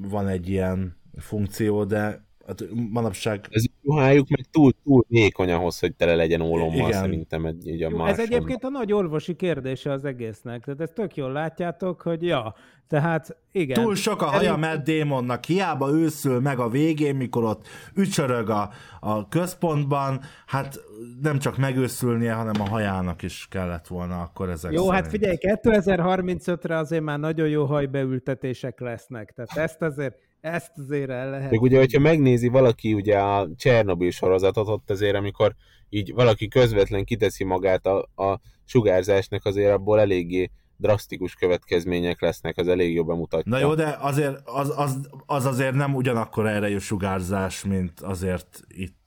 van 0.08 0.28
egy 0.28 0.48
ilyen 0.48 0.96
funkció, 1.18 1.84
de 1.84 2.24
hát 2.46 2.64
manapság 2.90 3.46
Az 3.50 3.70
ruhájuk 3.82 4.28
meg 4.28 4.44
túl, 4.50 4.72
túl 4.84 5.04
vékony 5.08 5.50
ahhoz, 5.50 5.78
hogy 5.78 5.94
tele 5.94 6.14
legyen 6.14 6.40
ólommal 6.40 6.88
Igen. 6.88 7.00
szerintem 7.00 7.46
egy, 7.46 7.68
így 7.68 7.82
a 7.82 7.90
Jó, 7.90 8.04
ez 8.04 8.18
egyébként 8.18 8.64
a 8.64 8.68
nagy 8.68 8.92
orvosi 8.92 9.34
kérdése 9.34 9.92
az 9.92 10.04
egésznek. 10.04 10.64
Tehát 10.64 10.80
ezt 10.80 10.94
tök 10.94 11.16
jól 11.16 11.32
látjátok, 11.32 12.00
hogy 12.00 12.22
ja, 12.22 12.54
tehát 12.88 13.36
igen. 13.52 13.82
Túl 13.82 13.94
sok 13.94 14.22
a 14.22 14.24
haja 14.24 14.56
Matt 14.56 14.84
Damonnak, 14.84 15.44
hiába 15.44 15.90
őszül 15.90 16.40
meg 16.40 16.58
a 16.58 16.68
végén, 16.68 17.16
mikor 17.16 17.44
ott 17.44 17.66
ücsörög 17.94 18.50
a, 18.50 18.70
a 19.00 19.28
központban, 19.28 20.20
hát 20.46 20.80
nem 21.22 21.38
csak 21.38 21.56
megőszülnie, 21.56 22.32
hanem 22.32 22.60
a 22.60 22.68
hajának 22.68 23.22
is 23.22 23.46
kellett 23.50 23.86
volna 23.86 24.20
akkor 24.20 24.48
ezek 24.50 24.72
Jó, 24.72 24.88
hát 24.90 25.04
szerint. 25.04 25.38
figyelj, 25.40 25.58
2035-re 25.62 26.76
azért 26.76 27.02
már 27.02 27.18
nagyon 27.18 27.48
jó 27.48 27.64
hajbeültetések 27.64 28.80
lesznek. 28.80 29.32
Tehát 29.32 29.70
ezt 29.70 29.82
azért, 29.82 30.16
ezt 30.42 30.72
azért 30.78 31.10
el 31.10 31.30
lehet. 31.30 31.50
Még 31.50 31.60
ugye, 31.60 31.78
hogyha 31.78 32.00
megnézi 32.00 32.48
valaki 32.48 32.94
ugye 32.94 33.18
a 33.18 33.48
Csernobyl 33.56 34.10
sorozatot, 34.10 34.68
ott 34.68 34.90
azért, 34.90 35.14
amikor 35.14 35.54
így 35.88 36.12
valaki 36.12 36.48
közvetlen 36.48 37.04
kiteszi 37.04 37.44
magát 37.44 37.86
a, 37.86 38.22
a 38.22 38.40
sugárzásnak, 38.64 39.44
azért 39.44 39.72
abból 39.72 40.00
eléggé 40.00 40.50
drasztikus 40.76 41.34
következmények 41.34 42.20
lesznek, 42.20 42.58
az 42.58 42.68
elég 42.68 42.94
jobban 42.94 43.16
mutatja. 43.16 43.52
Na 43.52 43.58
jó, 43.58 43.74
de 43.74 43.96
azért 44.00 44.40
az, 44.44 44.72
az, 44.76 45.08
az 45.26 45.46
azért 45.46 45.74
nem 45.74 45.94
ugyanakkor 45.94 46.46
erejű 46.46 46.78
sugárzás, 46.78 47.64
mint 47.64 48.00
azért 48.00 48.60
itt 48.68 49.01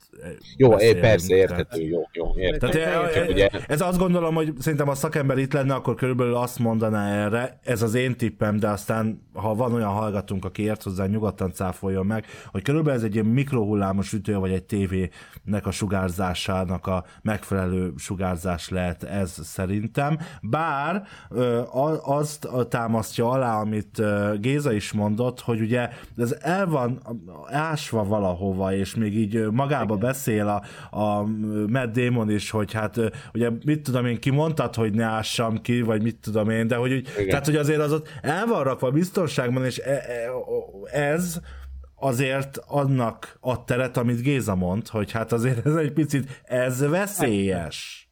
Jó, 0.57 0.69
é, 0.69 0.73
beszélünk, 0.73 1.01
persze, 1.01 1.35
érthető, 1.35 1.81
jó, 1.81 2.01
jó, 2.13 2.33
érthető. 2.37 2.79
Tehát 2.79 3.13
Csak 3.13 3.29
ugye- 3.29 3.49
ez 3.67 3.81
azt 3.81 3.97
gondolom, 3.97 4.35
hogy 4.35 4.53
szerintem 4.59 4.89
a 4.89 4.95
szakember 4.95 5.37
itt 5.37 5.53
lenne, 5.53 5.73
akkor 5.73 5.95
körülbelül 5.95 6.35
azt 6.35 6.59
mondaná 6.59 7.25
erre, 7.25 7.59
ez 7.63 7.81
az 7.81 7.93
én 7.93 8.15
tippem, 8.17 8.59
de 8.59 8.67
aztán, 8.67 9.21
ha 9.33 9.55
van 9.55 9.73
olyan 9.73 9.89
hallgatunk, 9.91 10.45
aki 10.45 10.63
ért 10.63 10.83
hozzá, 10.83 11.05
nyugodtan 11.05 11.51
cáfoljon 11.53 12.05
meg, 12.05 12.25
hogy 12.51 12.61
körülbelül 12.61 12.99
ez 12.99 13.05
egy 13.05 13.13
ilyen 13.13 13.25
mikrohullámos 13.25 14.13
ütő, 14.13 14.35
vagy 14.35 14.51
egy 14.51 14.63
tévének 14.63 15.65
a 15.65 15.71
sugárzásának 15.71 16.87
a 16.87 17.03
megfelelő 17.21 17.93
sugárzás 17.97 18.69
lehet 18.69 19.03
ez 19.03 19.39
szerintem. 19.43 20.17
Bár 20.41 21.03
azt 22.03 22.47
támasztja 22.69 23.29
alá, 23.29 23.59
amit 23.59 24.01
Géza 24.39 24.71
is 24.71 24.91
mondott, 24.91 25.39
hogy 25.41 25.59
ugye 25.61 25.89
ez 26.17 26.35
el 26.41 26.65
van 26.67 27.01
ásva 27.51 28.03
valahova, 28.03 28.73
és 28.73 28.95
még 28.95 29.17
így 29.17 29.47
magába 29.51 29.95
beszél 30.05 30.47
a, 30.47 30.61
a 30.97 31.23
Matt 31.67 31.93
Damon 31.93 32.29
is, 32.29 32.49
hogy 32.49 32.73
hát 32.73 32.99
ugye 33.33 33.49
mit 33.65 33.81
tudom 33.81 34.05
én, 34.05 34.19
ki 34.19 34.29
mondtad, 34.29 34.75
hogy 34.75 34.93
ne 34.93 35.05
ássam 35.05 35.61
ki, 35.61 35.81
vagy 35.81 36.01
mit 36.01 36.17
tudom 36.21 36.49
én, 36.49 36.67
de 36.67 36.75
hogy 36.75 36.93
úgy, 36.93 37.09
Igen. 37.13 37.27
tehát, 37.27 37.45
hogy 37.45 37.55
azért 37.55 37.79
az 37.79 37.93
ott 37.93 38.07
el 38.21 38.45
van 38.45 38.63
rakva 38.63 38.91
biztonságban, 38.91 39.65
és 39.65 39.77
e- 39.77 39.91
e- 39.91 41.09
ez 41.11 41.39
azért 41.95 42.57
annak 42.67 43.37
ad 43.39 43.65
teret, 43.65 43.97
amit 43.97 44.21
Géza 44.21 44.55
mond, 44.55 44.87
hogy 44.87 45.11
hát 45.11 45.31
azért 45.31 45.65
ez 45.65 45.75
egy 45.75 45.93
picit, 45.93 46.41
ez 46.43 46.89
veszélyes. 46.89 48.09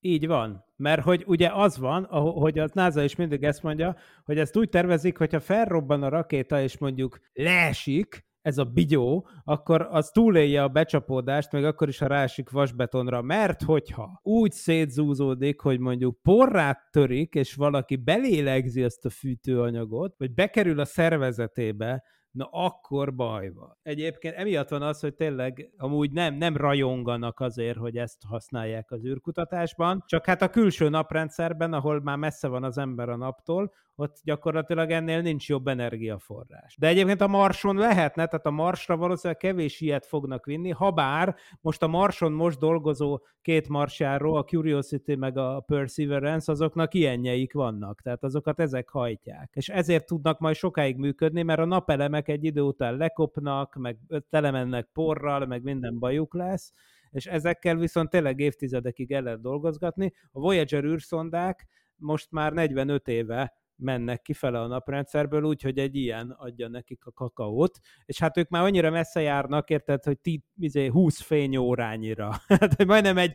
Így 0.00 0.26
van. 0.26 0.64
Mert 0.76 1.02
hogy 1.02 1.24
ugye 1.26 1.50
az 1.52 1.78
van, 1.78 2.04
hogy 2.14 2.58
az 2.58 2.70
NASA 2.72 3.02
is 3.02 3.16
mindig 3.16 3.42
ezt 3.42 3.62
mondja, 3.62 3.96
hogy 4.24 4.38
ezt 4.38 4.56
úgy 4.56 4.68
tervezik, 4.68 5.18
hogyha 5.18 5.40
felrobban 5.40 6.02
a 6.02 6.08
rakéta, 6.08 6.60
és 6.60 6.78
mondjuk 6.78 7.20
leesik, 7.32 8.24
ez 8.42 8.58
a 8.58 8.64
bigyó, 8.64 9.28
akkor 9.44 9.88
az 9.90 10.10
túlélje 10.10 10.62
a 10.62 10.68
becsapódást, 10.68 11.52
meg 11.52 11.64
akkor 11.64 11.88
is, 11.88 11.98
ha 11.98 12.06
rásik 12.06 12.50
vasbetonra, 12.50 13.22
mert 13.22 13.62
hogyha 13.62 14.20
úgy 14.22 14.52
szétzúzódik, 14.52 15.60
hogy 15.60 15.78
mondjuk 15.78 16.22
porrát 16.22 16.88
törik, 16.90 17.34
és 17.34 17.54
valaki 17.54 17.96
belélegzi 17.96 18.82
ezt 18.82 19.04
a 19.04 19.10
fűtőanyagot, 19.10 20.14
vagy 20.18 20.34
bekerül 20.34 20.80
a 20.80 20.84
szervezetébe, 20.84 22.02
na 22.30 22.48
akkor 22.50 23.14
baj 23.14 23.52
van. 23.52 23.78
Egyébként 23.82 24.34
emiatt 24.34 24.68
van 24.68 24.82
az, 24.82 25.00
hogy 25.00 25.14
tényleg 25.14 25.70
amúgy 25.76 26.12
nem, 26.12 26.34
nem 26.34 26.56
rajonganak 26.56 27.40
azért, 27.40 27.78
hogy 27.78 27.96
ezt 27.96 28.22
használják 28.28 28.90
az 28.90 29.04
űrkutatásban, 29.04 30.02
csak 30.06 30.26
hát 30.26 30.42
a 30.42 30.50
külső 30.50 30.88
naprendszerben, 30.88 31.72
ahol 31.72 32.00
már 32.02 32.16
messze 32.16 32.48
van 32.48 32.64
az 32.64 32.78
ember 32.78 33.08
a 33.08 33.16
naptól, 33.16 33.72
ott 34.00 34.20
gyakorlatilag 34.24 34.90
ennél 34.90 35.20
nincs 35.20 35.48
jobb 35.48 35.66
energiaforrás. 35.66 36.76
De 36.78 36.86
egyébként 36.86 37.20
a 37.20 37.26
Marson 37.26 37.76
lehetne, 37.76 38.26
tehát 38.26 38.46
a 38.46 38.50
Marsra 38.50 38.96
valószínűleg 38.96 39.40
kevés 39.40 39.80
ilyet 39.80 40.06
fognak 40.06 40.44
vinni, 40.44 40.70
ha 40.70 40.90
bár 40.90 41.36
most 41.60 41.82
a 41.82 41.86
Marson 41.86 42.32
most 42.32 42.58
dolgozó 42.58 43.20
két 43.42 43.68
marsjáró, 43.68 44.34
a 44.34 44.44
Curiosity 44.44 45.14
meg 45.14 45.38
a 45.38 45.60
Perseverance, 45.60 46.52
azoknak 46.52 46.94
ilyenjeik 46.94 47.52
vannak, 47.52 48.00
tehát 48.02 48.24
azokat 48.24 48.60
ezek 48.60 48.88
hajtják. 48.88 49.50
És 49.54 49.68
ezért 49.68 50.06
tudnak 50.06 50.38
majd 50.38 50.56
sokáig 50.56 50.96
működni, 50.96 51.42
mert 51.42 51.60
a 51.60 51.64
napelemek 51.64 52.28
egy 52.28 52.44
idő 52.44 52.60
után 52.60 52.96
lekopnak, 52.96 53.74
meg 53.74 53.98
telemennek 54.30 54.88
porral, 54.92 55.46
meg 55.46 55.62
minden 55.62 55.98
bajuk 55.98 56.34
lesz, 56.34 56.72
és 57.10 57.26
ezekkel 57.26 57.76
viszont 57.76 58.10
tényleg 58.10 58.40
évtizedekig 58.40 59.12
el 59.12 59.22
lehet 59.22 59.40
dolgozgatni. 59.40 60.12
A 60.30 60.40
Voyager 60.40 60.84
űrszondák 60.84 61.66
most 61.96 62.30
már 62.30 62.52
45 62.52 63.08
éve 63.08 63.59
mennek 63.80 64.22
kifele 64.22 64.60
a 64.60 64.66
naprendszerből, 64.66 65.42
úgyhogy 65.42 65.78
egy 65.78 65.96
ilyen 65.96 66.34
adja 66.38 66.68
nekik 66.68 67.04
a 67.04 67.12
kakaót, 67.12 67.78
és 68.04 68.18
hát 68.18 68.36
ők 68.36 68.48
már 68.48 68.62
annyira 68.62 68.90
messze 68.90 69.20
járnak, 69.20 69.70
érted, 69.70 70.04
hogy 70.04 70.18
ti, 70.18 70.44
izé, 70.58 70.86
20 70.86 71.20
fényórányira. 71.20 72.40
hát 72.60 72.84
majdnem 72.84 73.18
egy, 73.18 73.32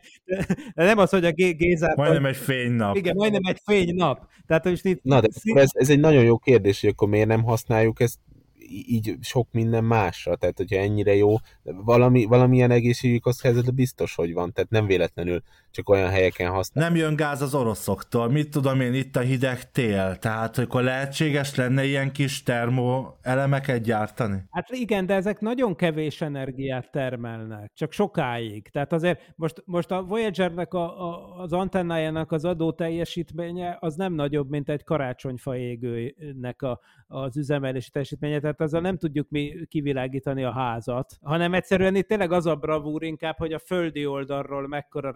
de 0.74 0.84
nem 0.84 0.98
az, 0.98 1.10
hogy 1.10 1.24
a 1.24 1.32
Gézát... 1.32 1.96
Majdnem 1.96 2.26
egy 2.26 2.36
fénynap. 2.36 2.96
Igen, 2.96 3.14
majdnem 3.16 3.42
egy 3.44 3.60
fénynap. 3.64 4.26
Tehát 4.46 4.64
most 4.64 4.84
itt... 4.84 5.02
Na, 5.02 5.20
de 5.20 5.28
ez, 5.54 5.68
ez 5.72 5.90
egy 5.90 6.00
nagyon 6.00 6.24
jó 6.24 6.38
kérdés, 6.38 6.80
hogy 6.80 6.90
akkor 6.90 7.08
miért 7.08 7.28
nem 7.28 7.42
használjuk 7.42 8.00
ezt 8.00 8.18
így 8.68 9.16
sok 9.20 9.48
minden 9.52 9.84
másra, 9.84 10.36
tehát 10.36 10.56
hogyha 10.56 10.76
ennyire 10.76 11.14
jó, 11.14 11.34
valami, 11.62 12.24
valamilyen 12.24 12.70
egészségügyi 12.70 13.18
kockázat 13.20 13.74
biztos, 13.74 14.14
hogy 14.14 14.32
van, 14.32 14.52
tehát 14.52 14.70
nem 14.70 14.86
véletlenül 14.86 15.42
csak 15.76 15.88
olyan 15.88 16.10
helyeken 16.10 16.50
használ. 16.50 16.88
Nem 16.88 16.96
jön 16.96 17.16
gáz 17.16 17.42
az 17.42 17.54
oroszoktól, 17.54 18.30
mit 18.30 18.50
tudom 18.50 18.80
én, 18.80 18.94
itt 18.94 19.16
a 19.16 19.20
hideg 19.20 19.70
tél, 19.70 20.16
tehát 20.16 20.58
akkor 20.58 20.82
lehetséges 20.82 21.54
lenne 21.54 21.84
ilyen 21.84 22.12
kis 22.12 22.42
termo 22.42 23.12
elemeket 23.22 23.82
gyártani? 23.82 24.42
Hát 24.50 24.70
igen, 24.70 25.06
de 25.06 25.14
ezek 25.14 25.40
nagyon 25.40 25.76
kevés 25.76 26.20
energiát 26.20 26.90
termelnek, 26.90 27.70
csak 27.74 27.92
sokáig. 27.92 28.68
Tehát 28.68 28.92
azért 28.92 29.32
most, 29.34 29.62
most 29.64 29.90
a 29.90 30.02
Voyagernek 30.02 30.74
a, 30.74 31.08
a, 31.08 31.40
az 31.42 31.52
antennájának 31.52 32.32
az 32.32 32.44
adó 32.44 32.72
teljesítménye 32.72 33.76
az 33.80 33.94
nem 33.94 34.12
nagyobb, 34.12 34.50
mint 34.50 34.68
egy 34.68 34.84
karácsonyfa 34.84 35.56
égőnek 35.56 36.62
a, 36.62 36.80
az 37.06 37.36
üzemelési 37.36 37.90
teljesítménye, 37.90 38.40
tehát 38.40 38.60
azzal 38.60 38.80
nem 38.80 38.98
tudjuk 38.98 39.28
mi 39.28 39.52
kivilágítani 39.68 40.44
a 40.44 40.52
házat, 40.52 41.18
hanem 41.22 41.54
egyszerűen 41.54 41.94
itt 41.94 42.08
tényleg 42.08 42.32
az 42.32 42.46
a 42.46 42.54
bravúr 42.54 43.02
inkább, 43.02 43.36
hogy 43.36 43.52
a 43.52 43.58
földi 43.58 44.06
oldalról 44.06 44.68
mekkora 44.68 45.12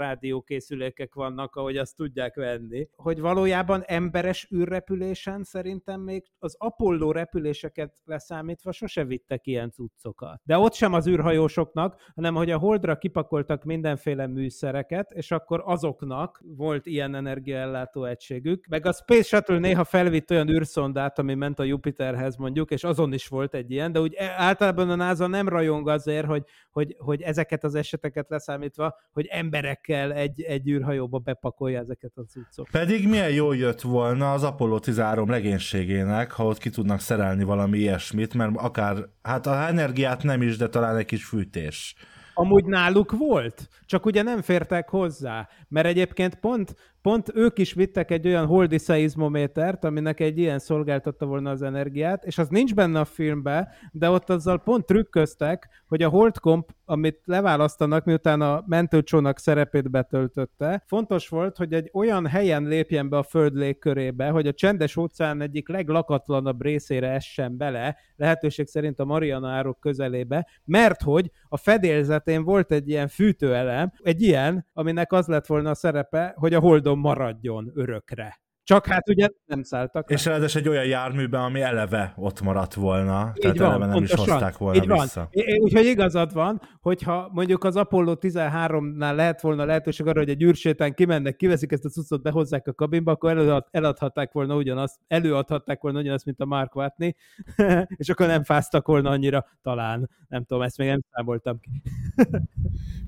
rádiókészülékek 0.51 1.15
vannak, 1.15 1.57
ahogy 1.57 1.77
azt 1.77 1.97
tudják 1.97 2.35
venni. 2.35 2.89
Hogy 2.97 3.21
valójában 3.21 3.83
emberes 3.87 4.49
űrrepülésen 4.55 5.43
szerintem 5.43 6.01
még 6.01 6.25
az 6.39 6.55
Apollo 6.59 7.13
repüléseket 7.13 7.95
leszámítva 8.05 8.73
sose 8.73 9.05
vittek 9.05 9.47
ilyen 9.47 9.71
cuccokat. 9.71 10.41
De 10.45 10.59
ott 10.59 10.75
sem 10.75 10.93
az 10.93 11.07
űrhajósoknak, 11.07 12.01
hanem 12.15 12.35
hogy 12.35 12.51
a 12.51 12.59
Holdra 12.59 12.99
kipakoltak 12.99 13.65
mindenféle 13.65 14.27
műszereket, 14.27 15.11
és 15.11 15.31
akkor 15.31 15.63
azoknak 15.65 16.43
volt 16.45 16.87
ilyen 16.87 17.15
energiaellátó 17.15 18.05
egységük. 18.05 18.67
Meg 18.69 18.87
a 18.87 18.93
Space 18.93 19.23
Shuttle 19.23 19.59
néha 19.59 19.85
felvitt 19.85 20.31
olyan 20.31 20.49
űrszondát, 20.49 21.19
ami 21.19 21.35
ment 21.35 21.59
a 21.59 21.65
Jupiterhez 21.65 22.37
mondjuk, 22.37 22.71
és 22.71 22.85
azon 22.85 23.13
is 23.13 23.29
volt 23.29 23.55
egy 23.55 23.71
ilyen, 23.71 23.93
de 23.93 24.01
úgy 24.01 24.15
e, 24.15 24.35
általában 24.37 24.91
a 24.91 24.95
NASA 24.95 25.27
nem 25.27 25.49
rajong 25.49 25.89
azért, 25.89 26.27
hogy, 26.27 26.45
hogy, 26.71 26.97
hogy 26.99 27.23
ezeket 27.23 27.65
az 27.65 27.75
eseteket 27.75 28.29
leszámítva, 28.29 28.95
hogy 29.13 29.27
emberekkel 29.27 30.13
egy, 30.13 30.40
egy 30.41 30.69
űrhajóba 30.69 31.19
bepakolja 31.19 31.79
ezeket 31.79 32.13
a 32.15 32.23
cuccokat. 32.23 32.73
Pedig 32.73 33.09
milyen 33.09 33.31
jó 33.31 33.53
jött 33.53 33.81
volna 33.81 34.33
az 34.33 34.43
Apollo 34.43 34.79
13 34.79 35.31
legénységének, 35.31 36.31
ha 36.31 36.45
ott 36.45 36.59
ki 36.59 36.71
tudnak 36.71 37.01
szerelni 37.01 37.45
valami 37.45 37.79
ilyesmit, 37.79 38.35
mert 38.35 38.57
akár, 38.57 38.97
hát 39.23 39.47
a 39.47 39.67
energiát 39.67 40.23
nem 40.23 40.43
is, 40.43 40.57
de 40.57 40.69
talán 40.69 40.97
egy 40.97 41.05
kis 41.05 41.25
fűtés. 41.25 41.95
Amúgy 42.35 42.65
náluk 42.65 43.17
volt, 43.17 43.69
csak 43.85 44.07
ugye 44.07 44.23
nem 44.23 44.43
fértek 44.43 44.89
hozzá, 44.89 45.49
mert 45.69 45.87
egyébként 45.87 46.35
pont, 46.35 46.75
pont 47.03 47.31
ők 47.35 47.59
is 47.59 47.73
vittek 47.73 48.11
egy 48.11 48.27
olyan 48.27 48.47
holdi 48.47 48.79
szeizmométert, 48.79 49.85
aminek 49.85 50.21
egy 50.21 50.39
ilyen 50.39 50.59
szolgáltatta 50.59 51.27
volna 51.27 51.51
az 51.51 51.63
energiát, 51.63 52.25
és 52.25 52.39
az 52.39 52.49
nincs 52.49 52.75
benne 52.75 53.01
a 53.01 53.05
filmben, 53.05 53.69
de 53.93 54.11
ott 54.11 54.31
azzal 54.31 54.63
pont 54.63 54.87
trükköztek, 54.87 55.69
hogy 55.87 56.03
a 56.03 56.09
holdkomp, 56.09 56.71
amit 56.85 57.21
leválasztanak, 57.25 58.05
miután 58.05 58.41
a 58.41 58.65
mentőcsónak 58.67 59.39
szerepét 59.39 59.91
betöltötte, 59.91 60.85
fontos 60.87 61.29
volt, 61.29 61.57
hogy 61.57 61.73
egy 61.73 61.91
olyan 61.93 62.27
helyen 62.27 62.63
lépjen 62.63 63.09
be 63.09 63.17
a 63.17 63.23
föld 63.23 63.55
légkörébe, 63.55 64.29
hogy 64.29 64.47
a 64.47 64.53
csendes 64.53 64.97
óceán 64.97 65.41
egyik 65.41 65.69
leglakatlanabb 65.69 66.63
részére 66.63 67.11
essen 67.11 67.57
bele, 67.57 67.97
lehetőség 68.17 68.67
szerint 68.67 69.01
a 69.01 69.05
Mariana 69.05 69.49
árok 69.49 69.81
közelébe, 69.81 70.47
mert 70.65 71.03
hogy 71.03 71.31
a 71.49 71.57
fedélzetén 71.57 72.45
volt 72.45 72.73
egy 72.73 72.89
ilyen 72.89 73.09
fűtőelem, 73.09 73.93
egy 74.03 74.23
ilyen, 74.23 74.67
aminek 74.73 75.13
az 75.13 75.27
lett 75.27 75.47
volna 75.47 75.71
a 75.71 75.75
szerepe, 75.75 76.35
hogy 76.37 76.55
a 76.55 76.61
holdon 76.61 76.90
maradjon 76.97 77.73
örökre. 77.75 78.37
Csak 78.71 78.87
hát 78.87 79.09
ugye 79.09 79.29
nem 79.47 79.63
szálltak. 79.63 80.11
És 80.11 80.25
ráadásul 80.25 80.61
egy 80.61 80.69
olyan 80.69 80.85
járműben, 80.85 81.43
ami 81.43 81.61
eleve 81.61 82.13
ott 82.17 82.41
maradt 82.41 82.75
volna, 82.75 83.33
így 83.35 83.41
tehát 83.41 83.59
van, 83.59 83.67
eleve 83.67 83.85
nem 83.85 83.95
pontosan. 83.95 84.25
is 84.25 84.31
hozták 84.31 84.59
volna 84.59 84.83
így 84.83 84.89
vissza. 84.89 85.29
Van. 85.33 85.59
Úgyhogy 85.59 85.87
igazad 85.87 86.33
van, 86.33 86.61
hogyha 86.81 87.31
mondjuk 87.33 87.65
az 87.65 87.77
Apollo 87.77 88.15
13-nál 88.21 89.15
lehet 89.15 89.41
volna 89.41 89.65
lehetőség 89.65 90.07
arra, 90.07 90.19
hogy 90.19 90.29
egy 90.29 90.43
űrsétán 90.43 90.95
kimennek, 90.95 91.37
kiveszik 91.37 91.73
ezt 91.73 91.85
a 91.85 91.89
cuccot, 91.89 92.23
behozzák 92.23 92.67
a 92.67 92.73
kabinba, 92.73 93.13
akkor 93.13 93.31
előad, 93.31 93.67
eladhatták 93.71 94.33
volna 94.33 94.57
ugyanazt, 94.57 94.99
előadhatták 95.07 95.81
volna 95.81 95.99
ugyanazt, 95.99 96.25
mint 96.25 96.41
a 96.41 96.45
Mark 96.45 96.75
Watney, 96.75 97.17
és 97.97 98.09
akkor 98.09 98.27
nem 98.27 98.45
fáztak 98.45 98.87
volna 98.87 99.11
annyira, 99.11 99.47
talán. 99.63 100.11
Nem 100.29 100.45
tudom, 100.45 100.63
ezt 100.63 100.79
még 100.79 100.89
nem 100.89 101.01
számoltam 101.11 101.61
ki. 101.61 101.71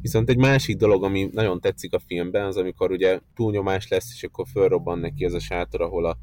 Viszont 0.01 0.29
egy 0.29 0.39
másik 0.39 0.77
dolog, 0.77 1.05
ami 1.05 1.29
nagyon 1.33 1.61
tetszik 1.61 1.95
a 1.95 1.99
filmben, 2.07 2.47
az 2.47 2.57
amikor 2.57 2.91
ugye 2.91 3.21
túlnyomás 3.35 3.89
lesz, 3.89 4.13
és 4.15 4.23
akkor 4.23 4.47
fölrobban 4.53 4.99
neki 4.99 5.25
ez 5.25 5.33
a 5.33 5.41
sátor, 5.53 5.81
ahol 5.81 6.05
a, 6.05 6.17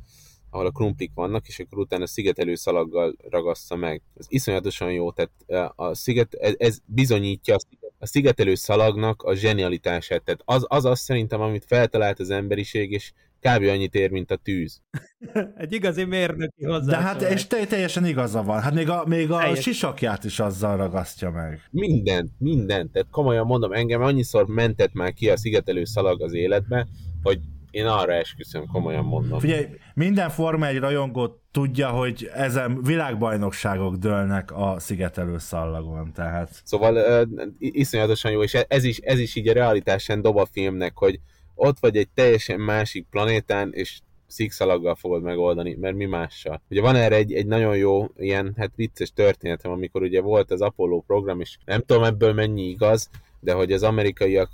ahol 0.49 0.65
a 0.65 0.71
krumplik 0.71 1.11
vannak, 1.13 1.47
és 1.47 1.59
akkor 1.59 1.77
utána 1.79 2.07
szigetelő 2.07 2.55
szalaggal 2.55 3.15
ragassza 3.29 3.75
meg. 3.75 4.01
Ez 4.15 4.25
iszonyatosan 4.29 4.91
jó, 4.91 5.11
tehát 5.11 5.73
a 5.75 5.93
sziget, 5.95 6.33
ez, 6.33 6.53
ez 6.57 6.77
bizonyítja 6.85 7.55
a 7.97 8.05
szigetelő 8.05 8.55
szalagnak 8.55 9.23
a 9.23 9.35
zsenialitását. 9.35 10.23
Tehát 10.23 10.41
az, 10.45 10.65
az 10.67 10.85
az 10.85 10.99
szerintem, 10.99 11.41
amit 11.41 11.65
feltalált 11.65 12.19
az 12.19 12.29
emberiség, 12.29 12.91
és 12.91 13.11
kb. 13.39 13.63
annyit 13.63 13.95
ér, 13.95 14.11
mint 14.11 14.31
a 14.31 14.35
tűz. 14.35 14.81
Egy 15.57 15.73
igazi 15.73 16.03
mérnöki 16.03 16.65
hozzá. 16.65 16.91
De 16.91 16.97
hát, 16.97 17.21
és 17.21 17.47
te, 17.47 17.65
teljesen 17.65 18.05
igaza 18.05 18.43
van. 18.43 18.61
Hát 18.61 18.73
még 18.73 18.89
a, 18.89 19.03
még 19.05 19.31
a 19.31 19.55
sisakját 19.55 20.23
is 20.23 20.39
azzal 20.39 20.77
ragasztja 20.77 21.31
meg. 21.31 21.61
Minden, 21.71 22.29
minden. 22.37 22.91
Tehát 22.91 23.07
komolyan 23.11 23.45
mondom, 23.45 23.71
engem 23.71 24.01
annyiszor 24.01 24.47
mentett 24.47 24.93
már 24.93 25.13
ki 25.13 25.29
a 25.29 25.37
szigetelő 25.37 25.83
szalag 25.83 26.21
az 26.21 26.33
életbe, 26.33 26.87
hogy 27.23 27.39
én 27.71 27.85
arra 27.85 28.13
esküszöm, 28.13 28.67
komolyan 28.67 29.05
mondom. 29.05 29.39
Figyelj, 29.39 29.65
minden 29.93 30.29
Forma 30.29 30.67
egy 30.67 30.79
rajongó 30.79 31.41
tudja, 31.51 31.89
hogy 31.89 32.29
ezen 32.33 32.83
világbajnokságok 32.83 33.95
dőlnek 33.95 34.51
a 34.51 34.79
szigetelő 34.79 35.37
szallagon, 35.37 36.13
tehát... 36.13 36.61
Szóval 36.63 36.95
uh, 36.95 37.47
iszonyatosan 37.59 38.31
jó, 38.31 38.43
és 38.43 38.53
ez 38.53 38.83
is, 38.83 38.97
ez 38.97 39.19
is 39.19 39.35
így 39.35 39.47
a 39.47 39.53
realitásán 39.53 40.21
dob 40.21 40.37
a 40.37 40.45
filmnek, 40.45 40.97
hogy 40.97 41.19
ott 41.55 41.79
vagy 41.79 41.97
egy 41.97 42.09
teljesen 42.09 42.59
másik 42.59 43.05
planétán, 43.09 43.69
és 43.73 43.99
szikszalaggal 44.27 44.95
fogod 44.95 45.21
megoldani, 45.21 45.77
mert 45.79 45.95
mi 45.95 46.05
mással. 46.05 46.61
Ugye 46.69 46.81
van 46.81 46.95
erre 46.95 47.15
egy, 47.15 47.33
egy 47.33 47.45
nagyon 47.45 47.77
jó 47.77 48.05
ilyen, 48.17 48.53
hát 48.57 48.71
vicces 48.75 49.11
történetem, 49.13 49.71
amikor 49.71 50.01
ugye 50.01 50.21
volt 50.21 50.51
az 50.51 50.61
Apollo 50.61 51.01
program, 51.01 51.39
és 51.41 51.57
nem 51.65 51.81
tudom 51.85 52.03
ebből 52.03 52.33
mennyi 52.33 52.69
igaz, 52.69 53.09
de 53.39 53.53
hogy 53.53 53.71
az 53.71 53.83
amerikaiak 53.83 54.49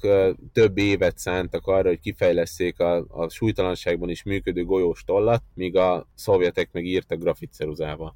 több 0.53 0.77
évet 0.77 1.17
szántak 1.17 1.67
arra, 1.67 1.87
hogy 1.87 1.99
kifejleszék 1.99 2.79
a, 2.79 3.05
a 3.07 3.29
súlytalanságban 3.29 4.09
is 4.09 4.23
működő 4.23 4.65
golyós 4.65 5.03
tollat, 5.03 5.43
míg 5.53 5.75
a 5.75 6.07
szovjetek 6.15 6.69
meg 6.71 6.85
írtak 6.85 7.19
grafitceruzával 7.19 8.15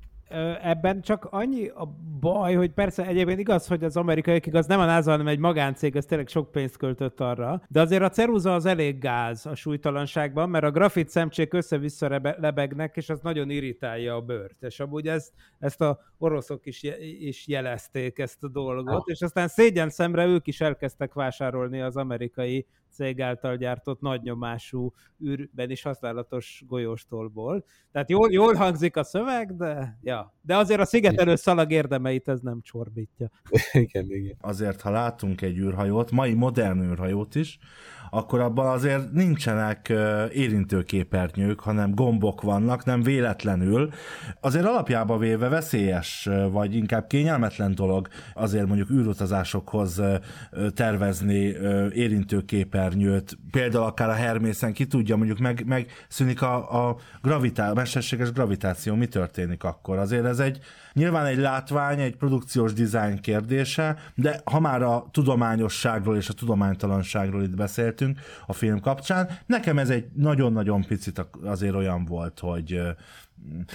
ebben 0.62 1.02
csak 1.02 1.26
annyi 1.26 1.68
a 1.68 1.96
baj, 2.20 2.54
hogy 2.54 2.72
persze 2.72 3.06
egyébként 3.06 3.40
igaz, 3.40 3.68
hogy 3.68 3.84
az 3.84 3.98
amerikaiak 3.98 4.46
igaz 4.46 4.66
nem 4.66 4.80
a 4.80 4.86
NASA, 4.86 5.10
hanem 5.10 5.28
egy 5.28 5.40
magáncég, 5.40 5.96
az 5.96 6.06
tényleg 6.06 6.28
sok 6.28 6.52
pénzt 6.52 6.78
költött 6.78 7.20
arra, 7.20 7.62
de 7.68 7.82
azért 7.82 8.04
a 8.04 8.10
ceruza 8.10 8.54
az 8.54 8.66
elég 8.66 9.00
gáz 9.00 9.46
a 9.46 9.56
súlytalanságban, 9.56 10.50
mert 10.50 10.64
a 10.64 10.72
grafit 10.72 11.10
szemcsék 11.10 11.54
össze-vissza 11.54 12.20
lebegnek, 12.38 12.96
és 12.98 13.10
az 13.10 13.20
nagyon 13.22 13.50
irritálja 13.50 14.16
a 14.16 14.22
bőrt. 14.22 14.64
És 14.64 14.80
amúgy 14.80 15.08
ezt, 15.08 15.34
ezt 15.60 15.82
a 15.82 16.00
oroszok 16.18 16.66
is, 16.66 16.84
je, 16.84 16.96
is 17.00 17.48
jelezték 17.48 18.20
ezt 18.20 18.44
a 18.44 18.48
dolgot, 18.48 18.96
ah. 18.96 19.04
és 19.06 19.22
aztán 19.22 19.48
szégyen 19.48 19.90
szemre 19.90 20.26
ők 20.26 20.48
is 20.48 20.62
elkezdtek 20.62 21.14
vásárolni 21.14 21.82
az 21.82 21.96
amerikai 21.96 22.68
cég 22.92 23.22
által 23.22 23.56
gyártott 23.56 24.02
nagynyomású 24.02 24.94
űrben 25.26 25.70
is 25.70 25.82
használatos 25.82 26.64
golyóstolból. 26.68 27.66
Tehát 27.92 28.10
jól, 28.10 28.32
jól 28.32 28.54
hangzik 28.54 28.96
a 28.98 29.04
szöveg, 29.04 29.56
de, 29.56 29.98
ja. 30.02 30.34
de 30.42 30.58
azért 30.58 30.80
a 30.80 30.86
szigetelő 30.86 31.36
szalag 31.36 31.72
érdemeit 31.72 32.28
ez 32.28 32.40
nem 32.40 32.62
csorbítja. 32.62 33.30
igen, 33.72 34.06
igen. 34.06 34.36
Azért, 34.42 34.82
ha 34.82 34.90
látunk 34.90 35.42
egy 35.42 35.58
űrhajót, 35.58 36.12
mai 36.12 36.34
modern 36.34 36.82
űrhajót 36.82 37.36
is, 37.36 37.60
akkor 38.10 38.40
abban 38.40 38.68
azért 38.68 39.12
nincsenek 39.12 39.94
érintőképernyők, 40.34 41.60
hanem 41.60 41.96
gombok 41.96 42.42
vannak, 42.42 42.86
nem 42.86 43.02
véletlenül. 43.02 43.90
Azért 44.42 44.66
alapjába 44.66 45.18
véve 45.18 45.48
veszélyes, 45.48 46.30
vagy 46.52 46.76
inkább 46.76 47.08
kényelmetlen 47.08 47.76
dolog 47.76 48.08
azért 48.34 48.68
mondjuk 48.68 48.90
űrutazásokhoz 48.90 50.02
tervezni 50.74 51.56
érintőképernyőt, 51.94 53.38
például 53.52 53.84
akár 53.84 54.10
a 54.10 54.14
Hermészen 54.14 54.74
ki 54.74 54.88
tudja, 54.88 55.16
mondjuk 55.16 55.40
meg, 55.40 55.64
megszűnik 55.66 56.42
a, 56.42 56.88
a 56.88 56.98
gravitá, 57.22 57.74
mesterséges 57.74 58.32
gravitáció, 58.32 58.96
mi 58.96 59.08
történik 59.08 59.64
akkor? 59.64 59.98
Azért 59.98 60.26
ez 60.26 60.40
egy 60.40 60.60
nyilván 60.94 61.26
egy 61.26 61.38
látvány, 61.38 62.00
egy 62.00 62.16
produkciós 62.16 62.74
dizájn 62.74 63.18
kérdése, 63.22 63.98
de 64.16 64.42
ha 64.44 64.60
már 64.60 64.82
a 64.82 65.08
tudományosságról 65.12 66.18
és 66.18 66.30
a 66.30 66.34
tudománytalanságról 66.34 67.44
itt 67.44 67.56
beszéltünk 68.00 68.20
a 68.46 68.54
film 68.54 68.80
kapcsán, 68.80 69.40
nekem 69.46 69.78
ez 69.78 69.90
egy 69.90 70.06
nagyon-nagyon 70.14 70.84
picit 70.86 71.26
azért 71.44 71.76
olyan 71.76 72.06
volt, 72.06 72.40
hogy 72.40 72.82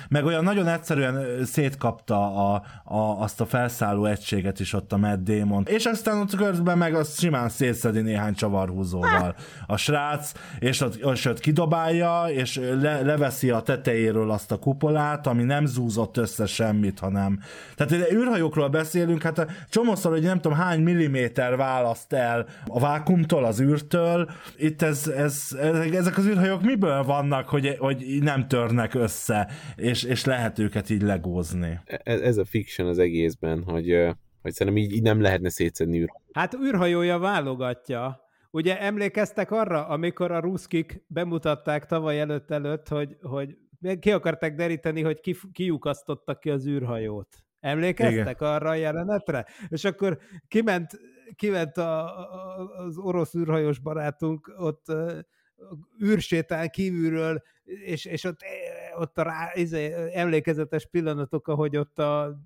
meg 0.08 0.24
olyan 0.24 0.44
nagyon 0.44 0.68
egyszerűen 0.68 1.44
szétkapta 1.44 2.52
a, 2.52 2.62
a, 2.84 3.22
azt 3.22 3.40
a 3.40 3.46
felszálló 3.46 4.04
egységet 4.04 4.60
is 4.60 4.72
ott 4.72 4.92
a 4.92 4.96
Matt 4.96 5.22
Damon. 5.22 5.64
És 5.66 5.84
aztán 5.84 6.20
ott 6.20 6.36
közben 6.36 6.78
meg 6.78 6.94
azt 6.94 7.18
simán 7.18 7.48
szétszedi 7.48 8.00
néhány 8.00 8.34
csavarhúzóval 8.34 9.34
a 9.66 9.76
srác, 9.76 10.32
és 10.58 10.80
ott, 10.80 10.94
és 11.12 11.24
ott 11.24 11.40
kidobálja, 11.40 12.24
és 12.28 12.60
le, 12.80 13.00
leveszi 13.00 13.50
a 13.50 13.60
tetejéről 13.60 14.30
azt 14.30 14.52
a 14.52 14.58
kupolát, 14.58 15.26
ami 15.26 15.42
nem 15.42 15.66
zúzott 15.66 16.16
össze 16.16 16.46
semmit, 16.46 16.98
hanem... 16.98 17.40
Tehát 17.74 18.12
űrhajókról 18.12 18.68
beszélünk, 18.68 19.22
hát 19.22 19.66
csomószor, 19.70 20.12
hogy 20.12 20.22
nem 20.22 20.40
tudom 20.40 20.58
hány 20.58 20.80
milliméter 20.80 21.56
választ 21.56 22.12
el 22.12 22.46
a 22.66 22.80
vákumtól, 22.80 23.44
az 23.44 23.60
űrtől. 23.60 24.30
Itt 24.56 24.82
ez, 24.82 25.06
ez, 25.06 25.48
ezek 25.92 26.18
az 26.18 26.26
űrhajók 26.26 26.62
miből 26.62 27.02
vannak, 27.02 27.48
hogy, 27.48 27.76
hogy 27.78 28.18
nem 28.20 28.48
törnek 28.48 28.94
össze? 28.94 29.48
És, 29.76 30.02
és 30.02 30.24
lehet 30.24 30.58
őket 30.58 30.90
így 30.90 31.02
legózni. 31.02 31.80
Ez, 31.84 32.20
ez 32.20 32.36
a 32.36 32.44
fiction 32.44 32.88
az 32.88 32.98
egészben, 32.98 33.62
hogy, 33.62 34.08
hogy 34.42 34.52
szerintem 34.52 34.82
így, 34.82 34.92
így 34.92 35.02
nem 35.02 35.20
lehetne 35.20 35.48
szétszedni 35.48 35.96
űrhajót. 35.96 36.30
Hát 36.32 36.54
űrhajója 36.54 37.18
válogatja. 37.18 38.22
Ugye 38.50 38.80
emlékeztek 38.80 39.50
arra, 39.50 39.86
amikor 39.86 40.30
a 40.30 40.40
ruszkik 40.40 41.04
bemutatták 41.06 41.86
tavaly 41.86 42.20
előtt 42.20 42.50
előtt, 42.50 42.88
hogy, 42.88 43.16
hogy 43.20 43.56
ki 43.98 44.12
akarták 44.12 44.54
deríteni, 44.54 45.02
hogy 45.02 45.20
ki, 45.20 45.36
kiukasztottak 45.52 46.40
ki 46.40 46.50
az 46.50 46.66
űrhajót. 46.66 47.28
Emlékeztek 47.60 48.36
Igen. 48.40 48.52
arra 48.52 48.68
a 48.68 48.74
jelenetre? 48.74 49.46
És 49.68 49.84
akkor 49.84 50.18
kiment, 50.48 50.90
kiment 51.36 51.76
a, 51.76 52.04
a, 52.04 52.68
az 52.76 52.98
orosz 52.98 53.34
űrhajós 53.34 53.78
barátunk 53.78 54.54
ott 54.56 54.84
űrsétán 56.04 56.68
kívülről, 56.68 57.42
és, 57.64 58.04
és 58.04 58.24
ott, 58.24 58.38
ott 58.98 59.18
a 59.18 59.22
rá, 59.22 59.50
izé, 59.54 60.10
emlékezetes 60.12 60.86
pillanatok, 60.86 61.48
ahogy 61.48 61.76
ott 61.76 61.98
a 61.98 62.40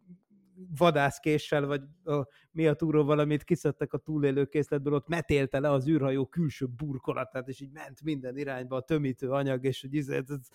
vadászkéssel, 0.77 1.67
vagy 1.67 1.83
a, 2.05 2.27
mi 2.51 2.67
a 2.67 2.75
túró 2.75 3.05
valamit 3.05 3.45
kiszedtek 3.45 3.93
a 3.93 3.99
túlélőkészletből, 3.99 4.95
ott 4.95 5.09
metélte 5.09 5.61
le 5.61 5.71
az 5.71 5.89
űrhajó 5.89 6.27
külső 6.27 6.67
burkolatát, 6.67 7.49
és 7.49 7.61
így 7.61 7.71
ment 7.73 8.03
minden 8.03 8.37
irányba 8.37 8.77
a 8.77 8.81
tömítő 8.81 9.31
anyag, 9.31 9.65
és 9.65 9.81
hogy 9.81 9.97
ez, 9.97 10.09
ez, 10.09 10.31
ez, 10.31 10.49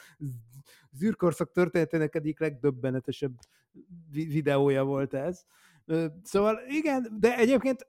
az 0.92 1.04
űrkorszak 1.04 1.52
történetének 1.52 2.16
egyik 2.16 2.40
legdöbbenetesebb 2.40 3.34
videója 4.12 4.84
volt 4.84 5.14
ez. 5.14 5.46
Szóval 6.24 6.60
igen, 6.68 7.18
de 7.20 7.38
egyébként 7.38 7.88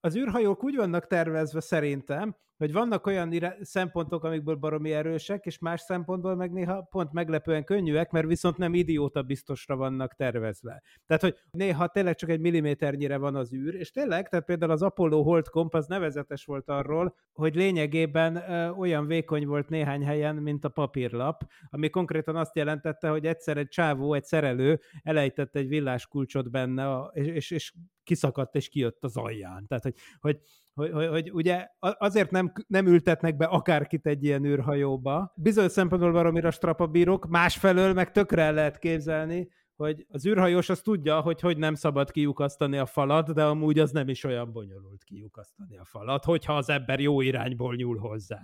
az 0.00 0.16
űrhajók 0.16 0.64
úgy 0.64 0.76
vannak 0.76 1.06
tervezve 1.06 1.60
szerintem, 1.60 2.36
hogy 2.62 2.72
vannak 2.72 3.06
olyan 3.06 3.34
szempontok, 3.60 4.24
amikből 4.24 4.54
baromi 4.54 4.92
erősek, 4.92 5.46
és 5.46 5.58
más 5.58 5.80
szempontból 5.80 6.34
meg 6.34 6.52
néha 6.52 6.82
pont 6.82 7.12
meglepően 7.12 7.64
könnyűek, 7.64 8.10
mert 8.10 8.26
viszont 8.26 8.56
nem 8.56 8.74
idióta 8.74 9.22
biztosra 9.22 9.76
vannak 9.76 10.14
tervezve. 10.14 10.82
Tehát, 11.06 11.22
hogy 11.22 11.36
néha 11.50 11.86
tényleg 11.86 12.14
csak 12.14 12.30
egy 12.30 12.40
milliméternyire 12.40 13.16
van 13.16 13.34
az 13.34 13.52
űr, 13.52 13.74
és 13.74 13.90
tényleg, 13.90 14.28
tehát 14.28 14.44
például 14.44 14.70
az 14.70 14.82
Apollo 14.82 15.22
Hold 15.22 15.46
Comp 15.46 15.74
az 15.74 15.86
nevezetes 15.86 16.44
volt 16.44 16.68
arról, 16.68 17.14
hogy 17.32 17.54
lényegében 17.54 18.36
ö, 18.36 18.68
olyan 18.68 19.06
vékony 19.06 19.46
volt 19.46 19.68
néhány 19.68 20.04
helyen, 20.04 20.36
mint 20.36 20.64
a 20.64 20.68
papírlap, 20.68 21.42
ami 21.70 21.90
konkrétan 21.90 22.36
azt 22.36 22.56
jelentette, 22.56 23.08
hogy 23.08 23.26
egyszer 23.26 23.56
egy 23.56 23.68
csávó, 23.68 24.14
egy 24.14 24.24
szerelő 24.24 24.80
elejtett 25.02 25.56
egy 25.56 25.68
villáskulcsot 25.68 26.50
benne, 26.50 27.10
és, 27.12 27.26
és, 27.26 27.50
és 27.50 27.72
kiszakadt 28.02 28.54
és 28.54 28.68
kijött 28.68 29.04
az 29.04 29.16
alján. 29.16 29.66
Tehát, 29.66 29.82
hogy, 29.82 29.94
hogy 30.20 30.40
hogy, 30.74 30.90
hogy, 30.92 31.06
hogy 31.08 31.30
ugye 31.32 31.66
azért 31.80 32.30
nem, 32.30 32.52
nem 32.66 32.86
ültetnek 32.86 33.36
be 33.36 33.44
akárkit 33.44 34.06
egy 34.06 34.24
ilyen 34.24 34.44
űrhajóba. 34.44 35.32
Bizonyos 35.36 35.72
szempontból 35.72 36.12
baromira 36.12 36.50
strapabírok, 36.50 37.26
másfelől 37.26 37.92
meg 37.92 38.10
tökre 38.10 38.42
el 38.42 38.52
lehet 38.52 38.78
képzelni, 38.78 39.48
hogy 39.76 40.06
az 40.08 40.26
űrhajós 40.26 40.68
az 40.68 40.80
tudja, 40.80 41.20
hogy 41.20 41.40
hogy 41.40 41.58
nem 41.58 41.74
szabad 41.74 42.10
kiukasztani 42.10 42.76
a 42.78 42.86
falat, 42.86 43.34
de 43.34 43.44
amúgy 43.44 43.78
az 43.78 43.90
nem 43.90 44.08
is 44.08 44.24
olyan 44.24 44.52
bonyolult 44.52 45.04
kiukasztani 45.04 45.76
a 45.76 45.84
falat, 45.84 46.24
hogyha 46.24 46.56
az 46.56 46.68
ember 46.68 47.00
jó 47.00 47.20
irányból 47.20 47.74
nyúl 47.74 47.98
hozzá. 47.98 48.40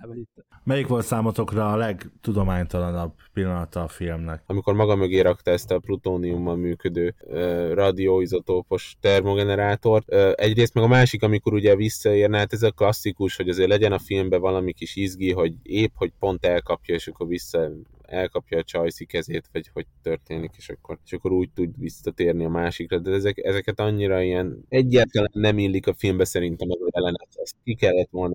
Melyik 0.64 0.86
volt 0.86 1.04
számotokra 1.04 1.72
a 1.72 1.76
legtudománytalanabb 1.76 3.14
pillanata 3.32 3.82
a 3.82 3.88
filmnek? 3.88 4.42
Amikor 4.46 4.74
maga 4.74 4.96
mögé 4.96 5.20
rakta 5.20 5.50
ezt 5.50 5.70
a 5.70 5.78
plutóniummal 5.78 6.56
működő 6.56 7.14
uh, 7.20 7.72
radioizotópos 7.72 8.96
termogenerátort. 9.00 10.14
Uh, 10.14 10.32
egyrészt 10.34 10.74
meg 10.74 10.84
a 10.84 10.88
másik, 10.88 11.22
amikor 11.22 11.52
ugye 11.52 11.76
visszaérne, 11.76 12.38
hát 12.38 12.52
ez 12.52 12.62
a 12.62 12.70
klasszikus, 12.70 13.36
hogy 13.36 13.48
azért 13.48 13.68
legyen 13.68 13.92
a 13.92 13.98
filmben 13.98 14.40
valami 14.40 14.72
kis 14.72 14.96
izgi, 14.96 15.32
hogy 15.32 15.54
épp, 15.62 15.92
hogy 15.94 16.12
pont 16.18 16.44
elkapja, 16.44 16.94
és 16.94 17.08
akkor 17.08 17.26
vissza 17.26 17.70
elkapja 18.08 18.58
a 18.58 18.62
csajszi 18.62 19.04
kezét, 19.04 19.48
vagy 19.52 19.70
hogy 19.72 19.86
történik, 20.02 20.50
és 20.56 20.68
akkor, 20.68 20.98
és 21.04 21.12
akkor 21.12 21.32
úgy 21.32 21.50
tud 21.50 21.78
visszatérni 21.78 22.44
a 22.44 22.48
másikra, 22.48 22.98
de 22.98 23.10
ezek, 23.10 23.38
ezeket 23.38 23.80
annyira 23.80 24.22
ilyen 24.22 24.64
egyáltalán 24.68 25.30
nem 25.32 25.58
illik 25.58 25.86
a 25.86 25.94
filmbe 25.94 26.24
szerintem 26.24 26.70
az 26.70 26.78
jelenet, 26.92 27.28
ezt 27.34 27.56
ki 27.64 27.74
kellett 27.74 28.10
volna 28.10 28.34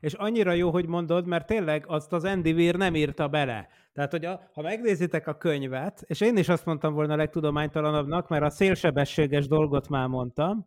És 0.00 0.12
annyira 0.12 0.52
jó, 0.52 0.70
hogy 0.70 0.86
mondod, 0.86 1.26
mert 1.26 1.46
tényleg 1.46 1.84
azt 1.86 2.12
az 2.12 2.24
Andy 2.24 2.52
Weir 2.52 2.74
nem 2.74 2.94
írta 2.94 3.28
bele. 3.28 3.68
Tehát, 3.92 4.10
hogy 4.10 4.24
a, 4.24 4.50
ha 4.52 4.62
megnézitek 4.62 5.26
a 5.26 5.36
könyvet, 5.36 6.02
és 6.06 6.20
én 6.20 6.36
is 6.36 6.48
azt 6.48 6.64
mondtam 6.64 6.94
volna 6.94 7.12
a 7.12 7.16
legtudománytalanabbnak, 7.16 8.28
mert 8.28 8.44
a 8.44 8.50
szélsebességes 8.50 9.48
dolgot 9.48 9.88
már 9.88 10.08
mondtam, 10.08 10.66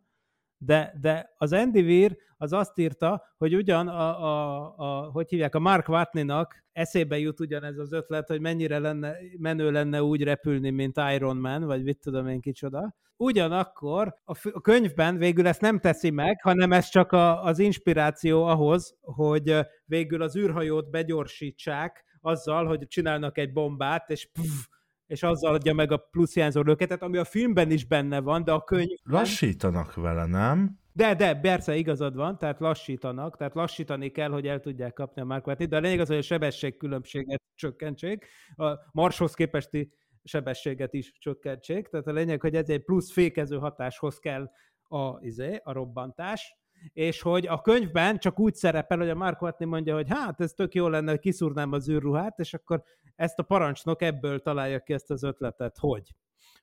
de, 0.64 0.94
de 1.00 1.34
az 1.36 1.52
Andy 1.52 1.80
Weir 1.80 2.16
az 2.36 2.52
azt 2.52 2.78
írta, 2.78 3.22
hogy 3.36 3.54
ugyan 3.54 3.88
a, 3.88 4.24
a, 4.24 4.74
a 4.76 5.10
hogy 5.10 5.28
hívják, 5.28 5.54
a 5.54 5.58
Mark 5.58 5.88
Watney-nak 5.88 6.64
eszébe 6.72 7.18
jut 7.18 7.40
ugyanez 7.40 7.78
az 7.78 7.92
ötlet, 7.92 8.28
hogy 8.28 8.40
mennyire 8.40 8.78
lenne, 8.78 9.14
menő 9.38 9.70
lenne 9.70 10.02
úgy 10.02 10.22
repülni, 10.22 10.70
mint 10.70 11.00
Iron 11.14 11.36
Man, 11.36 11.64
vagy 11.64 11.82
mit 11.82 11.98
tudom 11.98 12.28
én 12.28 12.40
kicsoda. 12.40 12.94
Ugyanakkor 13.16 14.14
a, 14.24 14.38
a 14.52 14.60
könyvben 14.60 15.16
végül 15.16 15.46
ezt 15.46 15.60
nem 15.60 15.78
teszi 15.78 16.10
meg, 16.10 16.40
hanem 16.42 16.72
ez 16.72 16.88
csak 16.88 17.12
a, 17.12 17.44
az 17.44 17.58
inspiráció 17.58 18.44
ahhoz, 18.44 18.96
hogy 19.00 19.58
végül 19.84 20.22
az 20.22 20.36
űrhajót 20.36 20.90
begyorsítsák 20.90 22.04
azzal, 22.20 22.66
hogy 22.66 22.86
csinálnak 22.86 23.38
egy 23.38 23.52
bombát, 23.52 24.10
és 24.10 24.30
pff, 24.32 24.66
és 25.12 25.22
azzal 25.22 25.54
adja 25.54 25.72
meg 25.72 25.92
a 25.92 25.96
plusz 25.96 26.34
hiányzó 26.34 26.60
löketet, 26.60 27.02
ami 27.02 27.16
a 27.16 27.24
filmben 27.24 27.70
is 27.70 27.84
benne 27.86 28.20
van, 28.20 28.44
de 28.44 28.52
a 28.52 28.64
könyv... 28.64 28.88
Lassítanak 29.02 29.94
vele, 29.94 30.26
nem? 30.26 30.78
De, 30.92 31.14
de, 31.14 31.34
persze 31.34 31.76
igazad 31.76 32.14
van, 32.14 32.38
tehát 32.38 32.60
lassítanak, 32.60 33.36
tehát 33.36 33.54
lassítani 33.54 34.10
kell, 34.10 34.30
hogy 34.30 34.46
el 34.46 34.60
tudják 34.60 34.92
kapni 34.92 35.20
a 35.20 35.24
Mark 35.24 35.52
de 35.52 35.76
a 35.76 35.80
lényeg 35.80 36.00
az, 36.00 36.08
hogy 36.08 36.16
a 36.16 36.22
sebességkülönbséget 36.22 37.42
csökkentsék, 37.54 38.26
a 38.56 38.78
marshoz 38.92 39.34
képesti 39.34 39.92
sebességet 40.24 40.94
is 40.94 41.12
csökkentsék, 41.18 41.88
tehát 41.88 42.06
a 42.06 42.12
lényeg, 42.12 42.40
hogy 42.40 42.54
ez 42.54 42.68
egy 42.68 42.84
plusz 42.84 43.12
fékező 43.12 43.56
hatáshoz 43.56 44.18
kell 44.18 44.50
a, 44.82 45.18
izé, 45.20 45.60
a 45.64 45.72
robbantás, 45.72 46.56
és 46.92 47.22
hogy 47.22 47.46
a 47.46 47.60
könyvben 47.60 48.18
csak 48.18 48.38
úgy 48.38 48.54
szerepel, 48.54 48.98
hogy 48.98 49.08
a 49.08 49.14
Mark 49.14 49.42
Watney 49.42 49.68
mondja, 49.68 49.94
hogy 49.94 50.08
hát 50.08 50.40
ez 50.40 50.52
tök 50.52 50.74
jó 50.74 50.88
lenne, 50.88 51.10
hogy 51.10 51.20
kiszúrnám 51.20 51.72
az 51.72 51.88
űrruhát, 51.88 52.38
és 52.38 52.54
akkor 52.54 52.82
ezt 53.16 53.38
a 53.38 53.42
parancsnok 53.42 54.02
ebből 54.02 54.42
találja 54.42 54.80
ki 54.80 54.92
ezt 54.92 55.10
az 55.10 55.22
ötletet, 55.22 55.78
hogy 55.78 56.14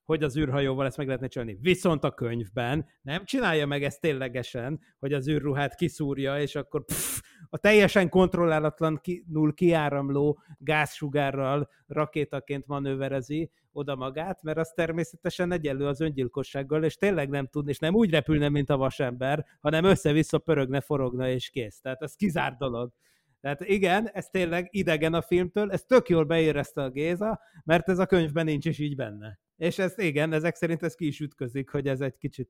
hogy 0.10 0.24
az 0.24 0.38
űrhajóval 0.38 0.86
ezt 0.86 0.98
meg 0.98 1.06
lehetne 1.06 1.28
csinálni. 1.28 1.58
Viszont 1.62 2.04
a 2.04 2.12
könyvben 2.12 2.86
nem 3.02 3.26
csinálja 3.26 3.66
meg 3.66 3.84
ezt 3.84 4.02
ténylegesen, 4.02 4.80
hogy 5.00 5.14
az 5.14 5.28
űrruhát 5.28 5.76
kiszúrja, 5.76 6.42
és 6.42 6.56
akkor 6.56 6.86
pff, 6.86 7.20
a 7.50 7.58
teljesen 7.58 8.10
kontrollálatlan 8.10 9.02
null 9.28 9.54
kiáramló 9.54 10.40
gázsugárral 10.58 11.70
rakétaként 11.88 12.68
manőverezi 12.68 13.52
oda 13.72 13.96
magát, 13.96 14.44
mert 14.44 14.58
az 14.58 14.72
természetesen 14.76 15.52
egyenlő 15.52 15.86
az 15.86 16.02
öngyilkossággal, 16.02 16.84
és 16.84 16.96
tényleg 16.96 17.30
nem 17.30 17.48
tudni, 17.48 17.70
és 17.70 17.80
nem 17.80 17.96
úgy 17.96 18.10
repülne, 18.10 18.50
mint 18.50 18.70
a 18.70 18.78
vasember, 18.78 19.46
hanem 19.60 19.84
össze-vissza 19.84 20.38
pörögne, 20.38 20.82
forogna, 20.82 21.30
és 21.30 21.50
kész. 21.50 21.80
Tehát 21.82 22.02
ez 22.02 22.16
kizárt 22.16 22.58
dolog. 22.58 22.92
Tehát 23.42 23.62
igen, 23.62 24.10
ez 24.14 24.26
tényleg 24.26 24.68
idegen 24.72 25.14
a 25.14 25.22
filmtől, 25.22 25.72
ez 25.72 25.84
tök 25.84 26.10
jól 26.10 26.24
beérezte 26.24 26.84
a 26.84 26.90
Géza, 26.90 27.40
mert 27.64 27.90
ez 27.90 28.00
a 28.00 28.06
könyvben 28.06 28.46
nincs 28.46 28.66
is 28.66 28.80
így 28.80 28.96
benne. 28.96 29.40
És 29.60 29.80
ez 29.80 29.98
igen, 29.98 30.34
ezek 30.34 30.56
szerint 30.56 30.84
ez 30.84 30.96
ki 30.96 31.08
is 31.08 31.20
ütközik, 31.20 31.70
hogy 31.70 31.88
ez 31.88 32.02
egy 32.02 32.18
kicsit 32.18 32.50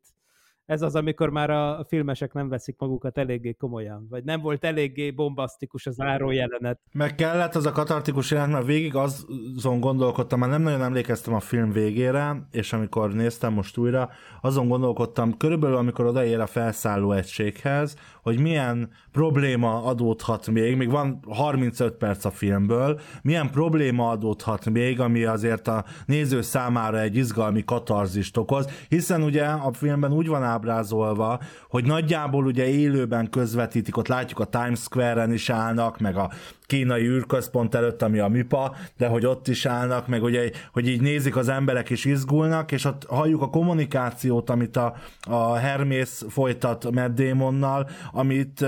ez 0.69 0.81
az, 0.81 0.95
amikor 0.95 1.29
már 1.29 1.49
a 1.49 1.85
filmesek 1.87 2.33
nem 2.33 2.49
veszik 2.49 2.75
magukat 2.77 3.17
eléggé 3.17 3.53
komolyan, 3.53 4.07
vagy 4.09 4.23
nem 4.23 4.41
volt 4.41 4.65
eléggé 4.65 5.11
bombasztikus 5.11 5.85
az 5.85 5.99
áró 5.99 6.31
jelenet. 6.31 6.79
Meg 6.91 7.15
kellett 7.15 7.55
az 7.55 7.65
a 7.65 7.71
katartikus 7.71 8.31
jelenet, 8.31 8.53
mert 8.53 8.65
végig 8.65 8.95
azon 8.95 9.79
gondolkodtam, 9.79 10.39
már 10.39 10.49
nem 10.49 10.61
nagyon 10.61 10.81
emlékeztem 10.81 11.33
a 11.33 11.39
film 11.39 11.71
végére, 11.71 12.47
és 12.51 12.73
amikor 12.73 13.13
néztem 13.13 13.53
most 13.53 13.77
újra, 13.77 14.09
azon 14.41 14.67
gondolkodtam, 14.67 15.37
körülbelül 15.37 15.77
amikor 15.77 16.05
odaér 16.05 16.39
a 16.39 16.47
felszálló 16.47 17.11
egységhez, 17.11 17.95
hogy 18.23 18.39
milyen 18.39 18.89
probléma 19.11 19.83
adódhat 19.83 20.49
még, 20.49 20.75
még 20.75 20.89
van 20.89 21.19
35 21.27 21.93
perc 21.93 22.25
a 22.25 22.31
filmből, 22.31 22.99
milyen 23.21 23.49
probléma 23.51 24.09
adódhat 24.09 24.69
még, 24.69 24.99
ami 24.99 25.23
azért 25.23 25.67
a 25.67 25.85
néző 26.05 26.41
számára 26.41 26.99
egy 26.99 27.15
izgalmi 27.15 27.63
katarzist 27.63 28.37
okoz, 28.37 28.69
hiszen 28.89 29.23
ugye 29.23 29.45
a 29.45 29.73
filmben 29.73 30.13
úgy 30.13 30.27
van 30.27 30.43
ábrázolva, 30.59 31.39
hogy 31.69 31.85
nagyjából 31.85 32.45
ugye 32.45 32.67
élőben 32.67 33.29
közvetítik, 33.29 33.97
ott 33.97 34.07
látjuk 34.07 34.39
a 34.39 34.45
Times 34.45 34.79
Square-en 34.79 35.33
is 35.33 35.49
állnak, 35.49 35.99
meg 35.99 36.15
a 36.15 36.31
kínai 36.65 37.07
űrközpont 37.07 37.75
előtt, 37.75 38.01
ami 38.01 38.19
a 38.19 38.27
MIPA, 38.27 38.75
de 38.97 39.07
hogy 39.07 39.25
ott 39.25 39.47
is 39.47 39.65
állnak, 39.65 40.07
meg 40.07 40.23
ugye, 40.23 40.49
hogy 40.71 40.87
így 40.87 41.01
nézik 41.01 41.35
az 41.35 41.49
emberek 41.49 41.89
is 41.89 42.05
izgulnak, 42.05 42.71
és 42.71 42.85
ott 42.85 43.05
halljuk 43.05 43.41
a 43.41 43.49
kommunikációt, 43.49 44.49
amit 44.49 44.77
a, 44.77 44.95
a 45.21 45.53
Hermész 45.55 46.25
folytat 46.29 46.91
Matt 46.91 47.15
Damonnal, 47.15 47.89
amit 48.11 48.65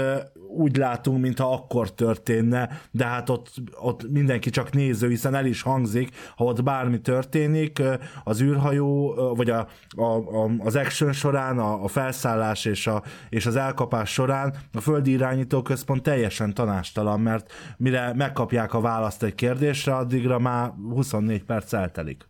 úgy 0.56 0.78
látunk, 0.78 1.22
mintha 1.22 1.54
akkor 1.54 1.94
történne, 1.94 2.70
de 2.92 3.06
hát 3.06 3.30
ott, 3.30 3.52
ott 3.82 4.12
mindenki 4.12 4.50
csak 4.50 4.74
néző, 4.74 5.10
hiszen 5.10 5.36
el 5.36 5.46
is 5.46 5.62
hangzik, 5.62 6.10
ha 6.36 6.44
ott 6.44 6.64
bármi 6.64 7.02
történik, 7.02 7.82
az 8.24 8.42
űrhajó, 8.42 9.14
vagy 9.36 9.50
a, 9.50 9.68
a, 9.90 10.04
a, 10.04 10.52
az 10.58 10.76
action 10.76 11.12
során, 11.12 11.60
a, 11.60 11.84
a 11.84 11.88
felszállás 11.88 12.66
és, 12.66 12.88
a, 12.88 13.04
és 13.30 13.46
az 13.46 13.56
elkapás 13.56 14.12
során 14.14 14.56
a 14.74 14.80
földi 14.80 15.12
irányító 15.12 15.62
központ 15.62 16.04
teljesen 16.04 16.54
tanástalan, 16.54 17.20
mert 17.20 17.52
mire 17.78 18.14
megkapják 18.14 18.74
a 18.74 18.82
választ 18.82 19.24
egy 19.24 19.36
kérdésre, 19.36 19.96
addigra 19.96 20.40
már 20.40 20.74
24 20.90 21.44
perc 21.44 21.74
eltelik. 21.74 22.30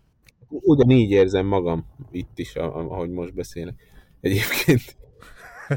Ugyanígy 0.49 1.11
érzem 1.11 1.45
magam 1.45 1.85
itt 2.11 2.39
is, 2.39 2.55
ahogy 2.55 3.09
most 3.09 3.33
beszélek. 3.33 3.75
Egyébként 4.21 4.95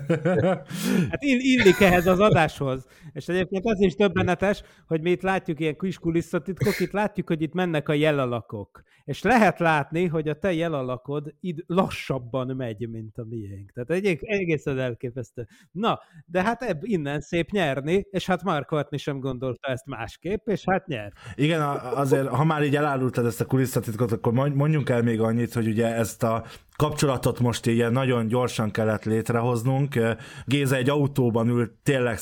Hát 1.11 1.23
illik 1.23 1.81
ehhez 1.81 2.07
az 2.07 2.21
adáshoz. 2.21 2.87
És 3.15 3.29
egyébként 3.29 3.67
az 3.67 3.81
is 3.81 3.95
többenetes, 3.95 4.63
hogy 4.87 5.01
mi 5.01 5.11
itt 5.11 5.23
látjuk 5.23 5.61
ilyen 5.61 5.77
kis 5.77 5.99
kulisszatitkok, 5.99 6.81
itt 6.81 6.93
látjuk, 6.93 7.29
hogy 7.29 7.43
itt 7.43 7.53
mennek 7.53 7.89
a 7.89 7.93
jelalakok. 7.93 8.83
És 9.05 9.23
lehet 9.23 9.59
látni, 9.59 10.07
hogy 10.07 10.29
a 10.29 10.39
te 10.39 10.53
jelalakod 10.53 11.35
id 11.41 11.65
lassabban 11.67 12.57
megy, 12.57 12.89
mint 12.89 13.19
a 13.19 13.25
miénk. 13.25 13.73
Tehát 13.73 13.91
egy, 13.91 14.19
egészen 14.21 14.79
elképesztő. 14.79 15.47
Na, 15.71 16.01
de 16.27 16.43
hát 16.43 16.63
ebb 16.63 16.81
innen 16.83 17.21
szép 17.21 17.51
nyerni, 17.51 18.07
és 18.11 18.27
hát 18.27 18.43
Mark 18.43 18.73
Watney 18.73 18.99
sem 18.99 19.21
gondolta 19.21 19.69
ezt 19.69 19.87
másképp, 19.87 20.49
és 20.49 20.63
hát 20.67 20.87
nyer. 20.87 21.13
Igen, 21.35 21.61
azért, 21.95 22.27
ha 22.27 22.45
már 22.45 22.63
így 22.63 22.77
elárultad 22.77 23.27
ezt 23.27 23.41
a 23.41 23.47
kulisszatitkot, 23.47 24.13
akkor 24.13 24.33
mondjunk 24.33 24.89
el 24.89 25.03
még 25.03 25.21
annyit, 25.21 25.53
hogy 25.53 25.67
ugye 25.67 25.95
ezt 25.95 26.23
a 26.23 26.45
kapcsolatot 26.77 27.41
most 27.41 27.67
ilyen 27.67 27.93
nagyon 27.93 28.27
gyorsan 28.27 28.71
kellett 28.71 29.05
létrehoznunk. 29.05 29.99
Géza 30.45 30.77
egy 30.77 30.91
autóban 30.91 31.49
ült 31.49 31.73
tényleg 31.83 32.19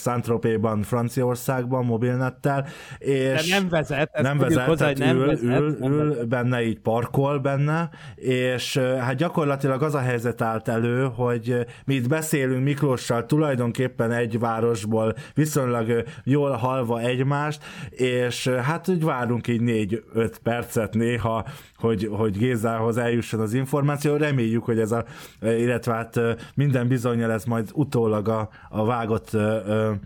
Franciaországban, 0.82 1.84
mobilnettel, 1.84 2.66
és... 2.98 3.48
De 3.48 3.58
nem 3.58 3.68
vezet. 3.68 4.20
Nem 4.22 4.38
vezet, 4.38 4.66
hozzá, 4.66 4.86
hogy 4.86 4.98
nem 4.98 5.16
ül, 5.16 5.26
vezet, 5.26 5.60
ül, 5.60 5.76
nem 5.80 5.92
ül 5.92 6.08
vezet. 6.08 6.28
benne, 6.28 6.62
így 6.62 6.78
parkol 6.78 7.38
benne, 7.38 7.90
és 8.14 8.76
hát 8.76 9.14
gyakorlatilag 9.14 9.82
az 9.82 9.94
a 9.94 9.98
helyzet 9.98 10.42
állt 10.42 10.68
elő, 10.68 11.10
hogy 11.14 11.66
mi 11.84 11.94
itt 11.94 12.08
beszélünk 12.08 12.64
Miklóssal 12.64 13.26
tulajdonképpen 13.26 14.10
egy 14.12 14.38
városból 14.38 15.14
viszonylag 15.34 16.04
jól 16.24 16.50
halva 16.50 17.00
egymást, 17.00 17.64
és 17.90 18.48
hát 18.48 18.88
úgy 18.88 19.04
várunk 19.04 19.48
így 19.48 19.60
négy-öt 19.60 20.38
percet 20.38 20.94
néha, 20.94 21.44
hogy, 21.76 22.08
hogy 22.12 22.38
Gézához 22.38 22.96
eljusson 22.96 23.40
az 23.40 23.54
információ. 23.54 24.16
Reméljük, 24.16 24.64
hogy 24.64 24.78
ez 24.78 24.92
a, 24.92 25.04
illetve 25.40 25.92
hát 25.92 26.20
minden 26.54 26.88
bizonyal 26.88 27.30
ez 27.32 27.44
majd 27.44 27.70
utólag 27.74 28.28
a, 28.28 28.48
a 28.68 28.84
vágott 28.84 29.30
műsor 29.32 29.98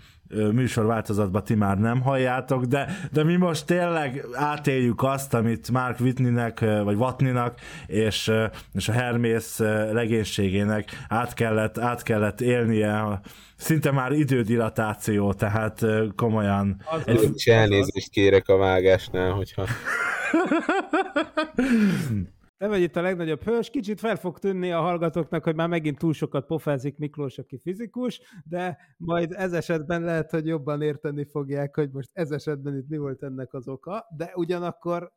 változatban 0.75 1.45
ti 1.45 1.55
már 1.55 1.79
nem 1.79 2.01
halljátok, 2.01 2.65
de, 2.65 2.89
de 3.13 3.25
mi 3.25 3.37
most 3.37 3.67
tényleg 3.67 4.27
átéljük 4.33 5.03
azt, 5.03 5.35
amit 5.35 5.71
Mark 5.71 6.01
Whitneynek, 6.01 6.61
vagy 6.61 6.97
Watninak 6.97 7.61
és, 7.87 8.33
és 8.73 8.89
a 8.89 8.93
Hermész 8.93 9.59
legénységének 9.93 11.05
át 11.09 11.35
kellett, 11.35 11.79
át 11.79 12.03
kellett 12.03 12.41
élnie, 12.41 13.21
szinte 13.57 13.91
már 13.91 14.13
idődilatáció, 14.13 15.33
tehát 15.33 15.85
komolyan. 16.17 16.83
Az 16.85 17.03
egy... 17.07 17.43
Elnézést 17.45 18.11
kérek 18.11 18.49
a 18.49 18.57
vágásnál, 18.57 19.31
hogyha 19.31 19.65
nem 22.59 22.71
vagy 22.71 22.81
itt 22.81 22.97
a 22.97 23.01
legnagyobb 23.01 23.43
hős, 23.43 23.71
kicsit 23.71 24.01
fel 24.01 24.17
fog 24.17 24.39
tűnni 24.39 24.73
a 24.73 24.81
hallgatóknak, 24.81 25.45
hogy 25.45 25.55
már 25.55 25.69
megint 25.69 25.99
túl 25.99 26.13
sokat 26.13 26.47
pofázik 26.47 26.99
Miklós, 26.99 27.39
aki 27.39 27.59
fizikus, 27.59 28.21
de 28.45 28.79
majd 28.97 29.33
ez 29.33 29.53
esetben 29.53 30.03
lehet, 30.03 30.31
hogy 30.31 30.47
jobban 30.47 30.83
érteni 30.83 31.25
fogják, 31.25 31.75
hogy 31.75 31.91
most 31.91 32.11
ez 32.13 32.31
esetben 32.31 32.77
itt 32.77 32.89
mi 32.89 32.97
volt 32.97 33.23
ennek 33.23 33.55
az 33.55 33.69
oka, 33.69 34.07
de 34.17 34.33
ugyanakkor 34.35 35.13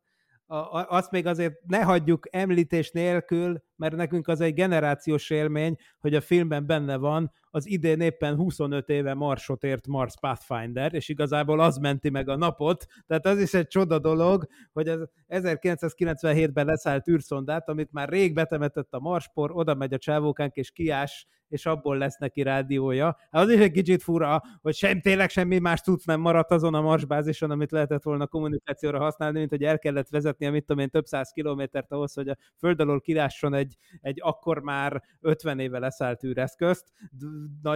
azt 0.88 1.12
még 1.12 1.26
azért 1.26 1.54
ne 1.66 1.84
hagyjuk 1.84 2.36
említés 2.36 2.92
nélkül, 2.92 3.64
mert 3.80 3.96
nekünk 3.96 4.28
az 4.28 4.42
egy 4.42 4.54
generációs 4.54 5.30
élmény, 5.30 5.76
hogy 6.00 6.16
a 6.16 6.22
filmben 6.22 6.66
benne 6.66 6.98
van 6.98 7.32
az 7.52 7.68
idén 7.68 8.02
éppen 8.02 8.36
25 8.36 8.90
éve 8.90 9.14
Marsot 9.14 9.64
ért 9.64 9.88
Mars 9.88 10.14
Pathfinder, 10.20 10.94
és 10.94 11.10
igazából 11.10 11.60
az 11.60 11.78
menti 11.78 12.10
meg 12.10 12.30
a 12.30 12.36
napot, 12.36 12.86
tehát 13.08 13.26
az 13.26 13.40
is 13.40 13.54
egy 13.54 13.68
csoda 13.68 14.00
dolog, 14.00 14.48
hogy 14.74 14.88
az 14.88 15.10
1997-ben 15.30 16.66
leszállt 16.66 17.08
űrszondát, 17.08 17.70
amit 17.70 17.92
már 17.92 18.10
rég 18.10 18.34
betemetett 18.34 18.94
a 18.94 19.00
Marspor, 19.00 19.52
oda 19.54 19.74
megy 19.76 19.94
a 19.94 19.98
csávókánk 19.98 20.56
és 20.56 20.72
kiás 20.72 21.28
és 21.50 21.66
abból 21.66 21.98
lesz 21.98 22.18
neki 22.18 22.42
rádiója. 22.42 23.18
Hát 23.32 23.44
az 23.44 23.50
is 23.50 23.60
egy 23.60 23.72
kicsit 23.72 24.04
fura, 24.04 24.42
hogy 24.62 24.76
sem, 24.76 25.02
tényleg 25.02 25.30
semmi 25.30 25.60
más 25.60 25.82
tudsz 25.82 26.06
nem 26.06 26.20
maradt 26.20 26.52
azon 26.52 26.74
a 26.74 26.82
marsbázison, 26.82 27.52
amit 27.52 27.72
lehetett 27.72 28.04
volna 28.04 28.28
kommunikációra 28.28 29.00
használni, 29.00 29.38
mint 29.38 29.50
hogy 29.50 29.64
el 29.64 29.80
kellett 29.80 30.10
vezetni, 30.10 30.46
amit 30.46 30.66
tudom 30.66 30.82
én, 30.82 30.90
több 30.90 31.06
száz 31.06 31.32
kilométert 31.32 31.92
ahhoz, 31.92 32.14
hogy 32.14 32.30
a 32.30 32.38
föld 32.58 32.80
alól 32.80 33.02
kilásson 33.02 33.54
egy, 33.54 33.68
egy 34.01 34.17
akkor 34.22 34.59
már 34.59 35.03
50 35.22 35.59
éve 35.59 35.80
leszállt 35.80 36.24
űreszközt, 36.24 36.91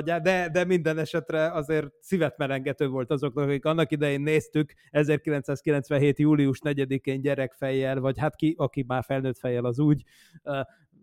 de, 0.05 0.49
de 0.49 0.65
minden 0.65 0.97
esetre 0.97 1.51
azért 1.51 1.87
szívet 1.99 2.37
melengető 2.37 2.87
volt 2.87 3.11
azoknak, 3.11 3.47
akik 3.47 3.65
annak 3.65 3.91
idején 3.91 4.21
néztük 4.21 4.73
1997. 4.91 6.19
július 6.19 6.59
4-én 6.63 7.21
gyerekfejjel, 7.21 7.99
vagy 7.99 8.17
hát 8.17 8.35
ki, 8.35 8.55
aki 8.57 8.83
már 8.87 9.03
felnőtt 9.03 9.37
fejjel 9.37 9.65
az 9.65 9.79
úgy, 9.79 10.03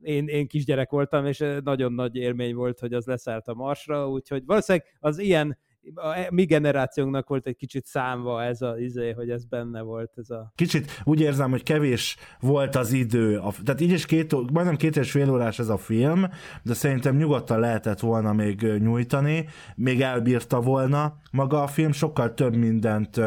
én, 0.03 0.27
én 0.27 0.47
kisgyerek 0.47 0.91
voltam, 0.91 1.27
és 1.27 1.45
nagyon 1.65 1.93
nagy 1.93 2.17
élmény 2.17 2.55
volt, 2.55 2.79
hogy 2.79 2.93
az 2.93 3.07
leszállt 3.07 3.49
a 3.49 3.55
Marsra, 3.55 4.09
úgyhogy 4.09 4.43
valószínűleg 4.47 4.97
az 4.99 5.19
ilyen 5.19 5.59
a 5.95 6.27
mi 6.31 6.45
generációnknak 6.45 7.29
volt 7.29 7.47
egy 7.47 7.57
kicsit 7.57 7.87
számva 7.87 8.43
ez 8.43 8.63
a 8.63 8.79
izé, 8.79 9.11
hogy 9.11 9.31
ez 9.31 9.45
benne 9.45 9.81
volt. 9.81 10.13
Ez 10.17 10.31
a... 10.31 10.53
Kicsit 10.55 11.03
úgy 11.05 11.21
érzem, 11.21 11.51
hogy 11.51 11.63
kevés 11.63 12.17
volt 12.41 12.77
az 12.77 12.93
idő. 12.93 13.39
A, 13.39 13.53
tehát 13.65 13.81
így 13.81 13.91
is 13.91 14.07
két, 14.07 14.53
majdnem 14.53 14.77
két 14.77 14.97
és 14.97 15.11
fél 15.11 15.31
órás 15.31 15.59
ez 15.59 15.69
a 15.69 15.77
film, 15.77 16.27
de 16.63 16.75
szerintem 16.75 17.17
nyugodtan 17.17 17.59
lehetett 17.61 18.01
volna 18.01 18.33
még 18.33 18.63
nyújtani, 18.63 19.49
még 19.77 20.01
elbírta 20.01 20.61
volna 20.61 21.17
maga 21.31 21.63
a 21.63 21.67
film, 21.67 21.93
sokkal 21.93 22.35
több 22.35 22.57
mindent 22.57 23.21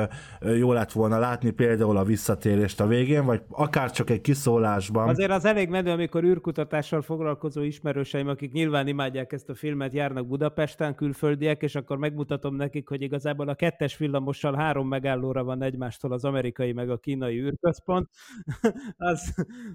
jó 0.57 0.73
lett 0.73 0.91
volna 0.91 1.19
látni, 1.19 1.49
például 1.49 1.97
a 1.97 2.03
visszatérést 2.03 2.81
a 2.81 2.87
végén, 2.87 3.25
vagy 3.25 3.41
akár 3.49 3.91
csak 3.91 4.09
egy 4.09 4.21
kiszólásban. 4.21 5.09
Azért 5.09 5.31
az 5.31 5.45
elég 5.45 5.69
menő, 5.69 5.91
amikor 5.91 6.23
űrkutatással 6.23 7.01
foglalkozó 7.01 7.61
ismerőseim, 7.61 8.27
akik 8.27 8.51
nyilván 8.51 8.87
imádják 8.87 9.31
ezt 9.31 9.49
a 9.49 9.55
filmet, 9.55 9.93
járnak 9.93 10.27
Budapesten, 10.27 10.95
külföldiek, 10.95 11.61
és 11.61 11.75
akkor 11.75 11.97
megmutat 11.97 12.42
mutatom 12.43 12.55
nekik, 12.55 12.87
hogy 12.87 13.01
igazából 13.01 13.49
a 13.49 13.55
kettes 13.55 13.97
villamossal 13.97 14.55
három 14.55 14.87
megállóra 14.87 15.43
van 15.43 15.61
egymástól 15.61 16.11
az 16.11 16.25
amerikai 16.25 16.73
meg 16.73 16.89
a 16.89 16.97
kínai 16.97 17.39
űrközpont, 17.39 18.09
az, 18.97 19.33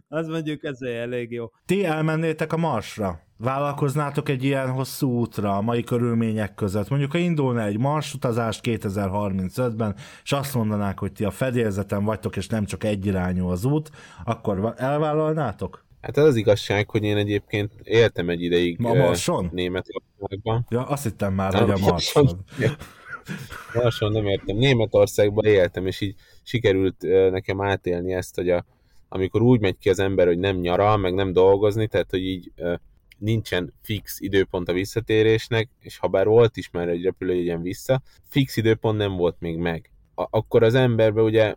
az 0.08 0.26
mondjuk 0.26 0.64
ez 0.64 0.80
elég 0.80 1.32
jó. 1.32 1.50
Ti 1.66 1.84
elmennétek 1.84 2.52
a 2.52 2.56
Marsra? 2.56 3.26
Vállalkoznátok 3.36 4.28
egy 4.28 4.44
ilyen 4.44 4.70
hosszú 4.70 5.10
útra 5.10 5.56
a 5.56 5.60
mai 5.60 5.82
körülmények 5.84 6.54
között? 6.54 6.88
Mondjuk, 6.88 7.12
ha 7.12 7.18
indulna 7.18 7.62
egy 7.62 7.78
Mars 7.78 8.14
utazást 8.14 8.60
2035-ben, 8.62 9.94
és 10.22 10.32
azt 10.32 10.54
mondanák, 10.54 10.98
hogy 10.98 11.12
ti 11.12 11.24
a 11.24 11.30
fedélzeten 11.30 12.04
vagytok, 12.04 12.36
és 12.36 12.46
nem 12.46 12.64
csak 12.64 12.84
egyirányú 12.84 13.46
az 13.46 13.64
út, 13.64 13.90
akkor 14.24 14.74
elvállalnátok? 14.76 15.86
Hát 16.00 16.16
az 16.16 16.24
az 16.24 16.36
igazság, 16.36 16.90
hogy 16.90 17.02
én 17.02 17.16
egyébként 17.16 17.72
éltem 17.82 18.28
egy 18.28 18.42
ideig 18.42 18.84
a 18.84 18.94
Marson? 18.94 19.50
Németországban. 19.52 20.66
Ja, 20.68 20.84
azt 20.86 21.02
hittem 21.02 21.34
már, 21.34 21.52
nem, 21.52 21.62
hogy 21.62 21.80
a 21.80 21.84
Marson. 21.90 22.44
Marson 23.74 24.12
nem 24.12 24.26
értem. 24.26 24.56
Németországban 24.56 25.44
éltem, 25.44 25.86
és 25.86 26.00
így 26.00 26.14
sikerült 26.42 26.96
nekem 27.30 27.60
átélni 27.60 28.12
ezt, 28.12 28.34
hogy 28.34 28.50
a, 28.50 28.64
amikor 29.08 29.42
úgy 29.42 29.60
megy 29.60 29.78
ki 29.78 29.90
az 29.90 29.98
ember, 29.98 30.26
hogy 30.26 30.38
nem 30.38 30.56
nyaral, 30.56 30.96
meg 30.96 31.14
nem 31.14 31.32
dolgozni, 31.32 31.86
tehát 31.86 32.10
hogy 32.10 32.22
így 32.24 32.52
nincsen 33.18 33.74
fix 33.82 34.20
időpont 34.20 34.68
a 34.68 34.72
visszatérésnek, 34.72 35.68
és 35.80 35.98
ha 35.98 36.08
bár 36.08 36.26
volt 36.26 36.56
is 36.56 36.70
már 36.70 36.88
egy 36.88 37.04
repülőjegyen 37.04 37.62
vissza, 37.62 38.02
fix 38.28 38.56
időpont 38.56 38.98
nem 38.98 39.16
volt 39.16 39.36
még 39.38 39.56
meg. 39.56 39.90
A- 40.14 40.26
akkor 40.30 40.62
az 40.62 40.74
emberben 40.74 41.24
ugye, 41.24 41.54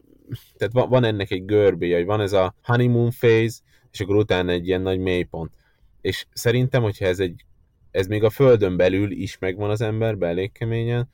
tehát 0.58 0.74
van, 0.74 0.90
van 0.90 1.04
ennek 1.04 1.32
egy 1.32 1.46
görbéje, 1.46 1.96
hogy 1.96 2.06
van 2.06 2.22
ez 2.22 2.34
a 2.34 2.56
honeymoon 2.64 3.10
phase, 3.20 3.60
és 3.92 4.00
akkor 4.00 4.16
utána 4.16 4.52
egy 4.52 4.68
ilyen 4.68 4.82
nagy 4.82 5.00
mélypont. 5.00 5.54
És 6.02 6.26
szerintem, 6.34 6.82
hogyha 6.82 7.06
ez 7.06 7.20
egy 7.20 7.46
ez 7.92 8.08
még 8.08 8.24
a 8.24 8.30
Földön 8.30 8.78
belül 8.78 9.12
is 9.12 9.38
megvan 9.38 9.70
az 9.70 9.82
emberben 9.82 10.30
elég 10.30 10.52
keményen, 10.52 11.10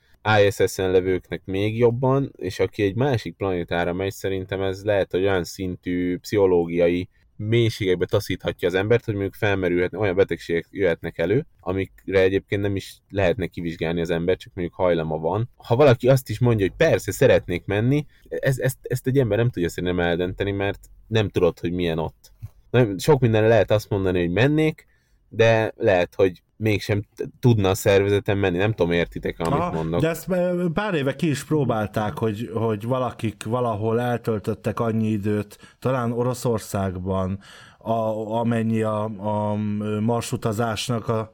ISS-en 0.46 0.90
levőknek 0.90 1.42
még 1.44 1.78
jobban, 1.78 2.32
és 2.36 2.58
aki 2.58 2.82
egy 2.82 2.94
másik 2.94 3.36
planétára 3.36 3.92
megy, 3.92 4.12
szerintem 4.12 4.62
ez 4.62 4.84
lehet, 4.84 5.10
hogy 5.10 5.22
olyan 5.22 5.44
szintű 5.44 6.18
pszichológiai 6.18 7.08
mélységekbe 7.36 8.06
taszíthatja 8.06 8.68
az 8.68 8.74
embert, 8.74 9.04
hogy 9.04 9.14
mondjuk 9.14 9.34
felmerülhetne, 9.34 9.98
olyan 9.98 10.16
betegségek 10.16 10.66
jöhetnek 10.70 11.18
elő, 11.18 11.46
amikre 11.60 12.20
egyébként 12.20 12.62
nem 12.62 12.76
is 12.76 12.98
lehetne 13.10 13.46
kivizsgálni 13.46 14.00
az 14.00 14.10
ember, 14.10 14.36
csak 14.36 14.54
mondjuk 14.54 14.76
hajlama 14.76 15.18
van. 15.18 15.50
Ha 15.56 15.76
valaki 15.76 16.08
azt 16.08 16.28
is 16.28 16.38
mondja, 16.38 16.66
hogy 16.66 16.76
persze 16.76 17.12
szeretnék 17.12 17.64
menni, 17.64 18.06
ez, 18.28 18.58
ezt, 18.58 18.78
ezt 18.82 19.06
egy 19.06 19.18
ember 19.18 19.38
nem 19.38 19.50
tudja 19.50 19.68
szerintem 19.68 20.00
eldönteni, 20.00 20.50
mert 20.50 20.80
nem 21.06 21.28
tudod, 21.28 21.58
hogy 21.58 21.72
milyen 21.72 21.98
ott. 21.98 22.32
Nem, 22.70 22.98
sok 22.98 23.20
mindenre 23.20 23.48
lehet 23.48 23.70
azt 23.70 23.90
mondani, 23.90 24.20
hogy 24.20 24.30
mennék, 24.30 24.86
de 25.28 25.72
lehet, 25.76 26.14
hogy 26.14 26.42
mégsem 26.56 27.02
tudna 27.40 27.68
a 27.68 27.74
szervezeten 27.74 28.38
menni. 28.38 28.56
Nem 28.56 28.72
tudom, 28.72 28.92
értitek, 28.92 29.38
amit 29.38 29.60
Aha, 29.60 29.72
mondok. 29.72 30.00
De 30.00 30.08
ezt 30.08 30.26
pár 30.72 30.94
éve 30.94 31.16
ki 31.16 31.28
is 31.28 31.44
próbálták, 31.44 32.18
hogy, 32.18 32.50
hogy 32.54 32.84
valakik 32.84 33.44
valahol 33.44 34.00
eltöltöttek 34.00 34.80
annyi 34.80 35.08
időt, 35.08 35.76
talán 35.78 36.12
Oroszországban, 36.12 37.38
a, 37.78 37.92
amennyi 38.38 38.82
a, 38.82 39.04
a 39.04 39.54
marsutazásnak 40.00 41.08
a, 41.08 41.30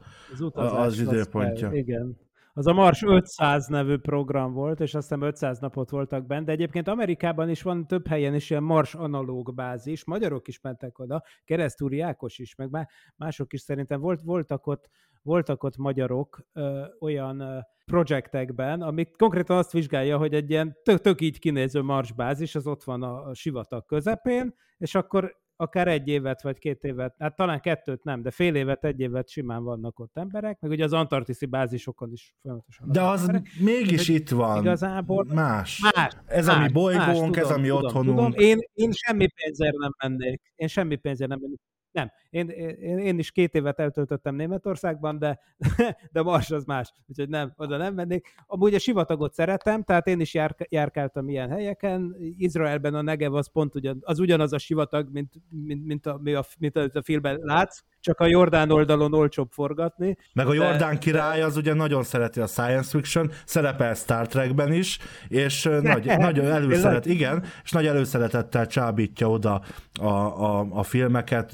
Az, 0.53 0.73
az 0.73 0.99
időpontja. 0.99 1.67
fel, 1.67 1.77
igen. 1.77 2.17
Az 2.57 2.67
a 2.67 2.73
Mars 2.73 3.03
500 3.03 3.67
nevű 3.67 3.97
program 3.97 4.53
volt, 4.53 4.79
és 4.79 4.93
azt 4.93 5.07
hiszem 5.07 5.21
500 5.21 5.59
napot 5.59 5.89
voltak 5.89 6.25
benne, 6.25 6.43
de 6.43 6.51
egyébként 6.51 6.87
Amerikában 6.87 7.49
is 7.49 7.61
van 7.61 7.87
több 7.87 8.07
helyen 8.07 8.35
is 8.35 8.49
ilyen 8.49 8.63
Mars 8.63 8.93
analóg 8.93 9.53
bázis, 9.53 10.05
magyarok 10.05 10.47
is 10.47 10.61
mentek 10.61 10.99
oda, 10.99 11.23
Keresztúri 11.43 11.99
Ákos 11.99 12.37
is, 12.37 12.55
meg 12.55 12.69
má- 12.69 12.89
mások 13.15 13.53
is 13.53 13.61
szerintem 13.61 13.99
volt, 13.99 14.21
voltak 14.21 14.67
ott 14.67 14.89
voltak 15.21 15.63
ott 15.63 15.77
magyarok 15.77 16.39
ö, 16.53 16.85
olyan 16.99 17.39
ö, 17.39 17.59
projektekben, 17.85 18.81
amik 18.81 19.17
konkrétan 19.17 19.57
azt 19.57 19.71
vizsgálja, 19.71 20.17
hogy 20.17 20.33
egy 20.33 20.49
ilyen 20.49 20.77
tök, 20.83 21.01
tök 21.01 21.21
így 21.21 21.39
kinéző 21.39 21.81
marsbázis, 21.81 22.55
az 22.55 22.67
ott 22.67 22.83
van 22.83 23.03
a, 23.03 23.27
a 23.27 23.33
sivatag 23.33 23.85
közepén, 23.85 24.55
és 24.77 24.95
akkor 24.95 25.35
akár 25.55 25.87
egy 25.87 26.07
évet 26.07 26.41
vagy 26.41 26.57
két 26.57 26.83
évet, 26.83 27.15
hát 27.19 27.35
talán 27.35 27.59
kettőt 27.59 28.03
nem, 28.03 28.21
de 28.21 28.31
fél 28.31 28.55
évet, 28.55 28.85
egy 28.85 28.99
évet 28.99 29.29
simán 29.29 29.63
vannak 29.63 29.99
ott 29.99 30.17
emberek, 30.17 30.59
meg 30.59 30.71
ugye 30.71 30.83
az 30.83 30.93
antarktiszi 30.93 31.45
bázisokon 31.45 32.11
is 32.11 32.35
folyamatosan. 32.41 32.91
de 32.91 33.01
az 33.01 33.19
emberek. 33.19 33.47
mégis 33.59 34.07
itt 34.07 34.29
van. 34.29 34.61
Igazából 34.61 35.25
Más. 35.33 35.79
más. 35.95 36.13
Ez 36.25 36.47
a 36.47 36.53
mi 36.53 36.59
más, 36.59 36.71
bolygónk, 36.71 37.35
más, 37.35 37.43
ez 37.43 37.49
a 37.49 37.57
mi 37.57 37.67
tudom, 37.67 37.83
otthonunk. 37.83 38.17
Tudom. 38.17 38.33
Én, 38.35 38.59
én 38.73 38.91
semmi 38.91 39.27
pénzért 39.27 39.77
nem 39.77 39.91
mennék. 40.03 40.41
Én 40.55 40.67
semmi 40.67 40.95
pénzért 40.95 41.29
nem 41.29 41.39
mennék. 41.41 41.59
Nem, 41.95 42.11
én, 42.29 42.49
én, 42.49 42.97
én 42.97 43.19
is 43.19 43.31
két 43.31 43.53
évet 43.53 43.79
eltöltöttem 43.79 44.35
Németországban, 44.35 45.19
de, 45.19 45.39
de 46.11 46.21
Mars 46.21 46.51
az 46.51 46.65
más, 46.65 46.91
úgyhogy 47.07 47.29
nem, 47.29 47.53
oda 47.57 47.77
nem 47.77 47.93
mennék. 47.93 48.27
Amúgy 48.45 48.73
a 48.73 48.79
sivatagot 48.79 49.33
szeretem, 49.33 49.83
tehát 49.83 50.07
én 50.07 50.19
is 50.19 50.33
jár, 50.33 50.55
járkáltam 50.69 51.29
ilyen 51.29 51.49
helyeken. 51.49 52.15
Izraelben 52.37 52.93
a 52.95 53.01
Negev 53.01 53.33
az 53.33 53.51
pont 53.51 53.75
ugyan, 53.75 53.97
az 54.01 54.19
ugyanaz 54.19 54.53
a 54.53 54.57
sivatag, 54.57 55.09
mint, 55.11 55.33
mint, 55.49 55.85
mint, 55.85 56.05
a, 56.05 56.19
mint, 56.21 56.35
a, 56.37 56.45
mint 56.59 56.75
a, 56.75 57.01
filmben 57.03 57.39
látsz, 57.41 57.83
csak 58.05 58.19
a 58.19 58.25
Jordán 58.25 58.71
oldalon 58.71 59.13
olcsóbb 59.13 59.51
forgatni. 59.51 60.17
Meg 60.33 60.47
a 60.47 60.49
De- 60.49 60.55
Jordán 60.55 60.99
király 60.99 61.41
az 61.41 61.57
ugye 61.57 61.73
nagyon 61.73 62.03
szereti 62.03 62.39
a 62.39 62.47
science 62.47 62.89
fiction, 62.89 63.31
szerepel 63.45 63.93
Star 63.93 64.27
Trekben 64.27 64.73
is, 64.73 64.99
és 65.27 65.63
nagy, 65.81 66.05
nagyon 66.17 66.45
előszeret, 66.45 67.05
igen, 67.05 67.43
és 67.63 67.71
nagy 67.71 67.85
előszeretettel 67.85 68.67
csábítja 68.67 69.29
oda 69.29 69.61
a, 69.99 70.05
a, 70.05 70.67
a 70.69 70.83
filmeket, 70.83 71.51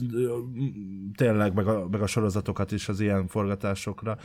tényleg, 1.15 1.53
meg 1.53 1.67
a, 1.67 1.87
meg 1.91 2.01
a 2.01 2.07
sorozatokat 2.07 2.71
is 2.71 2.89
az 2.89 2.99
ilyen 2.99 3.27
forgatásokra. 3.27 4.17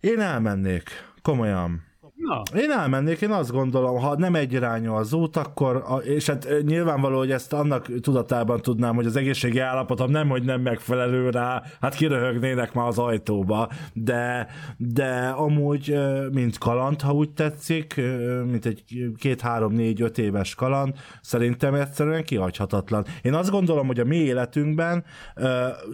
Én 0.00 0.20
elmennék, 0.20 0.90
komolyan. 1.22 1.82
Na, 2.22 2.42
Én 2.56 2.70
elmennék, 2.70 3.20
én 3.20 3.30
azt 3.30 3.50
gondolom, 3.50 3.98
ha 3.98 4.16
nem 4.16 4.34
egyirányú 4.34 4.92
az 4.92 5.12
út, 5.12 5.36
akkor, 5.36 5.76
a, 5.76 5.96
és 5.96 6.26
hát 6.26 6.44
ö, 6.44 6.60
nyilvánvaló, 6.60 7.18
hogy 7.18 7.30
ezt 7.30 7.52
annak 7.52 8.00
tudatában 8.00 8.60
tudnám, 8.60 8.94
hogy 8.94 9.06
az 9.06 9.16
egészségi 9.16 9.58
állapotom 9.58 10.10
nem, 10.10 10.28
hogy 10.28 10.42
nem 10.42 10.60
megfelelő 10.60 11.30
rá, 11.30 11.62
hát 11.80 11.94
kiröhögnének 11.94 12.72
már 12.72 12.86
az 12.86 12.98
ajtóba, 12.98 13.68
de, 13.92 14.46
de 14.76 15.28
amúgy, 15.36 15.90
ö, 15.90 16.28
mint 16.32 16.58
kaland, 16.58 17.00
ha 17.00 17.12
úgy 17.12 17.30
tetszik, 17.30 17.94
ö, 17.96 18.42
mint 18.42 18.66
egy 18.66 18.84
két, 19.16 19.40
három, 19.40 19.72
négy, 19.72 20.02
öt 20.02 20.18
éves 20.18 20.54
kaland, 20.54 20.94
szerintem 21.20 21.74
egyszerűen 21.74 22.24
kihagyhatatlan. 22.24 23.04
Én 23.22 23.34
azt 23.34 23.50
gondolom, 23.50 23.86
hogy 23.86 24.00
a 24.00 24.04
mi 24.04 24.16
életünkben 24.16 25.04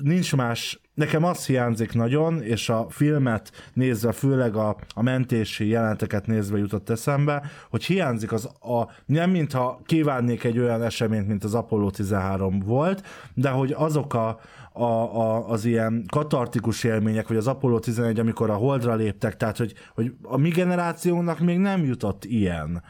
nincs 0.03 0.37
más 0.37 0.81
Nekem 0.99 1.24
az 1.24 1.46
hiányzik 1.46 1.92
nagyon, 1.92 2.42
és 2.42 2.68
a 2.68 2.86
filmet 2.88 3.70
nézve, 3.72 4.12
főleg 4.12 4.57
a, 4.57 4.76
a 4.94 5.03
mentési 5.03 5.68
jelenteket 5.68 6.26
nézve 6.26 6.59
jutott 6.59 6.90
eszembe, 6.90 7.42
hogy 7.70 7.84
hiányzik 7.84 8.32
az 8.32 8.44
a, 8.44 8.88
nem 9.07 9.30
mintha 9.30 9.80
kívánnék 9.84 10.44
egy 10.44 10.59
olyan 10.59 10.82
eseményt, 10.82 11.28
mint 11.28 11.44
az 11.44 11.55
Apollo 11.55 11.90
13 11.90 12.59
volt, 12.59 13.03
de 13.34 13.49
hogy 13.49 13.72
azok 13.76 14.14
a, 14.14 14.40
a, 14.72 14.82
a, 14.82 15.49
az 15.49 15.64
ilyen 15.64 16.05
katartikus 16.11 16.84
élmények, 16.84 17.28
vagy 17.28 17.36
az 17.36 17.46
Apollo 17.46 17.78
11, 17.78 18.18
amikor 18.18 18.51
a 18.51 18.55
Holdra 18.55 18.94
léptek, 18.94 19.36
tehát 19.36 19.57
hogy, 19.57 19.74
hogy 19.94 20.12
a 20.22 20.36
mi 20.36 20.49
generációnak 20.49 21.38
még 21.38 21.59
nem 21.59 21.84
jutott 21.84 22.24
ilyen 22.24 22.82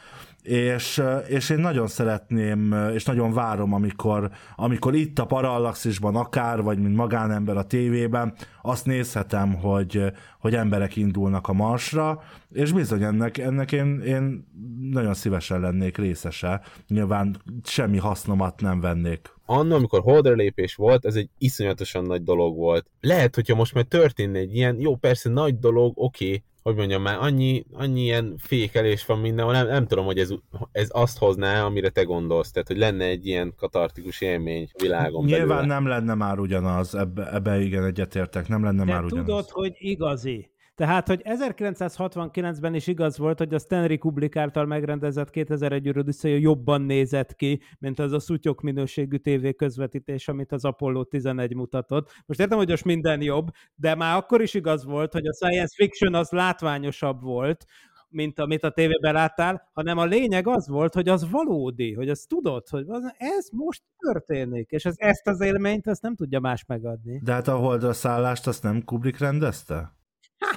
és, 0.49 1.03
és 1.27 1.51
én 1.51 1.59
nagyon 1.59 1.87
szeretném, 1.87 2.75
és 2.95 3.05
nagyon 3.05 3.33
várom, 3.33 3.73
amikor, 3.73 4.31
amikor 4.57 4.95
itt 4.95 5.19
a 5.19 5.27
Parallaxisban 5.27 6.17
akár, 6.17 6.63
vagy 6.63 6.79
mint 6.79 6.97
magánember 6.97 7.57
a 7.57 7.67
tévében, 7.67 8.35
azt 8.63 8.87
nézhetem, 8.87 9.55
hogy, 9.55 10.05
hogy 10.41 10.55
emberek 10.55 10.97
indulnak 10.97 11.49
a 11.49 11.53
Marsra, 11.53 12.23
és 12.53 12.73
bizony 12.73 13.03
ennek, 13.03 13.39
ennek 13.39 13.73
én, 13.73 14.01
én 14.01 14.47
nagyon 14.81 15.15
szívesen 15.15 15.61
lennék 15.61 15.97
részese. 15.97 16.61
Nyilván 16.89 17.43
semmi 17.65 17.99
hasznomat 17.99 18.61
nem 18.61 18.81
vennék. 18.81 19.37
Anna, 19.47 19.75
amikor 19.75 20.01
holdra 20.01 20.33
lépés 20.35 20.75
volt, 20.75 21.05
ez 21.05 21.15
egy 21.15 21.29
iszonyatosan 21.39 22.05
nagy 22.05 22.23
dolog 22.23 22.57
volt. 22.57 22.87
Lehet, 23.01 23.35
hogyha 23.35 23.55
most 23.55 23.75
már 23.75 23.85
történne 23.85 24.39
egy 24.39 24.55
ilyen, 24.55 24.81
jó, 24.81 24.97
persze 24.97 25.31
nagy 25.31 25.59
dolog, 25.59 25.93
oké, 25.95 26.25
okay, 26.25 26.43
hogy 26.69 26.77
mondjam 26.77 27.03
már, 27.03 27.19
annyi, 27.21 27.65
annyi 27.73 28.01
ilyen 28.01 28.35
fékelés 28.39 29.07
van 29.07 29.19
mindenhol, 29.19 29.53
nem, 29.55 29.67
nem 29.67 29.87
tudom, 29.87 30.05
hogy 30.05 30.19
ez, 30.19 30.31
ez 30.73 30.89
azt 30.93 31.19
hozná, 31.19 31.65
amire 31.65 31.89
te 31.89 32.03
gondolsz, 32.03 32.51
tehát, 32.51 32.69
hogy 32.69 32.79
lenne 32.79 33.05
egy 33.05 33.27
ilyen 33.27 33.55
katartikus 33.57 34.21
élmény 34.21 34.69
a 34.73 34.83
világon 34.83 35.25
Nyilván 35.25 35.47
belőle. 35.49 35.67
nem 35.67 35.87
lenne 35.87 36.15
már 36.15 36.39
ugyanaz, 36.39 36.95
ebbe, 36.95 37.33
ebbe 37.33 37.61
igen 37.61 37.85
egyetértek, 37.85 38.49
nem 38.49 38.65
lenne 38.65 38.85
De 38.85 38.93
már 38.93 39.05
ugyanaz. 39.05 39.27
tudod, 39.27 39.51
hogy 39.51 39.73
igazi. 39.79 40.51
Tehát, 40.79 41.09
hogy 41.09 41.23
1969-ben 41.25 42.75
is 42.75 42.87
igaz 42.87 43.19
volt, 43.19 43.39
hogy 43.39 43.55
a 43.55 43.59
Stanley 43.59 43.99
Kubrick 43.99 44.37
által 44.37 44.67
megrendezett 44.67 45.31
2001 45.31 45.87
Ürödisszaja 45.87 46.37
jobban 46.37 46.83
nézett 46.83 47.35
ki, 47.35 47.61
mint 47.79 47.99
az 47.99 48.13
a 48.13 48.19
szutyok 48.19 48.61
minőségű 48.61 49.17
tévé 49.17 49.55
közvetítés, 49.55 50.29
amit 50.29 50.53
az 50.53 50.65
Apollo 50.65 51.05
11 51.05 51.55
mutatott. 51.55 52.23
Most 52.27 52.41
értem, 52.41 52.59
hogy 52.59 52.69
most 52.69 52.85
minden 52.85 53.23
jobb, 53.23 53.47
de 53.75 53.95
már 53.95 54.17
akkor 54.17 54.43
is 54.43 54.55
igaz 54.55 54.85
volt, 54.85 55.13
hogy 55.13 55.27
a 55.27 55.33
science 55.33 55.75
fiction 55.77 56.15
az 56.15 56.31
látványosabb 56.31 57.23
volt, 57.23 57.65
mint 58.09 58.39
amit 58.39 58.65
a 58.65 58.71
tévében 58.71 59.13
láttál, 59.13 59.71
hanem 59.73 59.99
a 59.99 60.05
lényeg 60.05 60.47
az 60.47 60.69
volt, 60.69 60.95
hogy 60.95 61.09
az 61.09 61.31
valódi, 61.31 61.93
hogy 61.95 62.09
azt 62.09 62.29
tudod, 62.29 62.69
hogy 62.69 62.85
az- 62.89 63.15
ez 63.17 63.49
most 63.51 63.83
történik, 63.99 64.71
és 64.71 64.85
ez, 64.85 64.95
ezt 64.97 65.27
az 65.27 65.41
élményt 65.41 65.87
ezt 65.87 66.03
nem 66.03 66.15
tudja 66.15 66.41
más 66.41 66.65
megadni. 66.67 67.21
De 67.25 67.33
hát 67.33 67.49
a 67.49 67.57
Holdra 67.57 67.93
szállást 67.93 68.47
azt 68.47 68.63
nem 68.63 68.85
Kubrick 68.85 69.19
rendezte? 69.19 69.97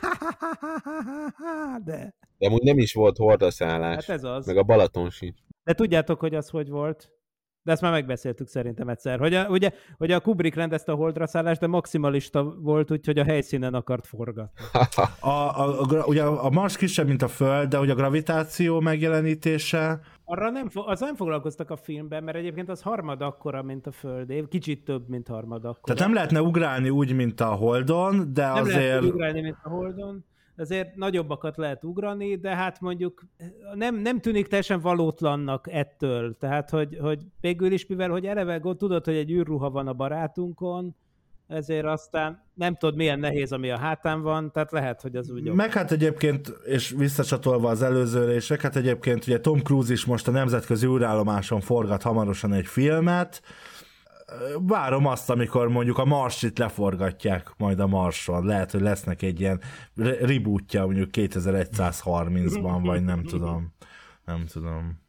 De, 1.85 2.13
De 2.37 2.47
amúgy 2.47 2.63
nem 2.63 2.77
is 2.77 2.93
volt 2.93 3.17
hordaszállás, 3.17 4.05
hát 4.05 4.15
ez 4.15 4.23
az. 4.23 4.45
meg 4.45 4.57
a 4.57 4.63
Balaton 4.63 5.09
sincs. 5.09 5.39
De 5.63 5.73
tudjátok, 5.73 6.19
hogy 6.19 6.35
az 6.35 6.49
hogy 6.49 6.69
volt? 6.69 7.11
De 7.64 7.72
ezt 7.72 7.82
már 7.82 7.91
megbeszéltük 7.91 8.47
szerintem 8.47 8.89
egyszer. 8.89 9.20
Hogy 9.20 9.34
a, 9.34 9.47
ugye, 9.47 9.72
hogy 9.97 10.12
a 10.12 10.20
Kubrick 10.20 10.55
rendezte 10.55 10.91
a 10.91 10.95
holdra 10.95 11.28
szállást, 11.28 11.59
de 11.59 11.68
maximalista 11.68 12.43
volt, 12.43 12.91
úgyhogy 12.91 13.20
a 13.20 13.24
helyszínen 13.24 13.74
akart 13.74 14.07
forgatni. 14.07 14.64
A, 15.20 15.30
a, 15.30 15.82
a, 15.82 16.05
ugye 16.05 16.24
a 16.24 16.49
Mars 16.49 16.78
kisebb, 16.78 17.07
mint 17.07 17.22
a 17.22 17.28
Föld, 17.28 17.70
de 17.70 17.78
hogy 17.78 17.89
a 17.89 17.95
gravitáció 17.95 18.80
megjelenítése, 18.80 19.99
Arra 20.32 20.49
nem, 20.49 20.70
az 20.74 20.99
nem 20.99 21.16
foglalkoztak 21.16 21.70
a 21.70 21.76
filmben, 21.76 22.24
mert 22.24 22.38
egyébként 22.38 22.70
az 22.70 22.82
harmad 22.82 23.22
akkora, 23.22 23.64
mint 23.64 23.88
a 23.88 23.91
Földé, 23.91 24.45
kicsit 24.49 24.84
több, 24.84 25.09
mint 25.09 25.28
harmad 25.28 25.66
akkora. 25.66 25.93
tehát 25.93 26.01
nem 26.01 26.14
lehetne 26.14 26.41
ugrálni 26.41 26.89
úgy, 26.89 27.16
mint 27.16 27.41
a 27.41 27.45
Holdon, 27.45 28.34
de 28.34 28.45
nem 28.45 28.55
azért... 28.55 28.76
lehet 28.76 29.01
úgy 29.01 29.09
ugrálni, 29.09 29.41
mint 29.41 29.57
a 29.64 29.70
Holdon, 29.70 30.26
azért 30.62 30.95
nagyobbakat 30.95 31.57
lehet 31.57 31.84
ugrani, 31.84 32.36
de 32.36 32.55
hát 32.55 32.82
mondjuk 32.82 33.24
nem, 33.74 33.95
nem 33.95 34.20
tűnik 34.20 34.47
teljesen 34.47 34.80
valótlannak 34.80 35.72
ettől. 35.72 36.38
Tehát, 36.38 36.70
hogy, 36.70 36.97
hogy 37.01 37.20
végül 37.39 37.72
is, 37.72 37.86
mivel 37.88 38.09
hogy 38.09 38.26
eleve 38.26 38.59
tudod, 38.59 39.05
hogy 39.05 39.16
egy 39.16 39.32
űrruha 39.32 39.70
van 39.70 39.88
a 39.88 39.93
barátunkon, 39.93 40.95
ezért 41.51 41.86
aztán 41.86 42.43
nem 42.53 42.76
tudod, 42.76 42.95
milyen 42.95 43.20
nehéz, 43.20 43.51
ami 43.51 43.70
a 43.70 43.78
hátán 43.78 44.22
van, 44.22 44.51
tehát 44.51 44.72
lehet, 44.72 45.01
hogy 45.01 45.16
az 45.16 45.30
úgy... 45.30 45.51
Meg 45.51 45.72
hát 45.72 45.91
egyébként, 45.91 46.53
és 46.66 46.89
visszacsatolva 46.97 47.70
az 47.70 47.82
előzőre, 47.82 48.34
és 48.34 48.51
hát 48.51 48.76
egyébként 48.76 49.28
ugye 49.28 49.39
Tom 49.39 49.59
Cruise 49.59 49.93
is 49.93 50.05
most 50.05 50.28
a 50.28 50.32
nemzetközi 50.32 50.88
űrállomáson 50.88 51.59
forgat 51.59 52.01
hamarosan 52.01 52.53
egy 52.53 52.68
filmet, 52.68 53.41
várom 54.59 55.05
azt, 55.05 55.29
amikor 55.29 55.69
mondjuk 55.69 55.97
a 55.97 56.05
Marsit 56.05 56.57
leforgatják 56.57 57.53
majd 57.57 57.79
a 57.79 57.88
Marson. 57.88 58.45
Lehet, 58.45 58.71
hogy 58.71 58.82
lesznek 58.82 59.21
egy 59.21 59.39
ilyen 59.39 59.61
rebootja 59.95 60.86
mondjuk 60.86 61.09
2130-ban, 61.13 62.79
vagy 62.84 63.03
nem 63.03 63.23
tudom. 63.23 63.73
Nem 64.25 64.45
tudom. 64.45 64.99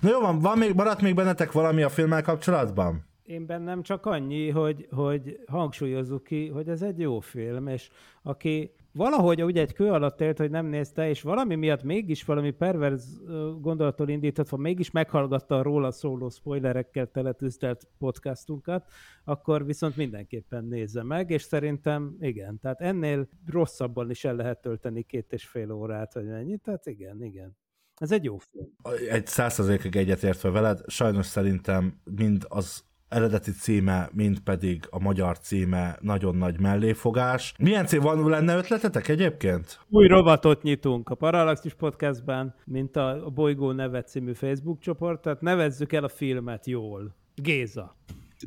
Na 0.00 0.10
jó 0.10 0.20
van, 0.20 0.38
van 0.38 0.58
még, 0.58 0.74
maradt 0.74 1.00
még 1.00 1.14
bennetek 1.14 1.52
valami 1.52 1.82
a 1.82 1.88
filmmel 1.88 2.22
kapcsolatban? 2.22 3.08
Én 3.22 3.46
bennem 3.46 3.82
csak 3.82 4.06
annyi, 4.06 4.50
hogy, 4.50 4.88
hogy 4.90 5.38
hangsúlyozzuk 5.46 6.24
ki, 6.24 6.48
hogy 6.48 6.68
ez 6.68 6.82
egy 6.82 6.98
jó 6.98 7.20
film, 7.20 7.66
és 7.66 7.88
aki 8.22 8.74
valahogy 8.92 9.42
ugye 9.42 9.60
egy 9.60 9.72
kő 9.72 9.90
alatt 9.90 10.20
élt, 10.20 10.38
hogy 10.38 10.50
nem 10.50 10.66
nézte, 10.66 11.08
és 11.08 11.22
valami 11.22 11.54
miatt 11.54 11.82
mégis 11.82 12.24
valami 12.24 12.50
perverz 12.50 13.20
gondolattól 13.60 14.08
indíthatva 14.08 14.56
mégis 14.56 14.90
meghallgatta 14.90 15.58
a 15.58 15.62
róla 15.62 15.90
szóló 15.90 16.28
spoilerekkel 16.28 17.06
teletűztelt 17.06 17.88
podcastunkat, 17.98 18.90
akkor 19.24 19.64
viszont 19.64 19.96
mindenképpen 19.96 20.64
nézze 20.64 21.02
meg, 21.02 21.30
és 21.30 21.42
szerintem 21.42 22.16
igen, 22.20 22.58
tehát 22.58 22.80
ennél 22.80 23.28
rosszabban 23.46 24.10
is 24.10 24.24
el 24.24 24.34
lehet 24.34 24.60
tölteni 24.60 25.02
két 25.02 25.32
és 25.32 25.46
fél 25.46 25.72
órát, 25.72 26.14
vagy 26.14 26.26
mennyi, 26.26 26.58
tehát 26.58 26.86
igen, 26.86 27.22
igen. 27.22 27.56
Ez 27.94 28.12
egy 28.12 28.24
jó 28.24 28.38
film. 28.38 28.68
Egy 29.10 29.26
százszerzékig 29.26 29.96
egyetértve 29.96 30.50
veled, 30.50 30.80
sajnos 30.86 31.26
szerintem 31.26 32.00
mind 32.16 32.44
az 32.48 32.84
eredeti 33.10 33.50
címe, 33.50 34.08
mint 34.12 34.40
pedig 34.40 34.86
a 34.90 35.00
magyar 35.00 35.38
címe 35.38 35.96
nagyon 36.00 36.36
nagy 36.36 36.60
melléfogás. 36.60 37.54
Milyen 37.58 37.86
cím 37.86 38.00
van, 38.00 38.28
lenne 38.28 38.56
ötletetek 38.56 39.08
egyébként? 39.08 39.80
Új 39.88 40.06
rovatot 40.06 40.62
nyitunk 40.62 41.08
a 41.08 41.14
Parallaxis 41.14 41.74
Podcastben, 41.74 42.54
mint 42.64 42.96
a 42.96 43.30
Bolygó 43.34 43.72
neve 43.72 44.02
című 44.02 44.32
Facebook 44.32 44.80
csoport, 44.80 45.22
tehát 45.22 45.40
nevezzük 45.40 45.92
el 45.92 46.04
a 46.04 46.08
filmet 46.08 46.66
jól. 46.66 47.16
Géza. 47.34 47.96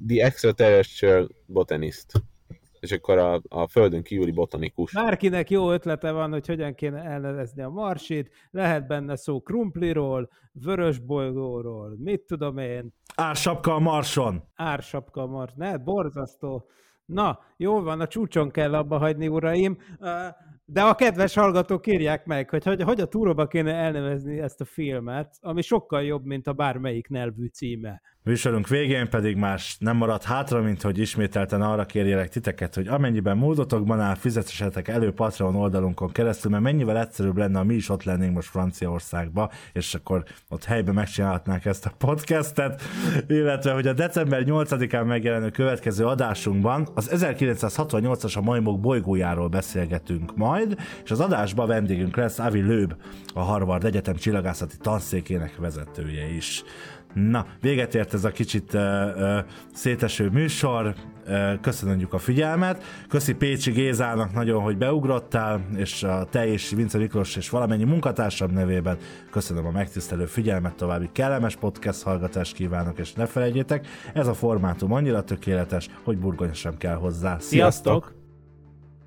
The 0.08 0.26
Extraterrestrial 0.26 1.30
Botanist 1.46 2.12
és 2.84 2.92
akkor 2.92 3.18
a, 3.18 3.42
a 3.50 3.68
földön 3.68 4.04
kívüli 4.04 4.32
botanikus. 4.32 4.94
Bárkinek 4.94 5.50
jó 5.50 5.72
ötlete 5.72 6.12
van, 6.12 6.32
hogy 6.32 6.48
hogyan 6.48 6.76
kéne 6.76 7.04
elnevezni 7.04 7.62
a 7.62 7.70
marsit, 7.70 8.32
lehet 8.52 8.88
benne 8.88 9.16
szó 9.16 9.42
krumpliról, 9.42 10.30
vörösbolygóról, 10.52 11.96
mit 11.98 12.22
tudom 12.22 12.58
én. 12.58 12.94
Ársapka 13.16 13.76
a 13.76 13.80
marson. 13.80 14.44
Ársapka 14.56 15.22
a 15.22 15.26
mars. 15.26 15.54
Ne, 15.56 15.78
borzasztó. 15.78 16.70
Na, 17.06 17.40
jó 17.58 17.82
van, 17.82 18.00
a 18.00 18.08
csúcson 18.08 18.52
kell 18.52 18.76
abba 18.76 18.98
hagyni, 18.98 19.28
uraim. 19.28 19.78
De 20.66 20.82
a 20.82 20.96
kedves 20.96 21.34
hallgatók 21.34 21.88
írják 21.88 22.26
meg, 22.26 22.50
hogy 22.50 22.64
hogy, 22.64 22.82
hogy 22.82 23.02
a 23.02 23.08
túróba 23.08 23.48
kéne 23.48 23.74
elnevezni 23.74 24.40
ezt 24.40 24.62
a 24.62 24.66
filmet, 24.66 25.38
ami 25.42 25.62
sokkal 25.62 26.04
jobb, 26.04 26.26
mint 26.26 26.48
a 26.48 26.54
bármelyik 26.54 27.08
nelvű 27.08 27.46
címe. 27.46 28.02
Műsorunk 28.26 28.68
végén 28.68 29.10
pedig 29.10 29.36
más 29.36 29.76
nem 29.80 29.98
maradt 29.98 30.24
hátra, 30.24 30.62
mint 30.62 30.82
hogy 30.82 30.98
ismételten 30.98 31.62
arra 31.62 31.86
kérjelek 31.86 32.30
titeket, 32.30 32.76
hogy 32.76 32.88
amennyiben 32.88 33.38
módotokban 33.38 34.00
áll, 34.00 34.16
fizetesetek 34.16 34.88
elő 34.88 35.12
Patreon 35.12 35.56
oldalunkon 35.56 36.12
keresztül, 36.12 36.52
mert 36.52 36.64
mennyivel 36.64 37.00
egyszerűbb 37.00 37.38
lenne, 37.38 37.58
ha 37.58 37.64
mi 37.64 37.74
is 37.74 37.90
ott 37.90 38.04
lennénk 38.04 38.34
most 38.34 38.50
Franciaországba, 38.50 39.52
és 39.74 39.94
akkor 39.94 40.24
ott 40.50 40.64
helyben 40.64 40.94
megcsinálhatnánk 40.94 41.66
ezt 41.66 41.86
a 41.86 41.92
podcastet, 41.98 42.82
illetve, 43.28 43.74
hogy 43.74 43.88
a 43.88 43.94
december 43.94 44.44
8-án 44.46 45.06
megjelenő 45.06 45.50
következő 45.50 46.06
adásunkban 46.06 46.88
az 46.94 47.10
1968-as 47.14 48.38
a 48.38 48.42
majmok 48.42 48.80
bolygójáról 48.80 49.48
beszélgetünk 49.48 50.36
majd, 50.36 50.78
és 51.04 51.12
az 51.12 51.20
adásban 51.20 51.68
vendégünk 51.68 52.16
lesz 52.16 52.40
Avi 52.40 52.62
Lőb, 52.62 52.96
a 53.34 53.42
Harvard 53.42 53.86
Egyetem 53.86 54.16
csillagászati 54.16 54.78
tanszékének 54.78 55.56
vezetője 55.58 56.36
is. 56.36 56.64
Na, 57.14 57.46
véget 57.62 57.96
ért 57.96 58.14
ez 58.14 58.24
a 58.24 58.32
kicsit 58.32 58.74
uh, 58.74 58.82
uh, 58.82 59.40
széteső 59.74 60.30
műsor, 60.30 60.94
uh, 61.28 61.60
köszönjük 61.62 62.14
a 62.14 62.18
figyelmet, 62.18 62.84
köszi 63.10 63.34
Pécsi 63.34 63.72
Gézának 63.72 64.34
nagyon, 64.34 64.62
hogy 64.62 64.78
beugrottál, 64.78 65.66
és 65.76 66.04
a 66.04 66.28
te 66.30 66.48
és 66.48 66.70
Vince 66.70 66.98
Miklós 66.98 67.36
és 67.36 67.50
valamennyi 67.50 67.84
munkatársam 67.84 68.52
nevében 68.52 68.98
köszönöm 69.32 69.66
a 69.66 69.72
megtisztelő 69.72 70.26
figyelmet, 70.26 70.76
további 70.76 71.10
kellemes 71.12 71.56
podcast 71.56 72.04
hallgatást 72.04 72.56
kívánok, 72.56 73.00
és 73.00 73.14
ne 73.14 73.26
felejtjétek, 73.26 73.88
ez 74.14 74.28
a 74.28 74.34
formátum 74.34 74.92
annyira 74.92 75.24
tökéletes, 75.24 75.90
hogy 76.04 76.18
burgonya 76.18 76.54
sem 76.54 76.78
kell 76.78 76.96
hozzá. 76.96 77.38
Sziasztok! 77.40 78.04
Sziasztok! 78.04 78.23